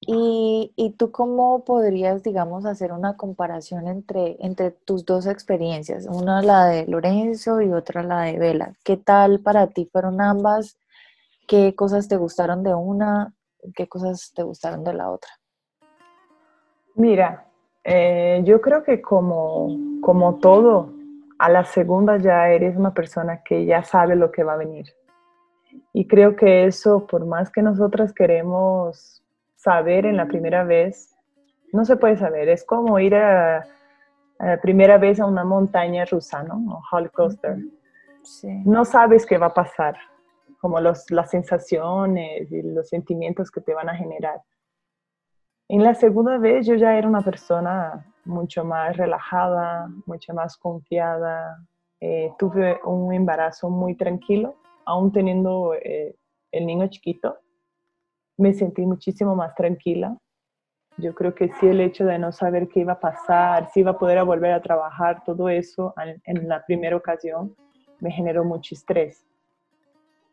¿Y, 0.02 0.72
¿Y, 0.76 0.92
tú 0.92 1.12
cómo 1.12 1.64
podrías, 1.64 2.22
digamos, 2.22 2.66
hacer 2.66 2.92
una 2.92 3.18
comparación 3.18 3.88
entre, 3.88 4.38
entre 4.40 4.72
tus 4.72 5.04
dos 5.06 5.26
experiencias? 5.26 6.06
Una 6.06 6.44
la 6.44 6.66
de 6.68 6.86
Lorenzo 6.86 7.62
y 7.62 7.72
otra 7.72 8.04
la 8.04 8.22
de 8.24 8.38
Vela. 8.38 8.74
¿Qué 8.84 8.98
tal 8.98 9.40
para 9.40 9.68
ti 9.68 9.90
fueron 9.92 10.22
ambas? 10.22 10.78
¿Qué 11.48 11.74
cosas 11.76 12.08
te 12.08 12.18
gustaron 12.18 12.62
de 12.62 12.76
una? 12.76 13.34
¿Qué 13.76 13.88
cosas 13.88 14.32
te 14.36 14.44
gustaron 14.44 14.84
de 14.84 14.94
la 14.94 15.10
otra? 15.10 15.32
Mira, 16.96 17.46
eh, 17.84 18.42
yo 18.46 18.62
creo 18.62 18.84
que 18.84 19.02
como, 19.02 19.78
como 20.02 20.36
todo, 20.40 20.94
a 21.38 21.50
la 21.50 21.66
segunda 21.66 22.18
ya 22.18 22.50
eres 22.50 22.78
una 22.78 22.94
persona 22.94 23.44
que 23.44 23.66
ya 23.66 23.84
sabe 23.84 24.16
lo 24.16 24.32
que 24.32 24.44
va 24.44 24.54
a 24.54 24.58
venir. 24.58 24.86
Y 25.94 26.08
creo 26.08 26.36
que 26.36 26.66
eso, 26.66 27.06
por 27.06 27.26
más 27.26 27.52
que 27.52 27.62
nosotras 27.62 28.14
queremos 28.14 29.24
saber 29.56 30.06
en 30.06 30.18
la 30.18 30.28
primera 30.28 30.64
vez, 30.64 31.16
no 31.74 31.84
se 31.86 31.98
puede 31.98 32.16
saber. 32.18 32.48
Es 32.50 32.64
como 32.64 32.98
ir 33.00 33.16
a, 33.16 33.66
la 34.40 34.62
primera 34.62 34.98
vez 34.98 35.20
a 35.20 35.26
una 35.26 35.44
montaña 35.44 36.06
rusa, 36.06 36.44
¿no? 36.44 36.56
O 36.76 36.82
roller 36.92 37.12
coaster. 37.12 37.58
No 38.66 38.86
sabes 38.86 39.26
qué 39.26 39.38
va 39.38 39.48
a 39.48 39.54
pasar, 39.54 39.96
como 40.60 40.80
los, 40.80 41.12
las 41.12 41.30
sensaciones 41.30 42.52
y 42.52 42.62
los 42.62 42.90
sentimientos 42.90 43.52
que 43.52 43.62
te 43.62 43.74
van 43.74 43.90
a 43.90 43.96
generar. 43.96 44.42
En 45.68 45.84
la 45.84 45.96
segunda 45.96 46.38
vez 46.38 46.68
yo 46.68 46.76
ya 46.76 46.98
era 46.98 47.08
una 47.08 47.22
persona 47.22 48.06
mucho 48.24 48.64
más 48.64 48.96
relajada, 48.96 49.90
mucho 50.06 50.34
más 50.34 50.58
confiada. 50.58 51.58
Eh, 52.00 52.32
tuve 52.38 52.80
un 52.84 53.14
embarazo 53.14 53.70
muy 53.70 53.96
tranquilo, 53.96 54.56
aún 54.86 55.12
teniendo 55.12 55.74
eh, 55.74 56.16
el 56.52 56.66
niño 56.66 56.88
chiquito 56.88 57.38
me 58.38 58.54
sentí 58.54 58.86
muchísimo 58.86 59.36
más 59.36 59.56
tranquila. 59.56 60.18
Yo 60.98 61.14
creo 61.14 61.36
que 61.36 61.50
sí 61.54 61.68
el 61.68 61.82
hecho 61.82 62.06
de 62.06 62.20
no 62.20 62.32
saber 62.32 62.68
qué 62.68 62.82
iba 62.82 62.94
a 62.94 63.00
pasar, 63.00 63.70
si 63.72 63.82
iba 63.82 63.92
a 63.92 63.98
poder 63.98 64.24
volver 64.24 64.52
a 64.54 64.62
trabajar, 64.62 65.24
todo 65.26 65.50
eso 65.50 65.94
en, 66.26 66.48
la 66.48 66.66
primera 66.66 66.96
ocasión 66.96 67.56
me 68.00 68.12
generó 68.12 68.46
mucho 68.46 68.76
estrés. 68.76 69.26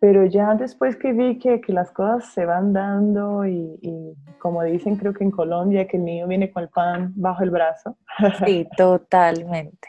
Pero 0.03 0.27
ya 0.27 0.57
después 0.57 0.97
que 0.97 1.13
vi 1.13 1.39
que, 1.39 1.61
que 1.61 1.73
las 1.73 1.93
cosas 1.93 2.33
se 2.33 2.45
van 2.45 2.73
dando 2.73 3.47
y, 3.47 3.79
y, 3.81 4.17
como 4.41 4.65
dicen 4.65 4.97
creo 4.97 5.15
que 5.15 5.23
en 5.23 5.31
Colombia, 5.31 5.87
que 5.87 5.97
el 5.97 6.05
niño 6.05 6.27
viene 6.27 6.51
con 6.51 6.65
el 6.65 6.71
pan 6.71 7.13
bajo 7.15 7.45
el 7.45 7.51
brazo. 7.51 7.97
Sí, 8.45 8.67
totalmente. 8.77 9.87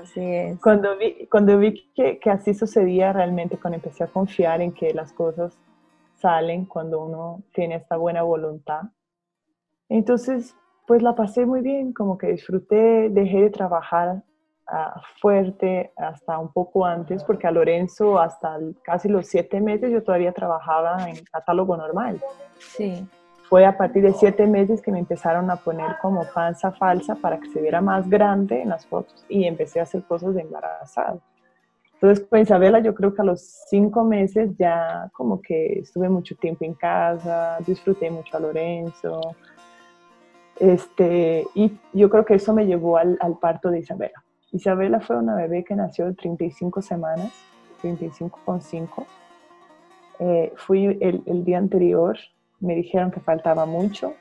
Así 0.00 0.20
es. 0.20 0.60
Cuando 0.60 0.96
vi, 0.96 1.26
cuando 1.26 1.58
vi 1.58 1.90
que, 1.92 2.20
que 2.20 2.30
así 2.30 2.54
sucedía 2.54 3.12
realmente, 3.12 3.58
cuando 3.58 3.78
empecé 3.78 4.04
a 4.04 4.06
confiar 4.06 4.60
en 4.60 4.72
que 4.72 4.94
las 4.94 5.12
cosas 5.12 5.58
salen 6.14 6.64
cuando 6.64 7.04
uno 7.04 7.42
tiene 7.52 7.74
esta 7.74 7.96
buena 7.96 8.22
voluntad. 8.22 8.82
Entonces, 9.88 10.54
pues 10.86 11.02
la 11.02 11.16
pasé 11.16 11.46
muy 11.46 11.62
bien, 11.62 11.92
como 11.92 12.16
que 12.16 12.28
disfruté, 12.28 13.08
dejé 13.10 13.40
de 13.40 13.50
trabajar 13.50 14.22
ah, 14.68 15.00
fuerte 15.20 15.92
hasta 15.96 16.38
un 16.38 16.52
poco 16.52 16.84
antes, 16.84 17.24
porque 17.24 17.46
a 17.46 17.50
Lorenzo 17.50 18.18
hasta 18.18 18.58
casi 18.82 19.08
los 19.08 19.26
siete 19.26 19.60
meses 19.60 19.90
yo 19.90 20.02
todavía 20.02 20.32
trabajaba 20.32 21.08
en 21.08 21.16
catálogo 21.24 21.76
normal. 21.76 22.20
Sí. 22.58 23.06
Fue 23.48 23.64
a 23.64 23.78
partir 23.78 24.02
de 24.02 24.12
siete 24.12 24.46
meses 24.46 24.82
que 24.82 24.92
me 24.92 24.98
empezaron 24.98 25.50
a 25.50 25.56
poner 25.56 25.96
como 26.02 26.26
panza 26.34 26.70
falsa 26.72 27.14
para 27.14 27.38
que 27.38 27.48
se 27.48 27.62
viera 27.62 27.80
más 27.80 28.08
grande 28.08 28.60
en 28.60 28.68
las 28.68 28.86
fotos 28.86 29.24
y 29.28 29.44
empecé 29.44 29.80
a 29.80 29.84
hacer 29.84 30.02
cosas 30.02 30.34
de 30.34 30.42
embarazada. 30.42 31.18
Entonces, 31.94 32.26
con 32.28 32.38
Isabela 32.38 32.78
yo 32.78 32.94
creo 32.94 33.12
que 33.12 33.22
a 33.22 33.24
los 33.24 33.40
cinco 33.68 34.04
meses 34.04 34.50
ya 34.56 35.10
como 35.12 35.40
que 35.40 35.80
estuve 35.80 36.08
mucho 36.08 36.36
tiempo 36.36 36.64
en 36.64 36.74
casa, 36.74 37.58
disfruté 37.66 38.08
mucho 38.10 38.36
a 38.36 38.40
Lorenzo. 38.40 39.20
Este, 40.60 41.44
y 41.54 41.76
yo 41.92 42.08
creo 42.08 42.24
que 42.24 42.34
eso 42.34 42.52
me 42.52 42.66
llevó 42.66 42.98
al, 42.98 43.16
al 43.20 43.38
parto 43.38 43.70
de 43.70 43.80
Isabela. 43.80 44.22
Isabela 44.52 45.00
fue 45.00 45.16
una 45.16 45.34
bebé 45.34 45.64
que 45.64 45.74
nació 45.74 46.06
de 46.06 46.14
35 46.14 46.82
semanas, 46.82 47.32
35,5. 47.82 49.06
Eh, 50.20 50.52
fui 50.56 50.86
el, 51.00 51.22
el, 51.26 51.44
día 51.44 51.58
anterior, 51.58 52.16
me 52.60 52.74
dijeron 52.74 53.10
que 53.10 53.20
faltaba 53.20 53.66
mucho, 53.66 54.14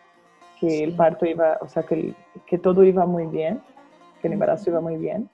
que 0.59 0.83
el 0.83 0.95
parto 0.95 1.25
iba, 1.25 1.57
o 1.61 1.67
sea, 1.67 1.83
que, 1.83 2.13
que 2.45 2.57
todo 2.57 2.83
iba 2.83 3.05
muy 3.05 3.25
bien, 3.27 3.61
que 4.21 4.27
el 4.27 4.33
embarazo 4.33 4.69
iba 4.69 4.81
muy 4.81 4.97
bien. 4.97 5.29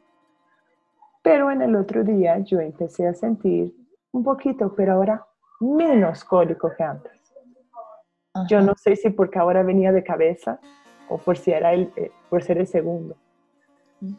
Pero 1.22 1.52
en 1.52 1.62
el 1.62 1.76
otro 1.76 2.04
día 2.04 2.38
yo 2.40 2.60
empecé 2.60 3.08
a 3.08 3.14
sentir 3.14 3.74
un 4.12 4.24
poquito, 4.24 4.74
pero 4.76 4.94
ahora 4.94 5.26
menos 5.60 6.24
cólico 6.24 6.72
que 6.76 6.84
antes. 6.84 7.12
Yo 8.48 8.62
no 8.62 8.74
sé 8.76 8.96
si 8.96 9.10
porque 9.10 9.40
ahora 9.40 9.64
venía 9.64 9.92
de 9.92 10.04
cabeza 10.04 10.60
o 11.08 11.18
por 11.18 11.38
si 11.38 11.52
era 11.52 11.74
el, 11.74 11.92
eh, 11.96 12.12
por 12.30 12.44
ser 12.44 12.58
el 12.58 12.68
segundo. 12.68 13.16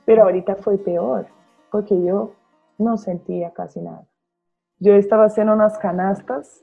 Pero 0.05 0.22
ahorita 0.24 0.57
fue 0.57 0.78
peor, 0.78 1.26
porque 1.70 2.01
yo 2.03 2.35
no 2.78 2.97
sentía 2.97 3.53
casi 3.53 3.80
nada. 3.80 4.07
Yo 4.78 4.95
estaba 4.95 5.26
haciendo 5.26 5.55
unas 5.55 5.78
canastas 5.78 6.62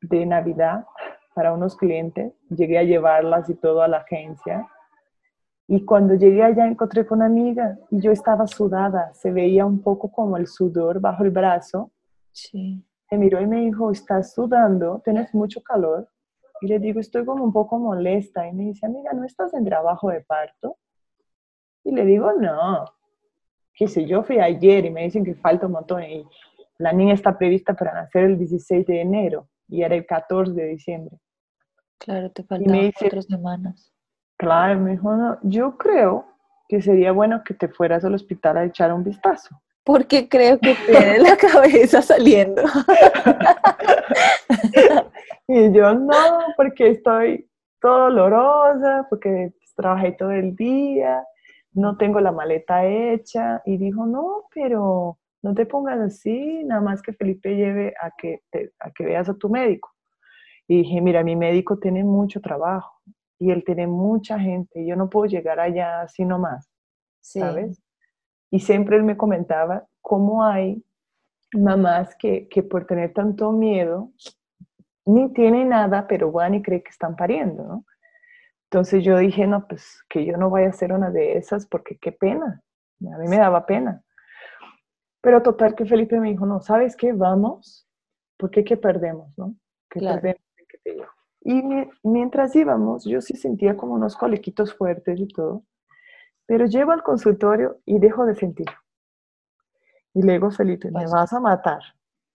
de 0.00 0.26
Navidad 0.26 0.86
para 1.34 1.52
unos 1.52 1.76
clientes, 1.76 2.32
llegué 2.50 2.78
a 2.78 2.82
llevarlas 2.82 3.48
y 3.48 3.54
todo 3.54 3.82
a 3.82 3.88
la 3.88 3.98
agencia 3.98 4.68
y 5.70 5.84
cuando 5.84 6.14
llegué 6.14 6.42
allá 6.42 6.66
encontré 6.66 7.06
con 7.06 7.18
una 7.18 7.26
amiga 7.26 7.78
y 7.90 8.00
yo 8.00 8.10
estaba 8.10 8.46
sudada, 8.46 9.12
se 9.12 9.30
veía 9.30 9.66
un 9.66 9.82
poco 9.82 10.10
como 10.10 10.38
el 10.38 10.46
sudor 10.46 10.98
bajo 10.98 11.24
el 11.24 11.30
brazo. 11.30 11.92
Sí. 12.32 12.82
Me 13.10 13.18
miró 13.18 13.38
y 13.38 13.46
me 13.46 13.60
dijo, 13.60 13.90
¿estás 13.90 14.32
sudando? 14.32 15.02
¿Tienes 15.04 15.34
mucho 15.34 15.62
calor? 15.62 16.08
Y 16.62 16.68
le 16.68 16.78
digo, 16.78 17.00
estoy 17.00 17.26
como 17.26 17.44
un 17.44 17.52
poco 17.52 17.78
molesta. 17.78 18.48
Y 18.48 18.54
me 18.54 18.64
dice, 18.64 18.86
amiga, 18.86 19.12
¿no 19.12 19.24
estás 19.24 19.52
en 19.52 19.66
trabajo 19.66 20.08
de 20.08 20.22
parto? 20.22 20.78
Y 21.88 21.90
le 21.90 22.04
digo, 22.04 22.30
no. 22.34 22.84
Que 23.72 23.88
sé, 23.88 24.04
yo 24.04 24.22
fui 24.22 24.38
ayer 24.38 24.84
y 24.84 24.90
me 24.90 25.04
dicen 25.04 25.24
que 25.24 25.34
falta 25.34 25.64
un 25.64 25.72
montón 25.72 26.02
y 26.02 26.28
la 26.76 26.92
niña 26.92 27.14
está 27.14 27.38
prevista 27.38 27.72
para 27.72 27.94
nacer 27.94 28.24
el 28.24 28.38
16 28.38 28.86
de 28.86 29.00
enero 29.00 29.48
y 29.68 29.82
era 29.82 29.94
el 29.94 30.04
14 30.04 30.52
de 30.52 30.66
diciembre. 30.66 31.16
Claro, 31.98 32.30
te 32.30 32.44
faltan 32.44 32.92
cuatro 32.98 33.22
semanas. 33.22 33.90
Claro, 34.36 34.80
me 34.80 34.90
dijo, 34.90 35.16
no, 35.16 35.38
yo 35.42 35.78
creo 35.78 36.26
que 36.68 36.82
sería 36.82 37.12
bueno 37.12 37.42
que 37.42 37.54
te 37.54 37.68
fueras 37.68 38.04
al 38.04 38.14
hospital 38.14 38.58
a 38.58 38.64
echar 38.64 38.92
un 38.92 39.02
vistazo. 39.02 39.58
Porque 39.82 40.28
creo 40.28 40.58
que 40.58 40.76
tiene 40.86 41.20
la 41.20 41.36
cabeza 41.38 42.02
saliendo. 42.02 42.64
y 45.48 45.72
yo 45.72 45.94
no, 45.94 46.38
porque 46.54 46.90
estoy 46.90 47.48
todo 47.80 48.10
dolorosa, 48.10 49.06
porque 49.08 49.54
trabajé 49.74 50.12
todo 50.12 50.32
el 50.32 50.54
día, 50.54 51.24
no 51.78 51.96
tengo 51.96 52.20
la 52.20 52.32
maleta 52.32 52.84
hecha. 52.86 53.62
Y 53.64 53.76
dijo, 53.78 54.06
no, 54.06 54.44
pero 54.54 55.18
no 55.42 55.54
te 55.54 55.66
pongas 55.66 55.98
así, 56.00 56.64
nada 56.64 56.80
más 56.80 57.00
que 57.02 57.12
Felipe 57.12 57.54
lleve 57.54 57.94
a 58.00 58.10
que, 58.16 58.42
a 58.80 58.90
que 58.90 59.04
veas 59.04 59.28
a 59.28 59.34
tu 59.34 59.48
médico. 59.48 59.90
Y 60.66 60.82
dije, 60.82 61.00
mira, 61.00 61.22
mi 61.22 61.36
médico 61.36 61.78
tiene 61.78 62.04
mucho 62.04 62.40
trabajo 62.40 63.00
y 63.38 63.50
él 63.52 63.62
tiene 63.64 63.86
mucha 63.86 64.38
gente, 64.38 64.84
yo 64.84 64.96
no 64.96 65.08
puedo 65.08 65.26
llegar 65.26 65.60
allá 65.60 66.02
así 66.02 66.24
nomás, 66.24 66.68
¿sabes? 67.20 67.80
Y 68.50 68.60
siempre 68.60 68.96
él 68.96 69.04
me 69.04 69.16
comentaba 69.16 69.86
cómo 70.02 70.44
hay 70.44 70.84
mamás 71.52 72.16
que, 72.16 72.48
que 72.48 72.62
por 72.62 72.84
tener 72.84 73.12
tanto 73.12 73.52
miedo 73.52 74.10
ni 75.06 75.32
tienen 75.32 75.68
nada, 75.68 76.06
pero 76.06 76.32
van 76.32 76.54
y 76.54 76.62
creen 76.62 76.82
que 76.82 76.90
están 76.90 77.16
pariendo, 77.16 77.62
¿no? 77.62 77.84
Entonces 78.70 79.02
yo 79.02 79.16
dije, 79.16 79.46
no, 79.46 79.66
pues 79.66 80.04
que 80.10 80.26
yo 80.26 80.36
no 80.36 80.50
voy 80.50 80.64
a 80.64 80.72
ser 80.72 80.92
una 80.92 81.10
de 81.10 81.38
esas 81.38 81.66
porque 81.66 81.96
qué 81.96 82.12
pena, 82.12 82.62
a 83.00 83.18
mí 83.18 83.26
me 83.26 83.38
daba 83.38 83.64
pena. 83.64 84.02
Pero 85.22 85.42
total 85.42 85.74
que 85.74 85.86
Felipe 85.86 86.20
me 86.20 86.28
dijo, 86.28 86.44
no, 86.44 86.60
¿sabes 86.60 86.94
qué? 86.94 87.12
Vamos, 87.14 87.88
porque 88.36 88.64
qué 88.64 88.76
perdemos, 88.76 89.32
¿no? 89.38 89.54
Que 89.88 90.00
perdemos 90.00 90.42
que 90.68 90.78
te 90.84 90.96
Y 91.40 91.62
mientras 92.02 92.54
íbamos, 92.54 93.06
yo 93.06 93.22
sí 93.22 93.36
sentía 93.36 93.74
como 93.74 93.94
unos 93.94 94.16
colequitos 94.16 94.74
fuertes 94.74 95.18
y 95.18 95.28
todo, 95.28 95.64
pero 96.44 96.66
llego 96.66 96.92
al 96.92 97.02
consultorio 97.02 97.80
y 97.86 97.98
dejo 97.98 98.26
de 98.26 98.34
sentir. 98.34 98.68
Y 100.12 100.22
le 100.22 100.34
digo, 100.34 100.50
Felipe, 100.50 100.90
me 100.90 101.06
vas 101.06 101.32
a 101.32 101.40
matar, 101.40 101.80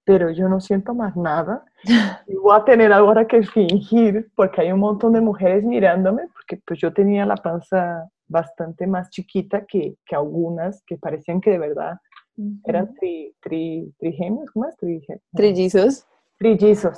pero 0.06 0.30
yo 0.30 0.50
no 0.50 0.60
siento 0.60 0.94
más 0.94 1.16
nada. 1.16 1.64
Y 2.28 2.36
voy 2.36 2.56
a 2.56 2.64
tener 2.64 2.94
ahora 2.94 3.28
que 3.28 3.44
fingir, 3.44 4.32
porque 4.36 4.62
hay 4.62 4.72
un 4.72 4.80
montón 4.80 5.14
de 5.14 5.22
mujeres 5.22 5.64
mirándome, 5.64 6.28
porque 6.34 6.62
pues 6.66 6.80
yo 6.80 6.94
tenía 6.94 7.26
la 7.26 7.36
panza 7.36 8.10
bastante 8.28 8.88
más 8.88 9.10
chiquita 9.10 9.66
que, 9.66 9.96
que 10.06 10.16
algunas 10.16 10.82
que 10.86 10.98
parecían 10.98 11.42
que 11.42 11.52
de 11.52 11.60
verdad 11.60 12.00
eran 12.66 12.94
tri, 12.96 13.36
tri, 13.42 13.94
trigenios, 14.00 14.50
¿cómo 14.52 14.66
es? 14.66 14.76
Trillizos. 14.78 16.08
Trillizos. 16.38 16.98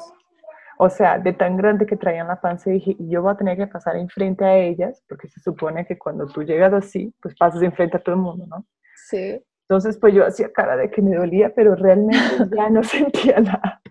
O 0.78 0.90
sea, 0.90 1.20
de 1.20 1.34
tan 1.34 1.58
grande 1.58 1.86
que 1.86 1.96
traían 1.96 2.28
la 2.28 2.40
panza, 2.40 2.70
dije, 2.70 2.96
yo 3.00 3.22
voy 3.22 3.32
a 3.32 3.38
tener 3.38 3.58
que 3.58 3.68
pasar 3.68 3.96
enfrente 3.96 4.44
a 4.44 4.58
ellas, 4.58 5.02
porque 5.08 5.28
se 5.28 5.40
supone 5.40 5.86
que 5.86 5.98
cuando 5.98 6.28
tú 6.28 6.44
llegas 6.44 6.74
así, 6.74 7.14
pues 7.22 7.36
pasas 7.36 7.62
enfrente 7.62 7.98
a 7.98 8.00
todo 8.02 8.16
el 8.16 8.22
mundo, 8.22 8.46
¿no? 8.48 8.66
Sí. 9.10 9.42
Entonces, 9.68 9.98
pues 9.98 10.14
yo 10.14 10.26
hacía 10.26 10.52
cara 10.52 10.78
de 10.78 10.92
que 10.92 11.02
me 11.02 11.16
dolía, 11.16 11.52
pero 11.56 11.76
realmente 11.76 12.20
ya 12.56 12.70
no 12.70 12.84
sentía 12.84 13.40
nada. 13.40 13.82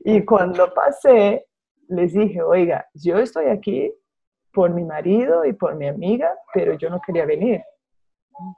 y 0.00 0.24
cuando 0.24 0.72
pasé, 0.72 1.46
les 1.88 2.14
dije, 2.14 2.42
oiga, 2.42 2.86
yo 2.94 3.18
estoy 3.18 3.46
aquí 3.46 3.92
por 4.52 4.70
mi 4.72 4.84
marido 4.84 5.44
y 5.44 5.52
por 5.52 5.74
mi 5.76 5.86
amiga, 5.86 6.30
pero 6.54 6.74
yo 6.74 6.88
no 6.88 7.00
quería 7.00 7.26
venir. 7.26 7.62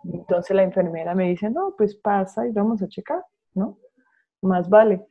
Entonces 0.05 0.55
la 0.55 0.63
enfermera 0.63 1.15
me 1.15 1.29
dice, 1.29 1.51
no, 1.51 1.75
pues 1.77 1.97
pasa 1.97 2.47
y 2.47 2.53
vamos 2.53 2.83
a 2.83 2.89
checar, 2.89 3.25
¿no? 3.55 3.79
Más 4.43 4.69
vale. 4.69 5.07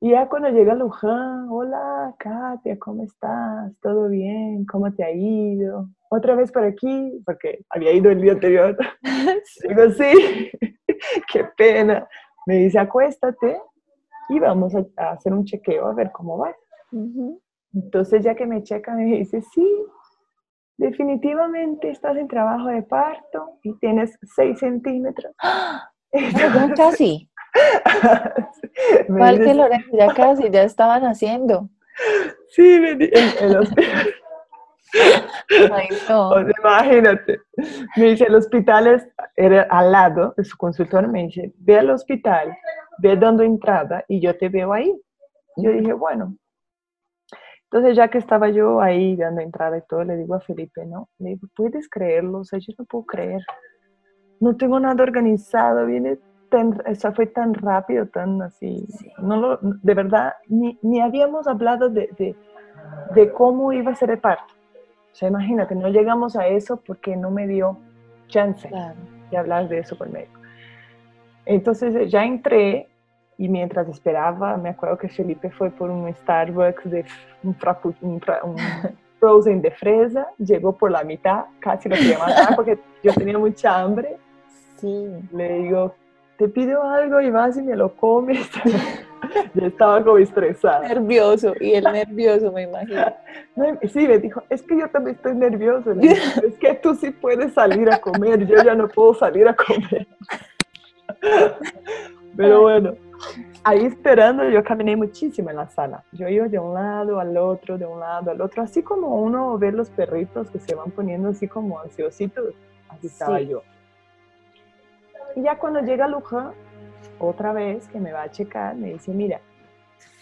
Y 0.00 0.10
ya 0.10 0.28
cuando 0.28 0.50
llega 0.50 0.74
Luján, 0.74 1.48
hola 1.48 2.14
Katia, 2.18 2.78
¿cómo 2.78 3.04
estás? 3.04 3.72
¿Todo 3.80 4.08
bien? 4.08 4.66
¿Cómo 4.66 4.92
te 4.92 5.04
ha 5.04 5.10
ido? 5.10 5.88
Otra 6.16 6.36
vez 6.36 6.52
por 6.52 6.62
aquí, 6.62 7.20
porque 7.26 7.64
había 7.70 7.92
ido 7.92 8.10
el 8.10 8.20
día 8.20 8.32
anterior. 8.32 8.76
Digo, 9.68 9.90
sí, 9.90 10.50
qué 11.32 11.44
pena. 11.56 12.06
Me 12.46 12.58
dice, 12.58 12.78
acuéstate 12.78 13.60
y 14.28 14.38
vamos 14.38 14.74
a, 14.74 15.10
hacer 15.10 15.32
un 15.32 15.44
chequeo 15.44 15.86
a 15.86 15.94
ver 15.94 16.12
cómo 16.12 16.38
va. 16.38 16.54
Entonces 17.72 18.22
ya 18.22 18.36
que 18.36 18.46
me 18.46 18.62
checa, 18.62 18.94
me 18.94 19.04
dice, 19.04 19.42
sí, 19.42 19.68
definitivamente 20.76 21.90
estás 21.90 22.16
en 22.16 22.28
trabajo 22.28 22.68
de 22.68 22.82
parto 22.82 23.58
y 23.64 23.76
tienes 23.78 24.16
6 24.36 24.58
centímetros. 24.58 25.34
casi. 26.76 27.28
Mal 29.08 29.38
que 29.38 29.54
Lorenzo, 29.54 29.96
ya 29.96 30.14
casi, 30.14 30.50
ya 30.50 30.62
estaban 30.62 31.02
haciendo. 31.04 31.68
Sí, 32.50 32.78
me 32.80 32.90
en, 32.90 33.52
imagínate. 36.58 37.40
Me 37.96 38.04
dice, 38.04 38.24
el 38.24 38.34
hospital 38.34 38.86
es 38.86 39.08
era 39.36 39.62
al 39.70 39.92
lado 39.92 40.34
de 40.36 40.44
su 40.44 40.56
consultorio. 40.56 41.08
Me 41.08 41.24
dice, 41.24 41.52
ve 41.58 41.78
al 41.78 41.90
hospital, 41.90 42.56
ve 42.98 43.16
dando 43.16 43.42
entrada 43.42 44.04
y 44.08 44.20
yo 44.20 44.36
te 44.36 44.48
veo 44.48 44.72
ahí. 44.72 44.94
Yo 45.56 45.70
dije, 45.70 45.92
bueno. 45.92 46.36
Entonces, 47.70 47.96
ya 47.96 48.08
que 48.08 48.18
estaba 48.18 48.50
yo 48.50 48.80
ahí 48.80 49.16
dando 49.16 49.40
entrada 49.40 49.78
y 49.78 49.82
todo, 49.88 50.04
le 50.04 50.16
digo 50.16 50.34
a 50.34 50.40
Felipe, 50.40 50.86
¿no? 50.86 51.08
Le 51.18 51.30
digo, 51.30 51.48
¿puedes 51.56 51.88
creerlo? 51.88 52.40
O 52.40 52.44
sea, 52.44 52.60
yo 52.60 52.72
no 52.78 52.84
puedo 52.84 53.04
creer. 53.04 53.40
No 54.38 54.56
tengo 54.56 54.78
nada 54.78 55.02
organizado, 55.02 55.84
viene 55.86 56.18
eso 56.86 57.12
fue 57.12 57.26
tan 57.26 57.54
rápido, 57.54 58.06
tan 58.06 58.40
así, 58.42 58.86
no 59.18 59.36
lo, 59.36 59.58
de 59.60 59.94
verdad, 59.94 60.34
ni, 60.48 60.78
ni 60.82 61.00
habíamos 61.00 61.46
hablado 61.46 61.88
de, 61.88 62.08
de, 62.18 62.36
de, 63.14 63.32
cómo 63.32 63.72
iba 63.72 63.92
a 63.92 63.94
ser 63.94 64.10
el 64.10 64.18
parto. 64.18 64.53
O 65.14 65.16
sea, 65.16 65.28
imagínate, 65.28 65.76
no 65.76 65.88
llegamos 65.90 66.34
a 66.34 66.48
eso 66.48 66.76
porque 66.76 67.14
no 67.14 67.30
me 67.30 67.46
dio 67.46 67.78
chance 68.26 68.68
de 69.30 69.36
hablar 69.36 69.68
de 69.68 69.78
eso 69.78 69.96
con 69.96 70.08
el 70.08 70.12
médico. 70.12 70.40
Entonces 71.46 72.10
ya 72.10 72.24
entré 72.24 72.88
y 73.38 73.48
mientras 73.48 73.88
esperaba, 73.88 74.56
me 74.56 74.70
acuerdo 74.70 74.98
que 74.98 75.08
Felipe 75.08 75.50
fue 75.50 75.70
por 75.70 75.88
un 75.88 76.12
Starbucks 76.12 76.90
de 76.90 77.04
un, 77.44 77.56
un, 78.02 78.20
un 78.42 78.56
frozen 79.20 79.62
de 79.62 79.70
fresa, 79.70 80.26
llegó 80.36 80.76
por 80.76 80.90
la 80.90 81.04
mitad, 81.04 81.44
casi 81.60 81.88
lo 81.88 81.94
quería 81.94 82.18
matar 82.18 82.56
porque 82.56 82.80
yo 83.04 83.12
tenía 83.12 83.38
mucha 83.38 83.80
hambre. 83.80 84.16
Sí. 84.78 85.12
Le 85.30 85.60
digo, 85.60 85.94
te 86.38 86.48
pido 86.48 86.82
algo 86.82 87.20
y 87.20 87.30
vas 87.30 87.56
y 87.56 87.62
me 87.62 87.76
lo 87.76 87.94
comes. 87.94 88.50
ya 89.54 89.66
estaba 89.66 90.02
como 90.02 90.18
estresada. 90.18 90.88
Nervioso, 90.88 91.54
y 91.60 91.72
él 91.72 91.84
nervioso, 91.84 92.52
me 92.52 92.62
imagino. 92.62 93.04
sí, 93.92 94.06
me 94.06 94.18
dijo, 94.18 94.42
es 94.50 94.62
que 94.62 94.78
yo 94.78 94.88
también 94.88 95.16
estoy 95.16 95.34
nervioso. 95.34 95.92
es 95.92 96.58
que 96.58 96.74
tú 96.74 96.94
sí 96.94 97.10
puedes 97.10 97.54
salir 97.54 97.90
a 97.90 97.98
comer, 97.98 98.46
yo 98.46 98.62
ya 98.62 98.74
no 98.74 98.88
puedo 98.88 99.14
salir 99.14 99.48
a 99.48 99.54
comer. 99.54 100.06
Pero 102.36 102.62
bueno, 102.62 102.94
ahí 103.62 103.86
esperando 103.86 104.48
yo 104.48 104.62
caminé 104.64 104.96
muchísimo 104.96 105.50
en 105.50 105.56
la 105.56 105.68
sala. 105.68 106.04
Yo 106.12 106.28
iba 106.28 106.48
de 106.48 106.58
un 106.58 106.74
lado 106.74 107.20
al 107.20 107.36
otro, 107.36 107.78
de 107.78 107.86
un 107.86 108.00
lado 108.00 108.30
al 108.30 108.40
otro, 108.40 108.62
así 108.62 108.82
como 108.82 109.16
uno 109.22 109.58
ve 109.58 109.72
los 109.72 109.90
perritos 109.90 110.50
que 110.50 110.58
se 110.58 110.74
van 110.74 110.90
poniendo 110.90 111.28
así 111.28 111.48
como 111.48 111.80
ansiositos, 111.80 112.54
así 112.88 113.06
estaba 113.06 113.40
yo. 113.40 113.62
Y 115.36 115.42
ya 115.42 115.58
cuando 115.58 115.80
llega 115.80 116.06
Luján, 116.06 116.52
otra 117.26 117.52
vez 117.52 117.88
que 117.88 118.00
me 118.00 118.12
va 118.12 118.22
a 118.22 118.30
checar, 118.30 118.76
me 118.76 118.92
dice, 118.92 119.12
mira, 119.12 119.40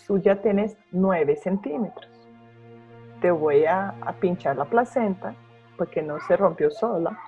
tú 0.07 0.19
ya 0.19 0.37
tienes 0.41 0.77
9 0.91 1.37
centímetros. 1.37 2.11
Te 3.21 3.31
voy 3.31 3.65
a, 3.65 3.95
pinchar 4.21 4.57
la 4.57 4.65
placenta 4.65 5.35
porque 5.77 6.03
no 6.03 6.21
se 6.21 6.37
rompió 6.37 6.71
sola. 6.71 7.19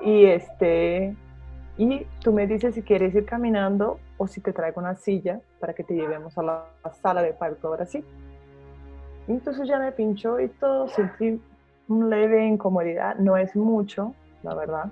Y 0.00 0.26
este 0.26 1.14
y 1.76 2.06
tú 2.22 2.32
me 2.32 2.46
dices 2.46 2.74
si 2.74 2.82
quieres 2.82 3.14
ir 3.14 3.24
caminando 3.24 3.98
o 4.16 4.26
si 4.28 4.40
te 4.40 4.52
traigo 4.52 4.80
una 4.80 4.94
silla 4.94 5.40
para 5.58 5.74
que 5.74 5.82
te 5.82 5.94
llevemos 5.94 6.38
a 6.38 6.42
la, 6.42 6.66
sala 7.02 7.22
de 7.22 7.32
parto 7.32 7.68
ahora 7.68 7.84
sí. 7.84 8.04
Y 9.26 9.32
entonces 9.32 9.66
ya 9.66 9.78
me 9.78 9.90
pinchó 9.90 10.38
y 10.38 10.48
todo, 10.48 10.86
sentí 10.88 11.40
un 11.88 12.10
leve 12.10 12.46
incomodidad, 12.46 13.16
no 13.16 13.36
es 13.36 13.56
mucho, 13.56 14.14
la 14.42 14.54
verdad, 14.54 14.90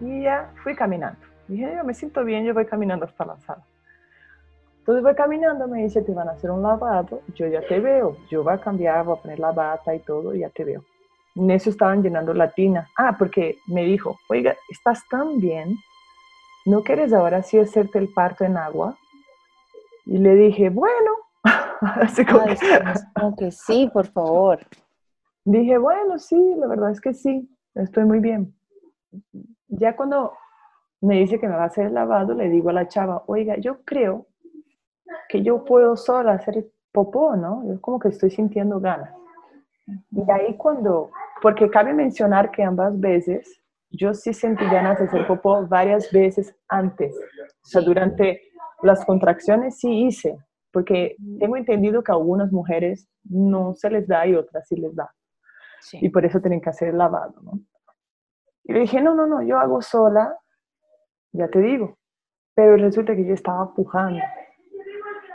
y 0.00 0.22
ya 0.22 0.52
fui 0.62 0.74
caminando. 0.74 1.29
Dije, 1.50 1.74
yo 1.76 1.84
me 1.84 1.94
siento 1.94 2.24
bien, 2.24 2.44
yo 2.44 2.54
voy 2.54 2.64
caminando 2.64 3.04
hasta 3.04 3.24
la 3.24 3.36
sala. 3.40 3.64
Entonces 4.78 5.02
voy 5.02 5.14
caminando, 5.16 5.66
me 5.66 5.82
dice, 5.82 6.00
te 6.00 6.14
van 6.14 6.28
a 6.28 6.32
hacer 6.32 6.48
un 6.52 6.62
lavado, 6.62 7.22
yo 7.34 7.48
ya 7.48 7.60
te 7.60 7.80
veo, 7.80 8.16
yo 8.30 8.44
voy 8.44 8.54
a 8.54 8.60
cambiar, 8.60 9.04
voy 9.04 9.18
a 9.18 9.22
poner 9.22 9.40
la 9.40 9.50
bata 9.50 9.92
y 9.92 9.98
todo, 9.98 10.32
y 10.32 10.40
ya 10.40 10.48
te 10.50 10.62
veo. 10.62 10.84
En 11.34 11.50
eso 11.50 11.70
estaban 11.70 12.04
llenando 12.04 12.32
la 12.34 12.52
tina. 12.52 12.88
Ah, 12.96 13.16
porque 13.18 13.58
me 13.66 13.82
dijo, 13.82 14.16
oiga, 14.28 14.54
estás 14.68 15.02
tan 15.08 15.40
bien, 15.40 15.74
¿no 16.66 16.84
quieres 16.84 17.12
ahora 17.12 17.42
sí 17.42 17.58
hacerte 17.58 17.98
el 17.98 18.12
parto 18.12 18.44
en 18.44 18.56
agua? 18.56 18.96
Y 20.06 20.18
le 20.18 20.36
dije, 20.36 20.70
bueno, 20.70 21.10
así 21.80 22.24
como, 22.24 22.44
como 23.12 23.36
que 23.36 23.50
sí, 23.50 23.90
por 23.92 24.06
favor. 24.06 24.60
Dije, 25.44 25.78
bueno, 25.78 26.16
sí, 26.16 26.54
la 26.56 26.68
verdad 26.68 26.92
es 26.92 27.00
que 27.00 27.12
sí, 27.12 27.50
estoy 27.74 28.04
muy 28.04 28.20
bien 28.20 28.54
ya 29.70 29.96
cuando 29.96 30.32
me 31.00 31.16
dice 31.16 31.38
que 31.38 31.48
me 31.48 31.56
va 31.56 31.64
a 31.64 31.66
hacer 31.66 31.86
el 31.86 31.94
lavado, 31.94 32.34
le 32.34 32.48
digo 32.48 32.70
a 32.70 32.74
la 32.74 32.88
chava, 32.88 33.24
oiga, 33.26 33.56
yo 33.56 33.82
creo 33.84 34.26
que 35.28 35.42
yo 35.42 35.64
puedo 35.64 35.96
sola 35.96 36.32
hacer 36.32 36.66
popó, 36.92 37.36
¿no? 37.36 37.64
Yo 37.66 37.80
como 37.80 37.98
que 37.98 38.08
estoy 38.08 38.30
sintiendo 38.30 38.80
ganas. 38.80 39.14
Y 40.10 40.30
ahí 40.30 40.56
cuando, 40.56 41.10
porque 41.42 41.70
cabe 41.70 41.92
mencionar 41.92 42.50
que 42.50 42.62
ambas 42.62 42.98
veces 42.98 43.60
yo 43.90 44.14
sí 44.14 44.32
sentí 44.32 44.64
ganas 44.66 44.98
de 44.98 45.06
hacer 45.06 45.26
popó 45.26 45.66
varias 45.66 46.10
veces 46.12 46.54
antes. 46.68 47.14
O 47.16 47.66
sea, 47.66 47.80
durante 47.80 48.42
las 48.82 49.04
contracciones 49.04 49.78
sí 49.78 50.06
hice, 50.06 50.38
porque 50.72 51.16
tengo 51.38 51.56
entendido 51.56 52.02
que 52.02 52.12
a 52.12 52.14
algunas 52.14 52.52
mujeres 52.52 53.08
no 53.24 53.74
se 53.74 53.90
les 53.90 54.06
da 54.06 54.26
y 54.26 54.34
otras 54.34 54.66
sí 54.68 54.76
les 54.76 54.94
da. 54.94 55.12
y 55.92 56.08
por 56.10 56.24
eso 56.24 56.40
tienen 56.40 56.60
que 56.60 56.70
hacer 56.70 56.88
el 56.88 56.98
lavado, 56.98 57.40
¿no? 57.42 57.58
Y 58.64 58.72
le 58.72 58.80
dije, 58.80 59.00
no, 59.00 59.14
no, 59.14 59.26
no, 59.26 59.42
yo 59.42 59.58
hago 59.58 59.82
sola, 59.82 60.36
ya 61.32 61.48
te 61.48 61.60
digo, 61.60 61.96
pero 62.54 62.76
resulta 62.76 63.14
que 63.14 63.24
yo 63.24 63.34
estaba 63.34 63.72
pujando. 63.74 64.20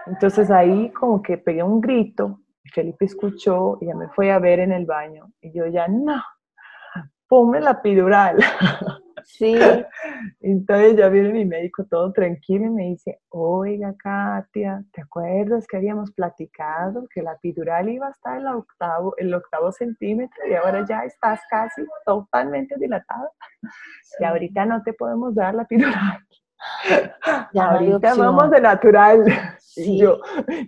Entonces 0.07 0.51
ahí 0.51 0.91
como 0.91 1.21
que 1.21 1.37
pegué 1.37 1.63
un 1.63 1.81
grito, 1.81 2.41
Felipe 2.73 3.05
escuchó 3.05 3.77
y 3.81 3.87
ya 3.87 3.95
me 3.95 4.09
fue 4.09 4.31
a 4.31 4.39
ver 4.39 4.59
en 4.59 4.71
el 4.71 4.85
baño 4.85 5.31
y 5.41 5.51
yo 5.51 5.65
ya, 5.67 5.87
no, 5.87 6.21
ponme 7.27 7.59
la 7.61 7.71
epidural. 7.71 8.37
Sí. 9.25 9.55
Entonces 10.41 10.95
ya 10.95 11.09
viene 11.09 11.33
mi 11.33 11.45
médico 11.45 11.85
todo 11.85 12.11
tranquilo 12.11 12.65
y 12.65 12.69
me 12.69 12.83
dice, 12.89 13.19
oiga 13.29 13.93
Katia, 13.97 14.83
¿te 14.93 15.01
acuerdas 15.01 15.67
que 15.67 15.77
habíamos 15.77 16.11
platicado 16.11 17.07
que 17.13 17.21
la 17.21 17.33
epidural 17.33 17.89
iba 17.89 18.07
a 18.07 18.11
estar 18.11 18.39
en 18.39 18.47
el 18.47 18.55
octavo, 18.55 19.13
el 19.17 19.33
octavo 19.33 19.71
centímetro 19.71 20.47
y 20.47 20.53
ahora 20.53 20.85
ya 20.87 21.03
estás 21.03 21.41
casi 21.49 21.81
totalmente 22.05 22.75
dilatada? 22.77 23.29
Y 24.19 24.23
ahorita 24.23 24.65
no 24.65 24.81
te 24.83 24.93
podemos 24.93 25.35
dar 25.35 25.55
la 25.55 25.63
epidural. 25.63 26.19
Ya 27.53 27.65
ahorita 27.65 28.15
vamos 28.15 28.49
de 28.49 28.61
natural. 28.61 29.23
Y, 29.75 29.99
yo, 29.99 30.19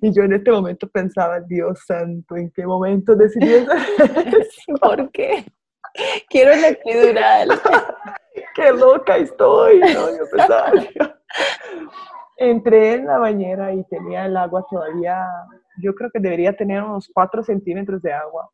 y 0.02 0.14
yo 0.14 0.24
en 0.24 0.34
este 0.34 0.52
momento 0.52 0.88
pensaba, 0.90 1.40
Dios 1.40 1.80
santo, 1.88 2.36
¿en 2.36 2.52
qué 2.52 2.66
momento 2.66 3.16
decidí 3.16 3.54
eso? 3.54 3.72
¿Por 4.82 5.10
qué? 5.12 5.46
Quiero 6.30 6.56
la 6.56 6.70
epidural. 6.70 7.50
Qué 8.56 8.72
loca 8.72 9.18
estoy, 9.18 9.82
Entré 12.38 12.94
en 12.94 13.08
la 13.08 13.18
bañera 13.18 13.74
y 13.74 13.84
tenía 13.86 14.26
el 14.26 14.38
agua 14.38 14.66
todavía, 14.70 15.26
yo 15.82 15.96
creo 15.96 16.12
que 16.12 16.20
debería 16.20 16.56
tener 16.56 16.84
unos 16.84 17.10
4 17.14 17.44
centímetros 17.44 18.02
de 18.02 18.14
agua. 18.14 18.50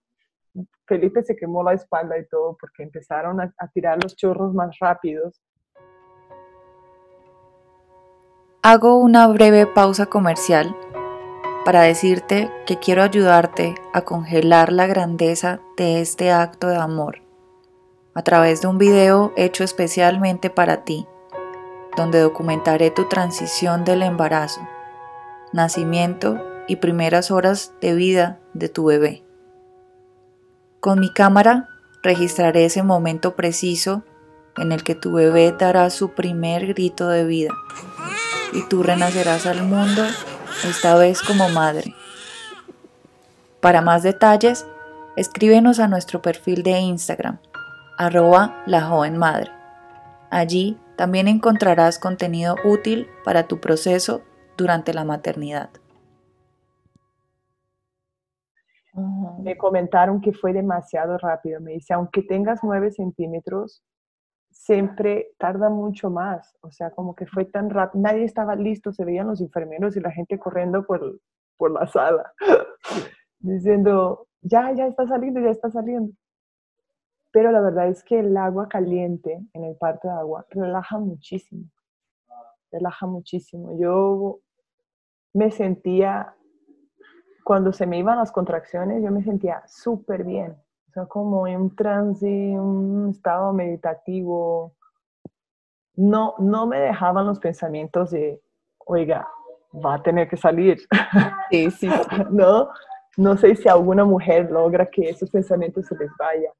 Felipe 0.86 1.24
se 1.24 1.36
quemó 1.36 1.64
la 1.64 1.74
espalda 1.74 2.18
y 2.18 2.26
todo 2.28 2.56
porque 2.60 2.84
empezaron 2.84 3.42
a 3.42 3.68
tirar 3.74 4.02
los 4.02 4.16
chorros 4.16 4.54
más 4.54 4.78
rápidos. 4.80 5.42
Hago 8.62 8.98
una 8.98 9.28
breve 9.28 9.66
pausa 9.66 10.06
comercial 10.06 10.74
para 11.66 11.82
decirte 11.82 12.50
que 12.66 12.78
quiero 12.78 13.04
ayudarte 13.04 13.76
a 13.94 14.04
congelar 14.04 14.72
la 14.72 14.88
grandeza 14.88 15.60
de 15.76 16.00
este 16.00 16.32
acto 16.32 16.68
de 16.68 16.78
amor 16.78 17.24
a 18.16 18.22
través 18.22 18.61
de 18.61 18.68
un 18.68 18.78
video 18.78 19.34
hecho 19.36 19.64
especialmente 19.64 20.49
para 20.49 20.84
ti, 20.84 21.07
donde 21.97 22.20
documentaré 22.20 22.91
tu 22.91 23.07
transición 23.07 23.86
del 23.86 24.03
embarazo, 24.03 24.61
nacimiento 25.51 26.39
y 26.68 26.78
primeras 26.78 27.32
horas 27.32 27.74
de 27.82 27.93
vida 27.95 28.39
de 28.53 28.70
tu 28.70 28.86
bebé. 28.86 29.24
Con 30.80 30.99
mi 30.99 31.11
cámara 31.11 31.70
registraré 32.01 32.66
ese 32.66 32.84
momento 32.84 33.36
preciso 33.36 34.03
en 34.57 34.72
el 34.72 34.84
que 34.84 34.95
tu 34.95 35.14
bebé 35.14 35.51
dará 35.57 35.89
su 35.89 36.09
primer 36.11 36.68
grito 36.68 37.07
de 37.07 37.26
vida 37.26 37.53
y 38.51 38.61
tú 38.68 38.84
renacerás 38.84 39.47
al 39.47 39.64
mundo, 39.64 40.03
esta 40.70 40.95
vez 40.95 41.22
como 41.24 41.49
madre. 41.49 41.95
Para 43.59 43.82
más 43.82 44.03
detalles, 44.03 44.68
escríbenos 45.16 45.80
a 45.80 45.88
nuestro 45.88 46.22
perfil 46.22 46.61
de 46.61 46.78
Instagram 46.80 47.39
arroba 47.98 48.64
la 48.66 48.82
joven 48.82 49.18
madre. 49.18 49.52
Allí 50.30 50.80
también 50.98 51.28
encontrarás 51.28 52.00
contenido 52.00 52.56
útil 52.64 53.08
para 53.24 53.48
tu 53.48 53.60
proceso 53.60 54.22
durante 54.58 54.94
la 54.94 55.04
maternidad. 55.04 55.70
Me 59.39 59.58
comentaron 59.58 60.22
que 60.22 60.34
fue 60.34 60.54
demasiado 60.54 61.18
rápido. 61.18 61.60
Me 61.60 61.74
dice, 61.74 61.94
aunque 61.94 62.22
tengas 62.22 62.60
9 62.64 62.91
centímetros, 62.91 63.84
siempre 64.52 65.30
tarda 65.39 65.70
mucho 65.70 66.12
más. 66.12 66.56
O 66.62 66.72
sea, 66.72 66.91
como 66.91 67.16
que 67.16 67.26
fue 67.26 67.46
tan 67.46 67.72
rápido. 67.72 68.04
Nadie 68.04 68.24
estaba 68.24 68.56
listo. 68.56 68.91
Se 68.91 69.04
veían 69.04 69.28
los 69.28 69.41
enfermeros 69.41 69.98
y 69.98 70.00
la 70.00 70.12
gente 70.12 70.38
corriendo 70.38 70.86
por, 70.86 71.20
por 71.58 71.72
la 71.72 71.88
sala, 71.88 72.34
diciendo, 73.39 74.28
ya, 74.41 74.72
ya 74.74 74.86
está 74.86 75.08
saliendo, 75.08 75.39
ya 75.39 75.50
está 75.50 75.72
saliendo 75.72 76.14
pero 77.34 77.52
la 77.52 77.62
verdad 77.62 77.88
es 77.88 78.04
que 78.04 78.20
el 78.20 78.38
agua 78.38 78.70
caliente 78.70 79.44
en 79.54 79.64
el 79.64 79.76
parto 79.76 80.08
de 80.08 80.14
agua 80.14 80.46
relaja 80.52 81.00
muchísimo, 81.00 81.66
relaja 82.72 83.08
muchísimo. 83.08 83.76
Yo 83.80 84.40
me 85.34 85.50
sentía, 85.50 86.36
cuando 87.44 87.74
se 87.74 87.88
me 87.88 87.98
iban 87.98 88.20
las 88.20 88.32
contracciones, 88.32 89.04
yo 89.04 89.10
me 89.10 89.24
sentía 89.24 89.64
súper 89.66 90.24
bien, 90.24 90.52
o 90.90 90.92
sea, 90.94 91.06
como 91.08 91.48
en 91.48 91.60
un 91.60 91.76
trance, 91.76 92.28
un 92.28 93.10
estado 93.10 93.52
meditativo. 93.52 94.76
No, 95.96 96.36
no 96.38 96.68
me 96.68 96.80
dejaban 96.80 97.26
los 97.26 97.40
pensamientos 97.40 98.12
de, 98.12 98.40
oiga, 98.86 99.28
va 99.74 99.96
a 99.96 100.04
tener 100.04 100.30
que 100.30 100.38
salir. 100.38 100.78
Sí, 101.50 101.72
sí. 101.72 101.90
no, 102.30 102.70
no 103.18 103.38
sé 103.38 103.56
si 103.56 103.68
alguna 103.68 104.06
mujer 104.06 104.52
logra 104.52 104.86
que 104.86 105.10
esos 105.10 105.32
pensamientos 105.32 105.88
se 105.88 105.96
les 105.96 106.12
vayan 106.20 106.54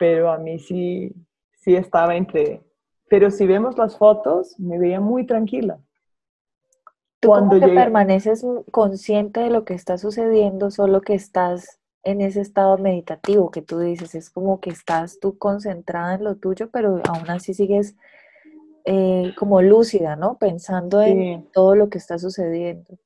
pero 0.00 0.32
a 0.32 0.38
mí 0.38 0.58
sí, 0.58 1.14
sí 1.52 1.76
estaba 1.76 2.16
entre... 2.16 2.62
Pero 3.10 3.30
si 3.30 3.46
vemos 3.46 3.76
las 3.76 3.98
fotos, 3.98 4.58
me 4.58 4.78
veía 4.78 4.98
muy 4.98 5.26
tranquila. 5.26 5.78
Tú 7.20 7.28
Cuando 7.28 7.60
que 7.60 7.68
permaneces 7.68 8.46
consciente 8.70 9.40
de 9.40 9.50
lo 9.50 9.66
que 9.66 9.74
está 9.74 9.98
sucediendo, 9.98 10.70
solo 10.70 11.02
que 11.02 11.12
estás 11.12 11.80
en 12.02 12.22
ese 12.22 12.40
estado 12.40 12.78
meditativo 12.78 13.50
que 13.50 13.60
tú 13.60 13.78
dices, 13.78 14.14
es 14.14 14.30
como 14.30 14.58
que 14.58 14.70
estás 14.70 15.20
tú 15.20 15.36
concentrada 15.36 16.14
en 16.14 16.24
lo 16.24 16.36
tuyo, 16.36 16.70
pero 16.70 17.02
aún 17.06 17.28
así 17.28 17.52
sigues 17.52 17.94
eh, 18.86 19.34
como 19.36 19.60
lúcida, 19.60 20.16
¿no? 20.16 20.38
Pensando 20.38 21.02
en 21.02 21.46
todo 21.52 21.74
lo 21.74 21.90
que 21.90 21.98
está 21.98 22.18
sucediendo. 22.18 22.96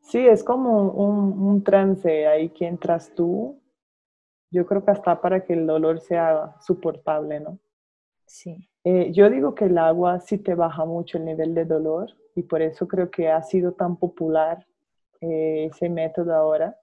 Sí, 0.00 0.26
es 0.26 0.42
como 0.42 0.92
un, 0.92 1.38
un 1.38 1.62
trance 1.62 2.26
ahí 2.26 2.48
que 2.48 2.66
entras 2.66 3.12
tú 3.14 3.60
yo 4.50 4.66
creo 4.66 4.84
que 4.84 4.90
hasta 4.90 5.20
para 5.20 5.44
que 5.44 5.52
el 5.52 5.66
dolor 5.66 6.00
sea 6.00 6.54
soportable, 6.60 7.40
¿no? 7.40 7.58
Sí. 8.26 8.68
Eh, 8.84 9.12
yo 9.12 9.28
digo 9.30 9.54
que 9.54 9.66
el 9.66 9.78
agua 9.78 10.20
sí 10.20 10.38
te 10.38 10.54
baja 10.54 10.84
mucho 10.84 11.18
el 11.18 11.24
nivel 11.24 11.54
de 11.54 11.64
dolor 11.64 12.08
y 12.34 12.42
por 12.42 12.62
eso 12.62 12.86
creo 12.86 13.10
que 13.10 13.28
ha 13.30 13.42
sido 13.42 13.72
tan 13.72 13.96
popular 13.96 14.66
eh, 15.20 15.68
ese 15.70 15.88
método 15.88 16.34
ahora. 16.34 16.78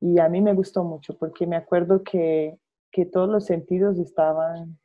Y 0.00 0.18
a 0.18 0.28
mí 0.28 0.40
me 0.40 0.54
gustó 0.54 0.84
mucho 0.84 1.16
porque 1.18 1.46
me 1.46 1.56
acuerdo 1.56 2.02
que, 2.02 2.58
que 2.90 3.04
todos 3.04 3.28
los 3.28 3.44
sentidos 3.44 3.98
estaban 3.98 4.78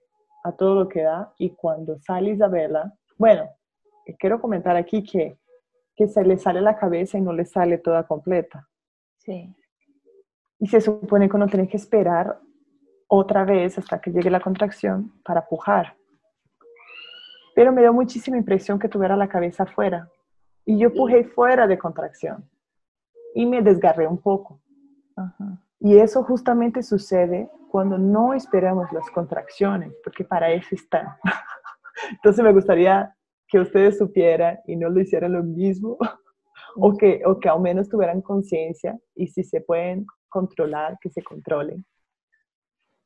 a 0.43 0.51
todo 0.53 0.75
lo 0.75 0.89
que 0.89 1.03
da 1.03 1.33
y 1.37 1.51
cuando 1.51 1.97
sale 1.99 2.31
Isabela, 2.31 2.93
bueno, 3.17 3.49
quiero 4.19 4.41
comentar 4.41 4.75
aquí 4.75 5.03
que, 5.03 5.37
que 5.95 6.07
se 6.07 6.25
le 6.25 6.37
sale 6.37 6.59
la 6.59 6.75
cabeza 6.75 7.17
y 7.17 7.21
no 7.21 7.31
le 7.31 7.45
sale 7.45 7.77
toda 7.77 8.05
completa. 8.05 8.67
Sí 9.19 9.55
y 10.63 10.67
se 10.67 10.79
supone 10.79 11.27
que 11.27 11.35
uno 11.35 11.47
tiene 11.47 11.67
que 11.67 11.75
esperar 11.75 12.39
otra 13.09 13.43
vez 13.43 13.77
hasta 13.77 13.99
que 13.99 14.11
llegue 14.11 14.29
la 14.29 14.39
contracción 14.39 15.11
para 15.21 15.45
pujar. 15.45 15.97
Pero 17.53 17.73
me 17.73 17.81
dio 17.81 17.91
muchísima 17.91 18.37
impresión 18.37 18.79
que 18.79 18.87
tuviera 18.87 19.17
la 19.17 19.27
cabeza 19.27 19.65
fuera 19.65 20.09
y 20.63 20.77
yo 20.77 20.93
pujé 20.93 21.25
fuera 21.25 21.67
de 21.67 21.77
contracción 21.77 22.49
y 23.35 23.45
me 23.45 23.61
desgarré 23.61 24.07
un 24.07 24.17
poco. 24.17 24.61
Y 25.81 25.97
eso 25.97 26.23
justamente 26.23 26.81
sucede 26.81 27.49
cuando 27.69 27.97
no 27.97 28.33
esperamos 28.33 28.89
las 28.93 29.09
contracciones, 29.09 29.93
porque 30.01 30.23
para 30.23 30.49
eso 30.49 30.75
están. 30.75 31.07
Entonces 32.11 32.41
me 32.41 32.53
gustaría 32.53 33.13
que 33.49 33.59
ustedes 33.59 33.97
supieran 33.97 34.59
y 34.65 34.77
no 34.77 34.87
lo 34.87 35.01
hicieran 35.01 35.33
lo 35.33 35.43
mismo, 35.43 35.97
o 36.77 36.95
que, 36.95 37.21
o 37.25 37.37
que 37.37 37.49
al 37.49 37.59
menos 37.59 37.89
tuvieran 37.89 38.21
conciencia 38.21 38.97
y 39.13 39.27
si 39.27 39.43
se 39.43 39.59
pueden 39.59 40.07
controlar, 40.33 40.97
que 40.99 41.11
se 41.11 41.23
controle. 41.23 41.83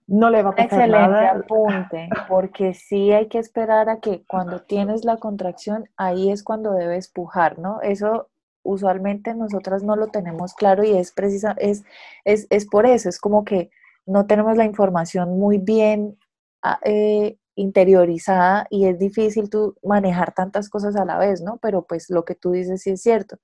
No 0.07 0.29
le 0.29 0.41
va 0.41 0.51
a 0.51 0.55
pasar 0.55 0.79
Excelente 0.79 1.09
nada. 1.09 1.31
apunte, 1.31 2.09
porque 2.29 2.73
sí 2.73 3.11
hay 3.11 3.27
que 3.27 3.39
esperar 3.39 3.89
a 3.89 3.99
que 3.99 4.23
cuando 4.25 4.61
tienes 4.61 5.03
la 5.03 5.17
contracción, 5.17 5.89
ahí 5.97 6.31
es 6.31 6.43
cuando 6.43 6.71
debes 6.71 7.09
pujar, 7.09 7.59
¿no? 7.59 7.81
Eso 7.81 8.29
usualmente 8.63 9.33
nosotras 9.33 9.83
no 9.83 9.97
lo 9.97 10.07
tenemos 10.07 10.53
claro 10.53 10.85
y 10.85 10.91
es 10.91 11.11
precisa, 11.11 11.55
es, 11.57 11.83
es, 12.23 12.47
es 12.49 12.65
por 12.65 12.85
eso, 12.85 13.09
es 13.09 13.19
como 13.19 13.43
que 13.43 13.69
no 14.05 14.25
tenemos 14.25 14.55
la 14.55 14.63
información 14.63 15.37
muy 15.37 15.57
bien 15.57 16.17
ah, 16.63 16.79
eh, 16.83 17.37
interiorizada 17.55 18.65
y 18.69 18.85
es 18.85 18.99
difícil 18.99 19.49
tú 19.49 19.75
manejar 19.83 20.33
tantas 20.33 20.69
cosas 20.69 20.95
a 20.95 21.03
la 21.03 21.17
vez, 21.17 21.41
¿no? 21.41 21.57
Pero 21.61 21.85
pues 21.85 22.09
lo 22.09 22.23
que 22.23 22.35
tú 22.35 22.51
dices 22.51 22.81
sí 22.81 22.91
es 22.91 23.01
cierto. 23.01 23.39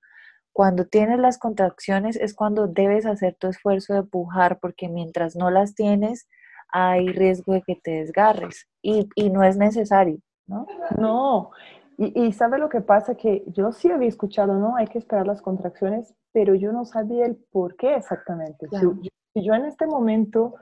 Cuando 0.54 0.86
tienes 0.86 1.18
las 1.18 1.36
contracciones 1.36 2.14
es 2.14 2.32
cuando 2.32 2.68
debes 2.68 3.06
hacer 3.06 3.34
tu 3.34 3.48
esfuerzo 3.48 3.92
de 3.92 4.04
pujar, 4.04 4.60
porque 4.60 4.88
mientras 4.88 5.34
no 5.34 5.50
las 5.50 5.74
tienes, 5.74 6.28
hay 6.68 7.08
riesgo 7.08 7.54
de 7.54 7.62
que 7.62 7.74
te 7.74 7.90
desgarres 7.90 8.68
y, 8.80 9.08
no 9.30 9.42
es 9.42 9.56
necesario, 9.56 10.18
¿no? 10.46 10.64
No, 10.96 11.50
Y, 11.98 12.26
y 12.26 12.32
sabe 12.32 12.58
lo 12.58 12.68
que 12.68 12.80
pasa, 12.80 13.16
que 13.16 13.42
yo 13.48 13.72
sí 13.72 13.90
había 13.90 14.08
escuchado, 14.08 14.54
¿no? 14.54 14.76
Hay 14.76 14.86
que 14.86 14.98
esperar 14.98 15.26
las 15.26 15.42
contracciones, 15.42 16.14
pero 16.32 16.54
yo 16.54 16.70
no 16.70 16.84
sabía 16.84 17.26
el 17.26 17.34
por 17.50 17.74
qué 17.74 17.96
exactamente. 17.96 18.68
Si, 18.68 19.10
si 19.32 19.44
yo 19.44 19.54
en 19.54 19.64
este 19.64 19.88
momento 19.88 20.54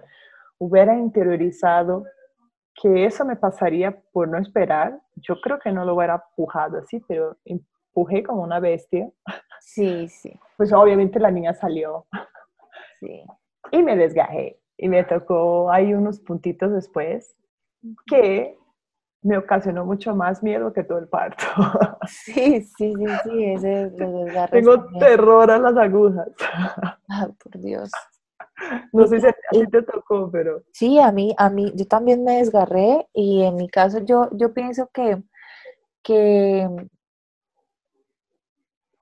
hubiera 0.56 0.96
interiorizado 0.96 2.04
que 2.80 3.04
eso 3.04 3.26
me 3.26 3.36
pasaría 3.36 4.00
por 4.12 4.26
no 4.26 4.38
esperar, 4.38 4.98
yo 5.16 5.38
creo 5.42 5.58
que 5.58 5.70
no 5.70 5.84
lo 5.84 5.94
hubiera 5.94 6.24
empujado 6.30 6.78
así, 6.78 7.04
pero 7.06 7.36
empujé 7.44 8.22
como 8.22 8.42
una 8.42 8.58
bestia. 8.58 9.10
Sí, 9.64 10.08
sí. 10.08 10.38
Pues 10.56 10.72
obviamente 10.72 11.18
la 11.18 11.30
niña 11.30 11.54
salió. 11.54 12.06
Sí. 13.00 13.24
Y 13.70 13.82
me 13.82 13.96
desgajé. 13.96 14.58
Y 14.76 14.88
me 14.88 15.04
tocó 15.04 15.70
ahí 15.70 15.94
unos 15.94 16.20
puntitos 16.20 16.72
después 16.72 17.36
que 18.06 18.58
me 19.22 19.38
ocasionó 19.38 19.84
mucho 19.84 20.14
más 20.14 20.42
miedo 20.42 20.72
que 20.72 20.84
todo 20.84 20.98
el 20.98 21.08
parto. 21.08 21.44
Sí, 22.08 22.62
sí, 22.62 22.92
sí, 22.92 23.06
sí, 23.22 23.44
ese 23.44 23.92
Tengo 24.50 24.88
terror 24.98 25.50
a 25.50 25.58
las 25.58 25.76
agujas. 25.76 26.28
Ay, 27.08 27.28
por 27.42 27.60
Dios. 27.60 27.90
No 28.92 29.06
sé 29.06 29.20
si 29.20 29.26
a 29.26 29.34
ti 29.50 29.66
te 29.70 29.82
tocó, 29.82 30.28
pero... 30.30 30.62
Sí, 30.72 30.98
a 30.98 31.12
mí, 31.12 31.32
a 31.38 31.48
mí, 31.48 31.72
yo 31.76 31.86
también 31.86 32.24
me 32.24 32.38
desgarré 32.38 33.06
y 33.12 33.42
en 33.42 33.54
mi 33.56 33.68
caso 33.68 34.00
yo, 34.00 34.28
yo 34.32 34.52
pienso 34.52 34.90
que, 34.92 35.22
que, 36.02 36.68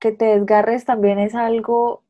que 0.01 0.11
te 0.11 0.25
desgarres 0.25 0.83
también 0.83 1.19
es 1.19 1.35
algo 1.35 2.03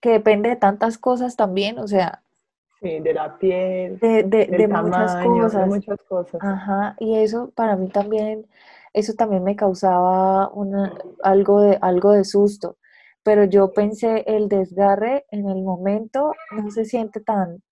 que 0.00 0.12
depende 0.12 0.48
de 0.48 0.56
tantas 0.56 0.96
cosas 0.96 1.36
también, 1.36 1.78
o 1.78 1.86
sea... 1.86 2.22
Sí, 2.80 3.00
de 3.00 3.12
la 3.12 3.36
piel, 3.36 3.98
de, 3.98 4.22
de, 4.22 4.66
muchas 4.66 5.16
cosas. 5.22 5.60
de 5.60 5.66
muchas 5.66 6.02
cosas. 6.08 6.40
Ajá, 6.42 6.96
y 6.98 7.16
eso 7.16 7.50
para 7.54 7.76
mí 7.76 7.88
también, 7.88 8.46
eso 8.94 9.12
también 9.12 9.44
me 9.44 9.54
causaba 9.54 10.48
una, 10.48 10.94
algo, 11.22 11.60
de, 11.60 11.76
algo 11.82 12.12
de 12.12 12.24
susto 12.24 12.78
pero 13.22 13.44
yo 13.44 13.72
pensé 13.72 14.24
el 14.26 14.48
desgarre 14.48 15.26
en 15.30 15.48
el 15.48 15.62
momento 15.62 16.32
no 16.52 16.70
se 16.70 16.84
siente 16.84 17.20
tan, 17.20 17.62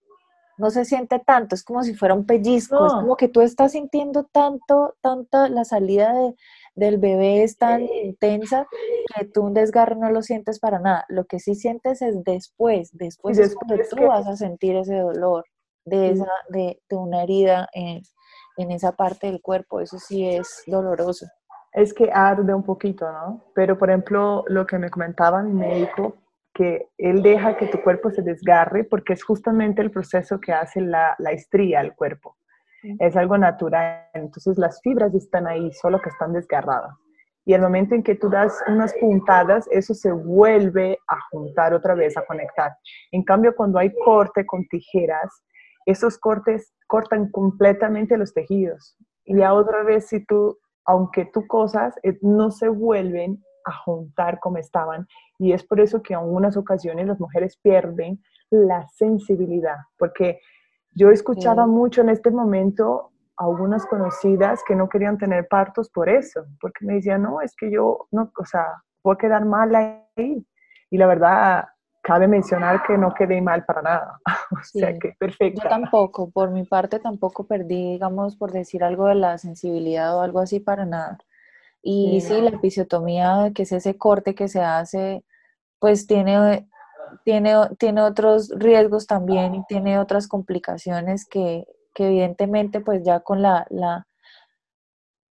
no 0.58 0.70
se 0.70 0.84
siente 0.84 1.18
tanto, 1.18 1.54
es 1.54 1.64
como 1.64 1.82
si 1.82 1.94
fuera 1.94 2.14
un 2.14 2.26
pellizco, 2.26 2.86
es 2.86 2.92
como 2.92 3.16
que 3.16 3.28
tú 3.28 3.40
estás 3.40 3.72
sintiendo 3.72 4.24
tanto, 4.24 4.96
tanto, 5.00 5.48
la 5.48 5.64
salida 5.64 6.12
de, 6.12 6.34
del 6.78 6.98
bebé 6.98 7.42
es 7.42 7.56
tan 7.56 7.82
intensa 7.82 8.66
que 9.14 9.26
tú 9.26 9.42
un 9.42 9.54
desgarre 9.54 9.96
no 9.96 10.10
lo 10.10 10.22
sientes 10.22 10.60
para 10.60 10.78
nada. 10.78 11.04
Lo 11.08 11.24
que 11.24 11.40
sí 11.40 11.54
sientes 11.54 12.02
es 12.02 12.22
después, 12.24 12.90
después, 12.92 13.38
es 13.38 13.54
cuando 13.54 13.82
tú 13.88 14.06
vas 14.06 14.26
a 14.26 14.36
sentir 14.36 14.76
ese 14.76 14.96
dolor 14.96 15.44
de, 15.84 16.10
esa, 16.10 16.30
de, 16.48 16.80
de 16.88 16.96
una 16.96 17.22
herida 17.22 17.68
en, 17.72 18.02
en 18.56 18.70
esa 18.70 18.92
parte 18.92 19.26
del 19.26 19.40
cuerpo, 19.40 19.80
eso 19.80 19.98
sí 19.98 20.26
es 20.26 20.62
doloroso 20.66 21.26
es 21.72 21.92
que 21.92 22.10
arde 22.12 22.54
un 22.54 22.62
poquito, 22.62 23.10
¿no? 23.12 23.44
Pero, 23.54 23.78
por 23.78 23.90
ejemplo, 23.90 24.44
lo 24.48 24.66
que 24.66 24.78
me 24.78 24.90
comentaba 24.90 25.42
mi 25.42 25.52
médico, 25.52 26.16
que 26.52 26.88
él 26.98 27.22
deja 27.22 27.56
que 27.56 27.66
tu 27.66 27.80
cuerpo 27.82 28.10
se 28.10 28.22
desgarre 28.22 28.84
porque 28.84 29.12
es 29.12 29.22
justamente 29.22 29.82
el 29.82 29.90
proceso 29.90 30.40
que 30.40 30.52
hace 30.52 30.80
la, 30.80 31.14
la 31.18 31.30
estría 31.30 31.80
al 31.80 31.94
cuerpo. 31.94 32.37
Es 32.98 33.16
algo 33.16 33.36
natural. 33.38 34.06
Entonces, 34.14 34.58
las 34.58 34.80
fibras 34.82 35.14
están 35.14 35.46
ahí, 35.46 35.72
solo 35.72 36.00
que 36.00 36.10
están 36.10 36.32
desgarradas. 36.32 36.94
Y 37.44 37.54
el 37.54 37.62
momento 37.62 37.94
en 37.94 38.02
que 38.02 38.14
tú 38.14 38.28
das 38.28 38.62
unas 38.68 38.92
puntadas, 38.94 39.66
eso 39.70 39.94
se 39.94 40.12
vuelve 40.12 40.98
a 41.08 41.16
juntar 41.30 41.72
otra 41.72 41.94
vez, 41.94 42.16
a 42.16 42.24
conectar. 42.26 42.72
En 43.10 43.22
cambio, 43.24 43.54
cuando 43.56 43.78
hay 43.78 43.92
corte 44.04 44.44
con 44.44 44.66
tijeras, 44.68 45.42
esos 45.86 46.18
cortes 46.18 46.74
cortan 46.86 47.30
completamente 47.30 48.18
los 48.18 48.34
tejidos. 48.34 48.96
Y 49.24 49.42
a 49.42 49.54
otra 49.54 49.82
vez, 49.82 50.08
si 50.08 50.24
tú 50.24 50.58
aunque 50.88 51.26
tú 51.26 51.46
cosas 51.46 51.94
eh, 52.02 52.18
no 52.22 52.50
se 52.50 52.68
vuelven 52.68 53.44
a 53.66 53.72
juntar 53.84 54.40
como 54.40 54.56
estaban. 54.56 55.06
Y 55.38 55.52
es 55.52 55.62
por 55.62 55.80
eso 55.80 56.02
que 56.02 56.14
en 56.14 56.20
algunas 56.20 56.56
ocasiones 56.56 57.06
las 57.06 57.20
mujeres 57.20 57.58
pierden 57.62 58.20
la 58.50 58.88
sensibilidad, 58.88 59.76
porque 59.98 60.40
yo 60.98 61.10
he 61.10 61.14
escuchado 61.14 61.66
mucho 61.68 62.00
en 62.00 62.08
este 62.08 62.30
momento 62.30 63.12
algunas 63.36 63.86
conocidas 63.86 64.62
que 64.66 64.74
no 64.74 64.88
querían 64.88 65.16
tener 65.16 65.46
partos 65.46 65.88
por 65.90 66.08
eso, 66.08 66.44
porque 66.60 66.84
me 66.84 66.94
decían, 66.94 67.22
no, 67.22 67.40
es 67.40 67.54
que 67.54 67.70
yo, 67.70 68.08
no, 68.10 68.32
o 68.36 68.44
sea, 68.44 68.82
voy 69.04 69.14
a 69.14 69.18
quedar 69.18 69.44
mal 69.44 69.74
ahí. 69.76 70.44
Y 70.90 70.98
la 70.98 71.06
verdad, 71.06 71.68
cabe 72.02 72.26
mencionar 72.26 72.82
que 72.82 72.98
no 72.98 73.14
quedé 73.14 73.40
mal 73.40 73.64
para 73.64 73.82
nada. 73.82 74.20
o 74.50 74.64
sea 74.64 74.98
que 74.98 75.14
perfecto. 75.16 75.62
Yo 75.62 75.68
tampoco, 75.68 76.30
por 76.30 76.50
mi 76.50 76.64
parte 76.64 76.98
tampoco 76.98 77.46
perdí, 77.46 77.92
digamos, 77.92 78.34
por 78.34 78.50
decir 78.50 78.82
algo 78.82 79.06
de 79.06 79.14
la 79.14 79.38
sensibilidad 79.38 80.16
o 80.16 80.22
algo 80.22 80.40
así 80.40 80.58
para 80.58 80.84
nada. 80.84 81.18
Y 81.80 82.20
sí, 82.22 82.40
la 82.40 82.50
episiotomía, 82.50 83.52
que 83.54 83.62
es 83.62 83.70
ese 83.70 83.96
corte 83.96 84.34
que 84.34 84.48
se 84.48 84.60
hace, 84.60 85.24
pues 85.78 86.08
tiene, 86.08 86.68
tiene, 87.24 87.54
tiene 87.78 88.02
otros 88.02 88.50
riesgos 88.56 89.06
también 89.06 89.54
y 89.54 89.64
tiene 89.66 89.98
otras 89.98 90.28
complicaciones 90.28 91.26
que, 91.26 91.66
que 91.94 92.06
evidentemente 92.06 92.80
pues 92.80 93.02
ya 93.04 93.20
con 93.20 93.42
la, 93.42 93.66
la, 93.70 94.06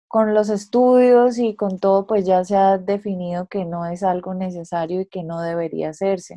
con 0.09 0.35
los 0.35 0.51
estudios 0.51 1.39
y 1.39 1.55
con 1.55 1.79
todo, 1.79 2.07
pues 2.07 2.27
ya 2.27 2.45
se 2.45 2.57
ha 2.57 2.79
definido 2.79 3.47
que 3.47 3.64
no 3.64 3.87
es 3.87 4.03
algo 4.03 4.35
necesario 4.35 5.01
y 5.01 5.07
que 5.07 5.23
no 5.23 5.41
debería 5.41 5.91
hacerse. 5.91 6.37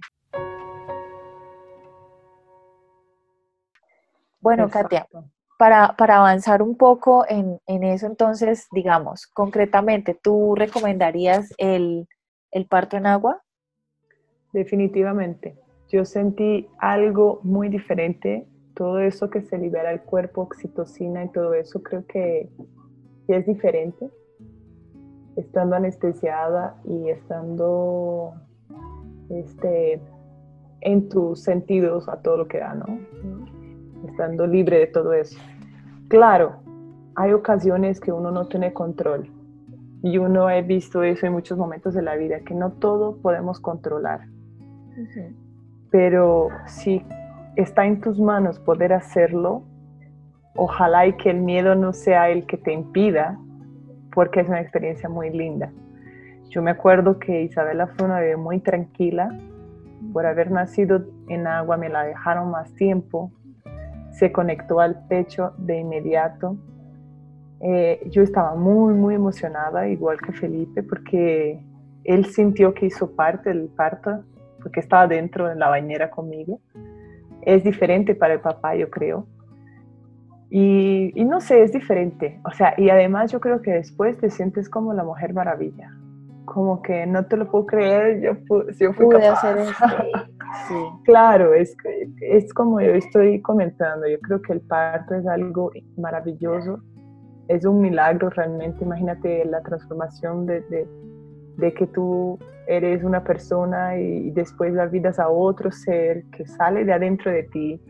Bueno, 4.40 4.70
Katia, 4.70 5.08
para, 5.58 5.96
para, 5.96 6.18
avanzar 6.18 6.62
un 6.62 6.76
poco 6.76 7.26
en, 7.28 7.60
eso, 7.66 8.08
entonces, 8.08 8.68
digamos, 8.72 9.28
concretamente, 9.28 10.20
¿tú 10.22 10.54
recomendarías 10.56 11.54
el, 11.58 12.08
el 12.52 12.68
parto 12.68 12.98
en 12.98 13.08
agua? 13.08 13.43
Definitivamente. 14.54 15.56
Yo 15.90 16.06
sentí 16.06 16.68
algo 16.80 17.40
muy 17.44 17.70
diferente. 17.70 18.48
Todo 18.76 19.00
eso 19.00 19.30
que 19.30 19.42
se 19.42 19.58
libera 19.58 19.92
el 19.92 20.02
cuerpo, 20.02 20.42
oxitocina 20.42 21.26
y 21.26 21.30
todo 21.30 21.54
eso, 21.54 21.84
creo 21.84 22.06
que 22.08 22.50
es 23.28 23.46
diferente. 23.46 24.10
Estando 25.36 25.76
anestesiada 25.76 26.80
y 26.86 27.10
estando 27.10 28.34
este, 29.30 30.00
en 30.82 31.10
tus 31.10 31.42
sentidos 31.42 32.08
a 32.08 32.22
todo 32.22 32.38
lo 32.38 32.48
que 32.48 32.60
da, 32.60 32.76
¿no? 32.76 33.00
estando 34.08 34.46
libre 34.48 34.80
de 34.80 34.88
todo 34.88 35.14
eso. 35.14 35.40
Claro, 36.08 36.58
hay 37.16 37.34
ocasiones 37.34 38.00
que 38.00 38.12
uno 38.12 38.32
no 38.32 38.48
tiene 38.48 38.74
control 38.74 39.30
y 40.02 40.18
uno 40.18 40.50
he 40.50 40.62
visto 40.62 41.04
eso 41.04 41.26
en 41.26 41.34
muchos 41.34 41.58
momentos 41.58 41.94
de 41.94 42.02
la 42.02 42.16
vida, 42.16 42.42
que 42.42 42.54
no 42.54 42.74
todo 42.74 43.18
podemos 43.18 43.60
controlar. 43.60 44.28
Pero 45.92 46.50
si 46.68 47.06
está 47.56 47.86
en 47.86 48.02
tus 48.02 48.20
manos 48.20 48.60
poder 48.60 48.94
hacerlo, 48.94 49.64
ojalá 50.56 51.08
y 51.08 51.14
que 51.14 51.30
el 51.30 51.42
miedo 51.42 51.76
no 51.76 51.94
sea 51.94 52.30
el 52.30 52.46
que 52.46 52.58
te 52.58 52.74
impida, 52.74 53.38
porque 54.14 54.42
es 54.42 54.48
una 54.48 54.62
experiencia 54.62 55.10
muy 55.10 55.30
linda. 55.30 55.72
Yo 56.50 56.62
me 56.62 56.72
acuerdo 56.72 57.18
que 57.18 57.44
Isabela 57.44 57.88
fue 57.88 58.06
una 58.06 58.20
bebé 58.20 58.38
muy 58.38 58.60
tranquila, 58.60 59.36
por 60.12 60.26
haber 60.26 60.52
nacido 60.52 61.06
en 61.30 61.48
agua 61.48 61.78
me 61.78 61.90
la 61.90 62.04
dejaron 62.04 62.52
más 62.52 62.74
tiempo, 62.76 63.32
se 64.12 64.32
conectó 64.32 64.80
al 64.80 65.08
pecho 65.08 65.54
de 65.58 65.80
inmediato. 65.80 66.58
Eh, 67.62 68.08
yo 68.12 68.22
estaba 68.22 68.56
muy, 68.56 68.94
muy 68.94 69.16
emocionada, 69.16 69.88
igual 69.88 70.20
que 70.20 70.34
Felipe, 70.34 70.84
porque 70.84 71.64
él 72.04 72.26
sintió 72.26 72.74
que 72.74 72.88
hizo 72.88 73.16
parte 73.16 73.50
del 73.50 73.70
parto, 73.70 74.24
porque 74.64 74.80
estaba 74.80 75.06
dentro 75.08 75.50
de 75.50 75.56
la 75.56 75.70
bañera 75.70 76.10
conmigo. 76.10 76.60
Es 77.42 77.64
diferente 77.64 78.16
para 78.16 78.34
el 78.34 78.40
papá, 78.40 78.76
yo 78.76 78.90
creo. 78.90 79.28
Y, 80.50 81.12
y, 81.20 81.26
no 81.26 81.42
sé, 81.42 81.64
es 81.64 81.74
diferente. 81.74 82.40
O 82.46 82.52
sea, 82.52 82.74
y 82.78 82.90
además 82.90 83.32
yo 83.32 83.40
creo 83.40 83.62
que 83.62 83.72
después 83.72 84.18
te 84.18 84.30
sientes 84.30 84.70
como 84.70 84.94
la 84.94 85.04
mujer 85.04 85.34
maravilla. 85.34 85.92
Como 86.46 86.82
que 86.82 87.06
no 87.06 87.26
te 87.26 87.38
lo 87.38 87.50
puedo 87.50 87.66
creer, 87.66 88.22
yo, 88.22 88.34
yo 88.80 88.94
fui 88.94 89.06
Pude 89.06 89.28
hacer 89.28 89.58
esto. 89.58 89.86
Claro, 91.04 91.54
es, 91.54 91.76
es 92.22 92.54
como 92.54 92.80
yo 92.80 92.92
estoy 92.92 93.42
comentando, 93.42 94.08
yo 94.08 94.20
creo 94.20 94.42
que 94.42 94.54
el 94.54 94.62
parto 94.62 95.16
es 95.16 95.26
algo 95.26 95.72
maravilloso, 95.98 96.80
es 97.48 97.66
un 97.66 97.82
milagro 97.82 98.30
realmente, 98.30 98.84
imagínate 98.84 99.46
la 99.46 99.62
transformación 99.62 100.46
de, 100.46 100.62
de, 100.62 100.88
de 101.58 101.74
que 101.74 101.88
tú 101.88 102.40
eres 102.68 103.04
una 103.04 103.24
persona 103.24 103.98
y, 103.98 104.32
después 104.32 104.74
la 104.74 104.86
vidas 104.86 105.20
a 105.20 105.30
otro 105.30 105.72
ser 105.72 106.24
que 106.26 106.46
sale 106.46 106.86
de 106.86 106.94
adentro 106.94 107.32
de 107.32 107.44
ti 107.44 107.82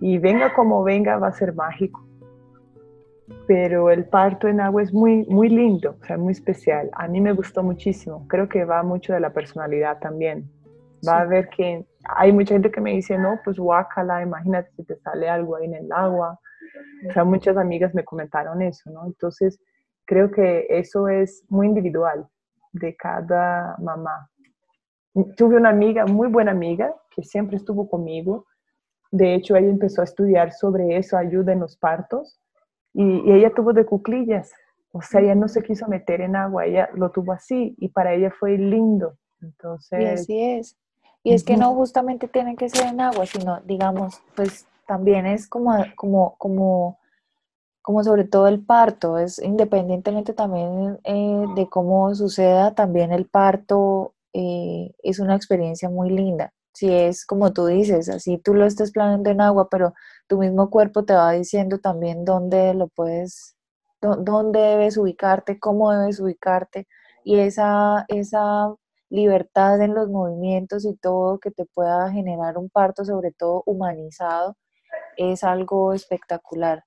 y 0.00 0.18
venga 0.18 0.52
como 0.54 0.82
venga 0.82 1.18
va 1.18 1.28
a 1.28 1.32
ser 1.32 1.54
mágico. 1.54 2.04
Pero 3.46 3.90
el 3.90 4.04
parto 4.06 4.48
en 4.48 4.60
agua 4.60 4.82
es 4.82 4.92
muy, 4.92 5.24
muy 5.26 5.48
lindo, 5.48 5.96
o 6.00 6.04
sea, 6.04 6.18
muy 6.18 6.32
especial. 6.32 6.90
A 6.92 7.08
mí 7.08 7.20
me 7.20 7.32
gustó 7.32 7.62
muchísimo. 7.62 8.26
Creo 8.28 8.48
que 8.48 8.64
va 8.64 8.82
mucho 8.82 9.14
de 9.14 9.20
la 9.20 9.32
personalidad 9.32 9.98
también. 9.98 10.50
Va 11.06 11.20
a 11.20 11.24
ver 11.24 11.48
que 11.48 11.86
hay 12.04 12.32
mucha 12.32 12.54
gente 12.54 12.70
que 12.70 12.80
me 12.80 12.92
dice, 12.92 13.16
no, 13.16 13.38
pues 13.44 13.58
guácala, 13.58 14.22
imagínate 14.22 14.70
si 14.76 14.84
te 14.84 14.96
sale 14.96 15.28
algo 15.28 15.56
ahí 15.56 15.66
en 15.66 15.74
el 15.74 15.92
agua. 15.92 16.38
O 17.08 17.12
sea, 17.12 17.24
muchas 17.24 17.56
amigas 17.56 17.94
me 17.94 18.04
comentaron 18.04 18.60
eso, 18.60 18.90
¿no? 18.90 19.06
Entonces, 19.06 19.58
creo 20.04 20.30
que 20.30 20.66
eso 20.68 21.08
es 21.08 21.44
muy 21.48 21.66
individual 21.66 22.26
de 22.74 22.94
cada 22.96 23.76
mamá. 23.78 24.30
Tuve 25.36 25.56
una 25.56 25.70
amiga, 25.70 26.06
muy 26.06 26.28
buena 26.28 26.50
amiga, 26.50 26.94
que 27.14 27.22
siempre 27.22 27.56
estuvo 27.56 27.88
conmigo. 27.88 28.46
De 29.10 29.34
hecho, 29.34 29.56
ella 29.56 29.68
empezó 29.68 30.00
a 30.00 30.04
estudiar 30.04 30.52
sobre 30.52 30.96
eso, 30.96 31.16
ayuda 31.16 31.52
en 31.52 31.60
los 31.60 31.76
partos, 31.76 32.40
y, 32.92 33.32
ella 33.32 33.52
tuvo 33.54 33.72
de 33.72 33.86
cuclillas. 33.86 34.52
O 34.92 35.02
sea, 35.02 35.20
ella 35.20 35.34
no 35.34 35.48
se 35.48 35.62
quiso 35.62 35.88
meter 35.88 36.20
en 36.20 36.36
agua, 36.36 36.66
ella 36.66 36.88
lo 36.94 37.10
tuvo 37.10 37.32
así, 37.32 37.74
y 37.78 37.88
para 37.88 38.12
ella 38.12 38.30
fue 38.30 38.58
lindo. 38.58 39.16
Entonces... 39.40 40.00
Y 40.00 40.04
así 40.04 40.40
es. 40.40 40.76
Y 41.22 41.32
es 41.32 41.42
que 41.42 41.56
no 41.56 41.74
justamente 41.74 42.28
tiene 42.28 42.54
que 42.54 42.68
ser 42.68 42.86
en 42.86 43.00
agua, 43.00 43.24
sino, 43.24 43.60
digamos, 43.62 44.20
pues 44.36 44.66
también 44.86 45.26
es 45.26 45.48
como, 45.48 45.72
como, 45.96 46.36
como 46.36 46.98
como 47.84 48.02
sobre 48.02 48.24
todo 48.24 48.48
el 48.48 48.64
parto, 48.64 49.18
es 49.18 49.38
independientemente 49.38 50.32
también 50.32 50.98
eh, 51.04 51.44
de 51.54 51.68
cómo 51.68 52.14
suceda, 52.14 52.74
también 52.74 53.12
el 53.12 53.26
parto 53.26 54.14
eh, 54.32 54.92
es 55.02 55.18
una 55.20 55.36
experiencia 55.36 55.90
muy 55.90 56.08
linda. 56.08 56.54
Si 56.72 56.90
es 56.90 57.26
como 57.26 57.52
tú 57.52 57.66
dices, 57.66 58.08
así 58.08 58.38
tú 58.38 58.54
lo 58.54 58.64
estás 58.64 58.90
planeando 58.90 59.28
en 59.28 59.42
agua, 59.42 59.68
pero 59.70 59.92
tu 60.28 60.38
mismo 60.38 60.70
cuerpo 60.70 61.04
te 61.04 61.12
va 61.12 61.32
diciendo 61.32 61.78
también 61.78 62.24
dónde 62.24 62.72
lo 62.72 62.88
puedes, 62.88 63.54
dónde 64.00 64.60
debes 64.60 64.96
ubicarte, 64.96 65.58
cómo 65.60 65.92
debes 65.92 66.20
ubicarte, 66.20 66.88
y 67.22 67.38
esa, 67.40 68.06
esa 68.08 68.74
libertad 69.10 69.82
en 69.82 69.92
los 69.94 70.08
movimientos 70.08 70.86
y 70.86 70.96
todo 70.96 71.38
que 71.38 71.50
te 71.50 71.66
pueda 71.66 72.10
generar 72.10 72.56
un 72.56 72.70
parto, 72.70 73.04
sobre 73.04 73.30
todo 73.32 73.62
humanizado, 73.66 74.56
es 75.18 75.44
algo 75.44 75.92
espectacular. 75.92 76.82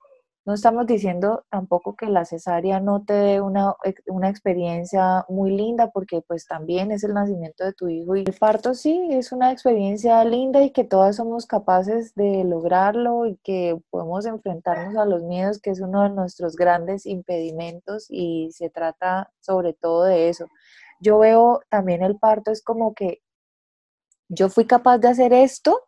No 0.48 0.54
estamos 0.54 0.88
diciendo 0.88 1.44
tampoco 1.50 1.98
que 1.98 2.06
la 2.06 2.24
cesárea 2.24 2.80
no 2.80 3.04
te 3.04 3.12
dé 3.12 3.42
una, 3.42 3.76
una, 4.06 4.30
experiencia 4.30 5.26
muy 5.28 5.52
linda, 5.52 5.92
porque 5.92 6.22
pues 6.22 6.48
también 6.48 6.90
es 6.92 7.04
el 7.04 7.14
nacimiento 7.14 7.66
de 7.66 7.74
tu 7.74 7.90
hijo 7.90 8.16
y 8.16 8.22
el 8.22 8.34
parto 8.34 8.74
sí 8.74 9.10
es 9.12 9.34
una 9.34 9.52
experiencia 9.52 10.24
linda 10.24 10.64
y 10.64 10.72
que 10.72 10.86
todas 10.86 11.18
somos 11.18 11.48
capaces 11.48 12.16
de 12.16 12.46
lograrlo 12.46 13.26
y 13.26 13.36
que 13.44 13.78
podemos 13.90 14.26
enfrentarnos 14.26 14.96
a 14.96 15.06
los 15.06 15.22
miedos, 15.22 15.60
que 15.60 15.72
es 15.72 15.82
uno 15.82 16.04
de 16.04 16.12
nuestros 16.12 16.56
grandes 16.56 17.06
impedimentos 17.06 18.06
y 18.08 18.50
se 18.54 18.70
trata 18.70 19.30
sobre 19.42 19.74
todo 19.74 20.06
de 20.06 20.30
eso. 20.30 20.46
Yo 21.02 21.20
veo 21.20 21.60
también 21.70 22.04
el 22.04 22.18
parto 22.18 22.52
es 22.52 22.64
como 22.64 22.94
que 22.94 23.22
yo 24.30 24.48
fui 24.48 24.66
capaz 24.66 25.00
de 25.00 25.10
hacer 25.10 25.34
esto 25.34 25.87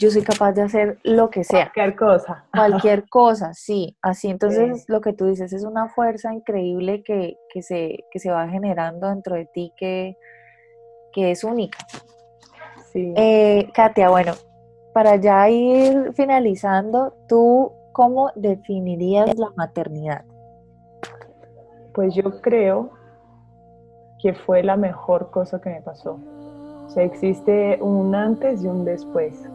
yo 0.00 0.10
soy 0.10 0.22
capaz 0.22 0.52
de 0.52 0.62
hacer 0.62 0.98
lo 1.02 1.28
que 1.28 1.44
sea. 1.44 1.70
Cualquier 1.74 1.94
cosa. 1.94 2.44
Cualquier 2.52 3.08
cosa, 3.08 3.52
sí. 3.52 3.98
Así 4.00 4.28
entonces 4.28 4.86
lo 4.88 5.02
que 5.02 5.12
tú 5.12 5.26
dices 5.26 5.52
es 5.52 5.62
una 5.62 5.88
fuerza 5.90 6.32
increíble 6.32 7.02
que, 7.02 7.36
se, 7.60 7.98
se 8.14 8.30
va 8.30 8.48
generando 8.48 9.08
dentro 9.08 9.36
de 9.36 9.44
ti 9.44 9.72
que, 9.76 10.16
que 11.12 11.30
es 11.30 11.44
única. 11.44 11.78
Sí. 12.92 13.12
Eh, 13.14 13.70
Katia, 13.74 14.08
bueno, 14.08 14.32
para 14.94 15.16
ya 15.16 15.48
ir 15.50 16.12
finalizando, 16.14 17.14
¿tú 17.28 17.70
cómo 17.92 18.32
definirías 18.34 19.36
la 19.38 19.50
maternidad? 19.54 20.24
Pues 21.92 22.14
yo 22.14 22.40
creo 22.40 22.90
que 24.22 24.32
fue 24.32 24.62
la 24.62 24.76
mejor 24.76 25.30
cosa 25.30 25.60
que 25.60 25.68
me 25.68 25.82
pasó. 25.82 26.18
O 26.86 26.88
sea, 26.88 27.04
existe 27.04 27.78
un 27.82 28.14
antes 28.14 28.64
y 28.64 28.66
un 28.66 28.84
después 28.86 29.48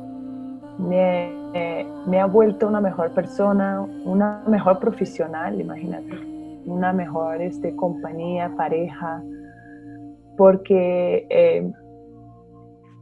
me, 0.78 2.20
ha 2.20 2.26
vuelto 2.26 2.68
una 2.68 2.82
mejor 2.82 3.12
persona, 3.12 3.82
una 3.82 4.44
mejor 4.48 4.80
profesional, 4.80 5.60
imagínate, 5.60 6.14
una 6.66 6.94
mejor 6.94 7.42
este, 7.42 7.76
compañía, 7.76 8.52
pareja, 8.58 9.22
porque 10.38 11.28
eh, 11.30 11.72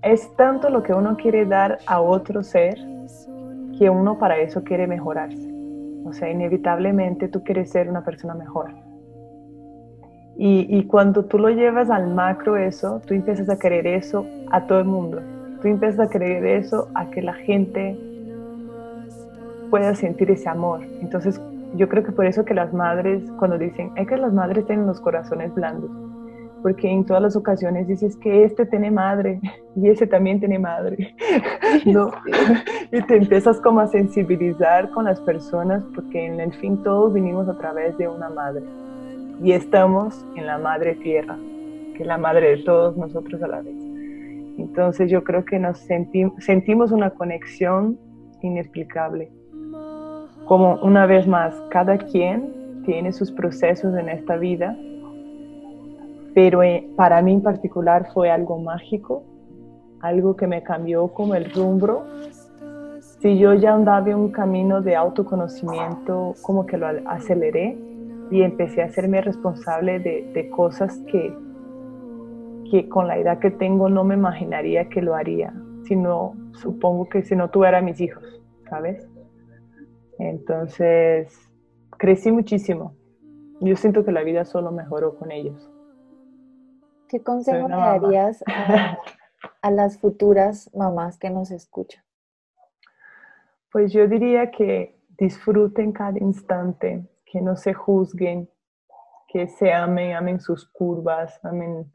es 0.03 0.35
tanto 0.35 0.69
lo 0.69 0.83
que 0.83 0.93
uno 0.93 1.17
quiere 1.17 1.45
dar 1.45 1.79
a 1.87 2.01
otro 2.01 2.43
ser 2.43 2.77
que 3.77 3.89
uno 3.89 4.19
para 4.19 4.37
eso 4.37 4.63
quiere 4.63 4.85
mejorarse. 4.85 5.51
O 6.05 6.13
sea, 6.13 6.29
inevitablemente 6.29 7.27
tú 7.27 7.43
quieres 7.43 7.71
ser 7.71 7.89
una 7.89 8.03
persona 8.03 8.35
mejor. 8.35 8.71
Y, 10.35 10.67
y, 10.69 10.85
cuando 10.85 11.25
tú 11.25 11.37
lo 11.37 11.49
llevas 11.49 11.91
al 11.91 12.11
macro 12.11 12.57
eso, 12.57 12.99
tú 13.05 13.13
empiezas 13.13 13.49
a 13.49 13.57
querer 13.57 13.85
eso 13.85 14.25
a 14.51 14.65
todo 14.65 14.79
el 14.79 14.85
mundo 14.85 15.21
tú 15.63 15.69
empiezas 15.69 16.01
a 16.01 16.09
creer 16.09 16.45
eso, 16.45 16.89
a 16.93 17.09
que 17.09 17.21
la 17.21 17.33
gente 17.33 17.97
pueda 19.69 19.95
sentir 19.95 20.29
ese 20.29 20.49
amor. 20.49 20.81
Entonces, 21.01 21.39
yo 21.75 21.87
creo 21.87 22.03
que 22.03 22.11
por 22.11 22.25
eso 22.25 22.43
que 22.43 22.53
las 22.53 22.73
madres, 22.73 23.23
cuando 23.39 23.57
dicen, 23.57 23.91
es 23.95 24.05
que 24.05 24.17
las 24.17 24.33
madres 24.33 24.65
tienen 24.67 24.85
los 24.85 24.99
corazones 24.99 25.55
blandos, 25.55 25.89
porque 26.61 26.91
en 26.91 27.05
todas 27.05 27.23
las 27.23 27.35
ocasiones 27.37 27.87
dices 27.87 28.17
que 28.17 28.43
este 28.43 28.65
tiene 28.65 28.91
madre 28.91 29.39
y 29.75 29.87
ese 29.87 30.05
también 30.05 30.39
tiene 30.39 30.59
madre, 30.59 31.15
¿no? 31.85 32.11
Y 32.91 33.01
te 33.07 33.15
empiezas 33.15 33.59
como 33.61 33.79
a 33.79 33.87
sensibilizar 33.87 34.91
con 34.91 35.05
las 35.05 35.19
personas, 35.21 35.81
porque 35.95 36.25
en 36.27 36.41
el 36.41 36.53
fin 36.53 36.83
todos 36.83 37.13
vinimos 37.13 37.47
a 37.47 37.57
través 37.57 37.97
de 37.97 38.07
una 38.07 38.29
madre 38.29 38.63
y 39.41 39.53
estamos 39.53 40.23
en 40.35 40.45
la 40.45 40.59
madre 40.59 40.93
tierra, 40.95 41.37
que 41.95 42.03
es 42.03 42.07
la 42.07 42.19
madre 42.19 42.57
de 42.57 42.63
todos 42.63 42.95
nosotros 42.97 43.41
a 43.41 43.47
la 43.47 43.61
vez. 43.61 43.82
Entonces 44.57 45.09
yo 45.09 45.23
creo 45.23 45.45
que 45.45 45.59
nos 45.59 45.79
sentimos 45.79 46.91
una 46.91 47.09
conexión 47.11 47.97
inexplicable. 48.41 49.31
Como 50.45 50.75
una 50.81 51.05
vez 51.05 51.27
más, 51.27 51.55
cada 51.69 51.97
quien 51.97 52.83
tiene 52.85 53.13
sus 53.13 53.31
procesos 53.31 53.95
en 53.95 54.09
esta 54.09 54.35
vida, 54.35 54.77
pero 56.33 56.63
eh, 56.63 56.87
para 56.95 57.21
mí 57.21 57.33
en 57.33 57.41
particular 57.41 58.11
fue 58.13 58.29
algo 58.29 58.59
mágico, 58.59 59.23
algo 60.01 60.35
que 60.35 60.47
me 60.47 60.61
cambió 60.61 61.07
como 61.07 61.35
el 61.35 61.51
rumbo. 61.51 62.03
Si 62.99 63.37
yo 63.37 63.53
ya 63.53 63.73
andaba 63.73 64.09
en 64.09 64.17
un 64.17 64.31
camino 64.31 64.81
de 64.81 64.95
autoconocimiento, 64.95 66.35
como 66.41 66.65
que 66.65 66.77
lo 66.77 66.87
aceleré 67.05 67.77
y 68.29 68.41
empecé 68.41 68.81
a 68.81 68.85
hacerme 68.85 69.21
responsable 69.21 69.99
de, 69.99 70.31
de 70.33 70.49
cosas 70.49 70.97
que 71.07 71.33
que 72.73 72.89
con 72.89 73.07
la 73.07 73.19
edad 73.19 73.37
que 73.37 73.51
tengo 73.51 73.87
no 73.87 74.03
me 74.03 74.15
imaginaría 74.15 74.89
que 74.89 75.03
lo 75.03 75.13
haría, 75.13 75.53
sino 75.83 76.33
supongo 76.53 77.07
que 77.07 77.21
si 77.21 77.35
no 77.35 77.51
tuviera 77.51 77.83
mis 77.83 78.01
hijos, 78.01 78.41
¿sabes? 78.67 79.07
Entonces, 80.17 81.37
crecí 81.99 82.31
muchísimo. 82.31 82.95
Yo 83.61 83.75
siento 83.75 84.03
que 84.03 84.11
la 84.11 84.23
vida 84.23 84.43
solo 84.43 84.71
mejoró 84.71 85.19
con 85.19 85.31
ellos. 85.31 85.71
¿Qué 87.07 87.21
consejo 87.21 87.67
le 87.67 87.75
darías 87.75 88.43
a, 88.47 88.97
a 89.61 89.69
las 89.69 89.99
futuras 89.99 90.71
mamás 90.73 91.19
que 91.19 91.29
nos 91.29 91.51
escuchan? 91.51 92.03
Pues 93.71 93.93
yo 93.93 94.07
diría 94.07 94.49
que 94.49 94.99
disfruten 95.09 95.91
cada 95.91 96.17
instante, 96.17 97.07
que 97.23 97.39
no 97.39 97.55
se 97.55 97.75
juzguen, 97.75 98.49
que 99.27 99.47
se 99.47 99.71
amen, 99.71 100.15
amen 100.15 100.39
sus 100.39 100.67
curvas, 100.67 101.39
amen 101.45 101.93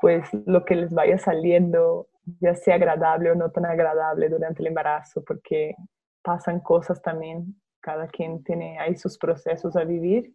pues 0.00 0.28
lo 0.46 0.64
que 0.64 0.76
les 0.76 0.92
vaya 0.92 1.18
saliendo, 1.18 2.08
ya 2.40 2.54
sea 2.54 2.76
agradable 2.76 3.30
o 3.30 3.34
no 3.34 3.50
tan 3.50 3.66
agradable 3.66 4.28
durante 4.28 4.62
el 4.62 4.68
embarazo, 4.68 5.22
porque 5.24 5.74
pasan 6.22 6.60
cosas 6.60 7.00
también, 7.02 7.60
cada 7.80 8.08
quien 8.08 8.42
tiene 8.42 8.78
ahí 8.78 8.96
sus 8.96 9.16
procesos 9.18 9.76
a 9.76 9.84
vivir, 9.84 10.34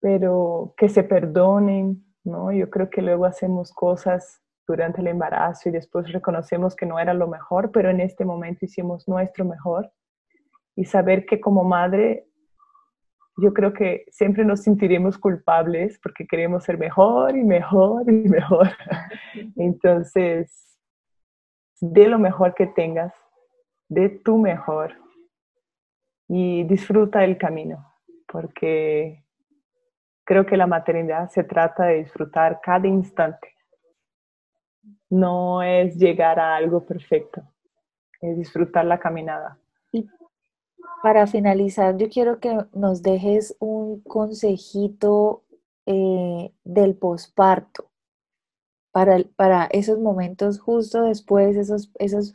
pero 0.00 0.74
que 0.76 0.88
se 0.88 1.02
perdonen, 1.04 2.04
¿no? 2.24 2.52
Yo 2.52 2.68
creo 2.70 2.90
que 2.90 3.02
luego 3.02 3.24
hacemos 3.24 3.72
cosas 3.72 4.40
durante 4.66 5.00
el 5.00 5.08
embarazo 5.08 5.68
y 5.68 5.72
después 5.72 6.12
reconocemos 6.12 6.76
que 6.76 6.86
no 6.86 6.98
era 6.98 7.14
lo 7.14 7.26
mejor, 7.26 7.72
pero 7.72 7.90
en 7.90 8.00
este 8.00 8.24
momento 8.24 8.66
hicimos 8.66 9.08
nuestro 9.08 9.44
mejor. 9.44 9.90
Y 10.76 10.84
saber 10.84 11.24
que 11.24 11.40
como 11.40 11.64
madre 11.64 12.27
yo 13.40 13.54
creo 13.54 13.72
que 13.72 14.04
siempre 14.10 14.44
nos 14.44 14.62
sentiremos 14.62 15.16
culpables 15.16 15.98
porque 16.02 16.26
queremos 16.26 16.64
ser 16.64 16.76
mejor 16.76 17.36
y 17.36 17.44
mejor 17.44 18.10
y 18.10 18.12
mejor. 18.28 18.68
Entonces, 19.56 20.76
de 21.80 22.08
lo 22.08 22.18
mejor 22.18 22.54
que 22.54 22.66
tengas, 22.66 23.14
de 23.88 24.08
tu 24.08 24.38
mejor 24.38 24.94
y 26.26 26.64
disfruta 26.64 27.24
el 27.24 27.38
camino, 27.38 27.94
porque 28.26 29.24
creo 30.24 30.44
que 30.44 30.56
la 30.56 30.66
maternidad 30.66 31.30
se 31.30 31.44
trata 31.44 31.84
de 31.84 31.98
disfrutar 31.98 32.60
cada 32.60 32.88
instante. 32.88 33.54
No 35.08 35.62
es 35.62 35.96
llegar 35.96 36.40
a 36.40 36.56
algo 36.56 36.84
perfecto, 36.84 37.42
es 38.20 38.36
disfrutar 38.36 38.84
la 38.84 38.98
caminada. 38.98 39.58
Para 41.02 41.26
finalizar, 41.26 41.96
yo 41.96 42.08
quiero 42.08 42.40
que 42.40 42.58
nos 42.72 43.02
dejes 43.02 43.56
un 43.60 44.00
consejito 44.00 45.44
eh, 45.86 46.52
del 46.64 46.96
posparto 46.96 47.90
para, 48.92 49.18
para 49.36 49.66
esos 49.66 49.98
momentos 49.98 50.58
justo 50.58 51.02
después, 51.02 51.56
esos, 51.56 51.90
esos 51.98 52.32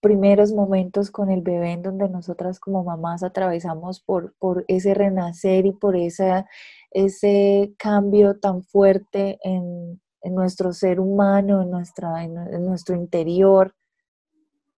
primeros 0.00 0.52
momentos 0.52 1.10
con 1.10 1.30
el 1.30 1.42
bebé 1.42 1.72
en 1.72 1.82
donde 1.82 2.08
nosotras 2.08 2.58
como 2.58 2.82
mamás 2.82 3.22
atravesamos 3.22 4.00
por, 4.00 4.34
por 4.38 4.64
ese 4.68 4.94
renacer 4.94 5.64
y 5.64 5.72
por 5.72 5.96
esa, 5.96 6.46
ese 6.90 7.74
cambio 7.78 8.38
tan 8.40 8.64
fuerte 8.64 9.38
en, 9.44 10.00
en 10.22 10.34
nuestro 10.34 10.72
ser 10.72 10.98
humano, 10.98 11.62
en, 11.62 11.70
nuestra, 11.70 12.24
en 12.24 12.66
nuestro 12.66 12.96
interior. 12.96 13.74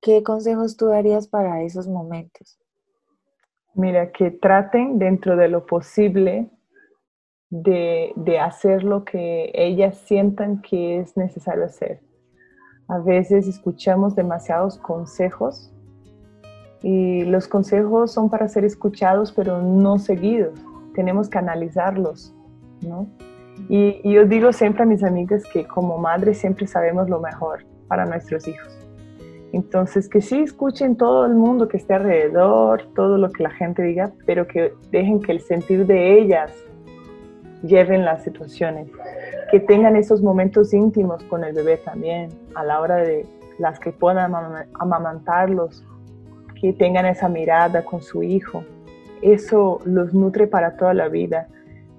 ¿Qué 0.02 0.22
consejos 0.22 0.76
tú 0.76 0.88
darías 0.88 1.26
para 1.26 1.62
esos 1.62 1.88
momentos? 1.88 2.58
Mira, 3.74 4.12
que 4.12 4.30
traten 4.30 4.98
dentro 4.98 5.36
de 5.36 5.48
lo 5.48 5.66
posible 5.66 6.48
de, 7.50 8.12
de, 8.16 8.38
hacer 8.38 8.84
lo 8.84 9.04
que 9.04 9.50
ellas 9.54 9.98
sientan 10.06 10.62
que 10.62 10.98
es 11.00 11.16
necesario 11.16 11.64
hacer. 11.64 12.00
A 12.88 12.98
veces 12.98 13.48
escuchamos 13.48 14.14
demasiados 14.14 14.78
consejos 14.78 15.72
y 16.82 17.24
los 17.24 17.48
consejos 17.48 18.12
son 18.12 18.30
para 18.30 18.48
ser 18.48 18.64
escuchados 18.64 19.32
pero 19.32 19.60
no 19.60 19.98
seguidos. 19.98 20.58
Tenemos 20.94 21.28
que 21.28 21.38
analizarlos, 21.38 22.34
¿no? 22.82 23.08
Y, 23.68 24.00
y 24.04 24.12
yo 24.12 24.24
digo 24.24 24.52
siempre 24.52 24.82
a 24.82 24.86
mis 24.86 25.02
amigas 25.02 25.42
que 25.52 25.66
como 25.66 25.98
madres 25.98 26.38
siempre 26.38 26.66
sabemos 26.66 27.08
lo 27.08 27.20
mejor 27.20 27.64
para 27.88 28.04
nuestros 28.04 28.46
hijos. 28.46 28.83
Entonces, 29.54 30.08
que 30.08 30.20
sí 30.20 30.40
escuchen 30.40 30.96
todo 30.96 31.26
el 31.26 31.34
mundo 31.34 31.68
que 31.68 31.76
esté 31.76 31.94
alrededor, 31.94 32.88
todo 32.96 33.18
lo 33.18 33.30
que 33.30 33.44
la 33.44 33.50
gente 33.50 33.84
diga, 33.84 34.10
pero 34.26 34.48
que 34.48 34.74
dejen 34.90 35.20
que 35.20 35.30
el 35.30 35.40
sentir 35.40 35.86
de 35.86 36.18
ellas 36.18 36.50
lleven 37.62 38.04
las 38.04 38.24
situaciones. 38.24 38.88
Que 39.52 39.60
tengan 39.60 39.94
esos 39.94 40.22
momentos 40.22 40.74
íntimos 40.74 41.22
con 41.24 41.44
el 41.44 41.54
bebé 41.54 41.76
también, 41.76 42.30
a 42.56 42.64
la 42.64 42.80
hora 42.80 42.96
de 42.96 43.26
las 43.60 43.78
que 43.78 43.92
puedan 43.92 44.34
amamantarlos, 44.80 45.86
que 46.60 46.72
tengan 46.72 47.06
esa 47.06 47.28
mirada 47.28 47.84
con 47.84 48.02
su 48.02 48.24
hijo. 48.24 48.64
Eso 49.22 49.78
los 49.84 50.12
nutre 50.14 50.48
para 50.48 50.76
toda 50.76 50.94
la 50.94 51.08
vida. 51.08 51.46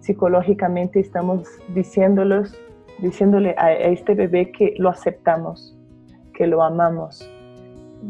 Psicológicamente 0.01 0.99
estamos 0.99 1.47
diciéndolos, 1.73 2.53
diciéndole 2.99 3.55
a 3.57 3.71
este 3.71 4.13
bebé 4.13 4.51
que 4.51 4.73
lo 4.77 4.89
aceptamos, 4.89 5.77
que 6.33 6.47
lo 6.47 6.61
amamos 6.61 7.31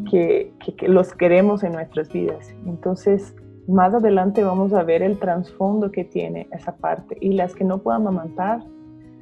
que, 0.10 0.54
los 0.88 1.14
queremos 1.14 1.64
en 1.64 1.74
nuestras 1.74 2.12
vidas. 2.12 2.54
Entonces, 2.66 3.36
más 3.68 3.94
adelante 3.94 4.44
vamos 4.44 4.74
a 4.74 4.84
ver 4.84 5.02
el 5.02 5.18
trasfondo 5.18 5.92
que 5.92 6.04
tiene 6.04 6.48
esa 6.52 6.76
parte. 6.76 7.18
Y 7.20 7.34
las 7.34 7.56
que 7.56 7.64
no 7.64 7.80
puedan 7.80 8.02
amamantar, 8.02 8.62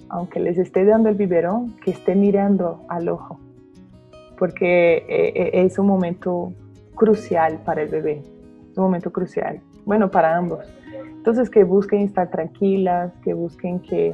aunque 0.09 0.39
les 0.39 0.57
esté 0.57 0.85
dando 0.85 1.09
el 1.09 1.15
biberón, 1.15 1.75
que 1.83 1.91
esté 1.91 2.15
mirando 2.15 2.81
al 2.89 3.09
ojo, 3.09 3.39
porque 4.37 4.97
eh, 4.97 5.33
eh, 5.35 5.49
es 5.65 5.79
un 5.79 5.87
momento 5.87 6.53
crucial 6.95 7.59
para 7.65 7.81
el 7.81 7.89
bebé, 7.89 8.21
un 8.75 8.83
momento 8.83 9.11
crucial, 9.11 9.61
bueno, 9.85 10.11
para 10.11 10.35
ambos. 10.35 10.65
Entonces, 11.15 11.49
que 11.49 11.63
busquen 11.63 12.01
estar 12.01 12.29
tranquilas, 12.29 13.13
que 13.23 13.33
busquen 13.33 13.79
que, 13.79 14.11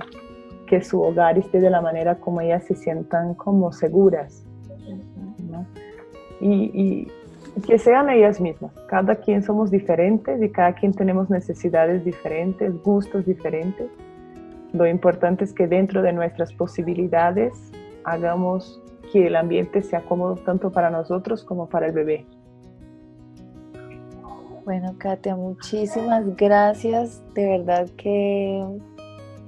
que 0.68 0.82
su 0.82 1.02
hogar 1.02 1.40
esté 1.40 1.60
de 1.60 1.72
la 1.72 1.82
manera 1.82 2.16
como 2.20 2.42
ellas 2.42 2.64
se 2.66 2.76
sientan 2.76 3.34
como 3.34 3.72
seguras 3.72 4.46
y, 6.40 7.08
que 7.68 7.78
sean 7.78 8.10
ellas 8.10 8.40
mismas. 8.40 8.72
Cada 8.88 9.16
quien 9.16 9.44
somos 9.44 9.70
diferentes 9.70 10.42
y 10.42 10.50
cada 10.50 10.74
quien 10.74 10.94
tenemos 10.94 11.30
necesidades 11.30 12.06
diferentes, 12.06 12.74
gustos 12.84 13.26
diferentes. 13.26 13.88
Lo 14.72 14.88
importante 14.88 15.44
es 15.44 15.52
que 15.52 15.68
dentro 15.68 16.02
de 16.02 16.14
nuestras 16.14 16.54
posibilidades 16.54 17.54
hagamos 18.06 18.82
que 19.12 19.28
el 19.28 19.36
ambiente 19.36 19.82
sea 19.82 20.02
cómodo 20.02 20.36
tanto 20.36 20.72
para 20.72 20.90
nosotros 20.90 21.44
como 21.44 21.68
para 21.68 21.88
el 21.88 21.92
bebé. 21.92 22.26
Bueno, 24.64 24.94
Katia, 25.00 25.36
muchísimas 25.36 26.36
gracias. 26.38 27.24
De 27.34 27.46
verdad 27.48 27.90
que 27.98 28.64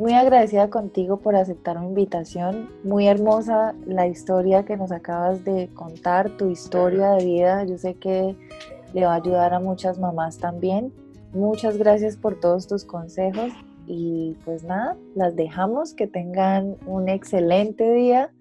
muy 0.01 0.13
agradecida 0.13 0.67
contigo 0.71 1.17
por 1.17 1.35
aceptar 1.35 1.79
mi 1.79 1.85
invitación. 1.85 2.71
Muy 2.83 3.07
hermosa 3.07 3.75
la 3.85 4.07
historia 4.07 4.65
que 4.65 4.75
nos 4.75 4.91
acabas 4.91 5.45
de 5.45 5.69
contar, 5.75 6.31
tu 6.37 6.49
historia 6.49 7.11
de 7.11 7.23
vida. 7.23 7.63
Yo 7.65 7.77
sé 7.77 7.93
que 7.93 8.35
le 8.95 9.05
va 9.05 9.13
a 9.13 9.17
ayudar 9.17 9.53
a 9.53 9.59
muchas 9.59 9.99
mamás 9.99 10.39
también. 10.39 10.91
Muchas 11.33 11.77
gracias 11.77 12.17
por 12.17 12.39
todos 12.39 12.65
tus 12.65 12.83
consejos 12.83 13.51
y 13.85 14.35
pues 14.43 14.63
nada, 14.63 14.97
las 15.13 15.35
dejamos. 15.35 15.93
Que 15.93 16.07
tengan 16.07 16.77
un 16.87 17.07
excelente 17.07 17.91
día. 17.91 18.33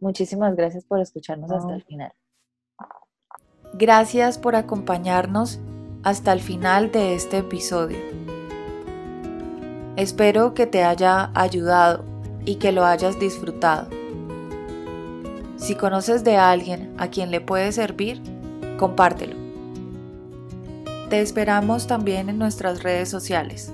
Muchísimas 0.00 0.56
gracias 0.56 0.86
por 0.86 0.98
escucharnos 0.98 1.52
hasta 1.52 1.74
el 1.74 1.82
final. 1.82 2.12
Gracias 3.74 4.38
por 4.38 4.56
acompañarnos 4.56 5.60
hasta 6.04 6.32
el 6.32 6.40
final 6.40 6.90
de 6.90 7.14
este 7.14 7.36
episodio. 7.36 7.98
Espero 9.96 10.54
que 10.54 10.66
te 10.66 10.84
haya 10.84 11.30
ayudado 11.34 12.02
y 12.46 12.54
que 12.54 12.72
lo 12.72 12.86
hayas 12.86 13.20
disfrutado. 13.20 13.88
Si 15.58 15.74
conoces 15.74 16.24
de 16.24 16.38
alguien 16.38 16.94
a 16.96 17.08
quien 17.08 17.30
le 17.30 17.42
puede 17.42 17.72
servir, 17.72 18.22
compártelo. 18.78 19.36
Te 21.10 21.20
esperamos 21.20 21.86
también 21.86 22.30
en 22.30 22.38
nuestras 22.38 22.82
redes 22.82 23.10
sociales. 23.10 23.70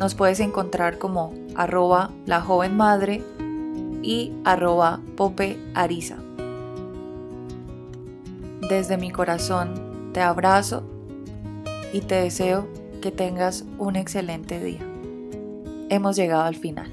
Nos 0.00 0.14
puedes 0.14 0.40
encontrar 0.40 0.96
como 0.96 1.34
arroba 1.54 2.12
la 2.24 2.40
joven 2.40 2.74
madre 2.74 3.22
y 4.02 4.32
arroba 4.44 5.00
pope. 5.16 5.58
Desde 8.70 8.96
mi 8.96 9.10
corazón 9.10 10.10
te 10.14 10.22
abrazo 10.22 10.82
y 11.92 12.00
te 12.00 12.14
deseo 12.14 12.66
que 13.02 13.10
tengas 13.10 13.66
un 13.78 13.96
excelente 13.96 14.60
día 14.60 14.87
hemos 15.88 16.16
llegado 16.16 16.44
al 16.44 16.54
final. 16.54 16.90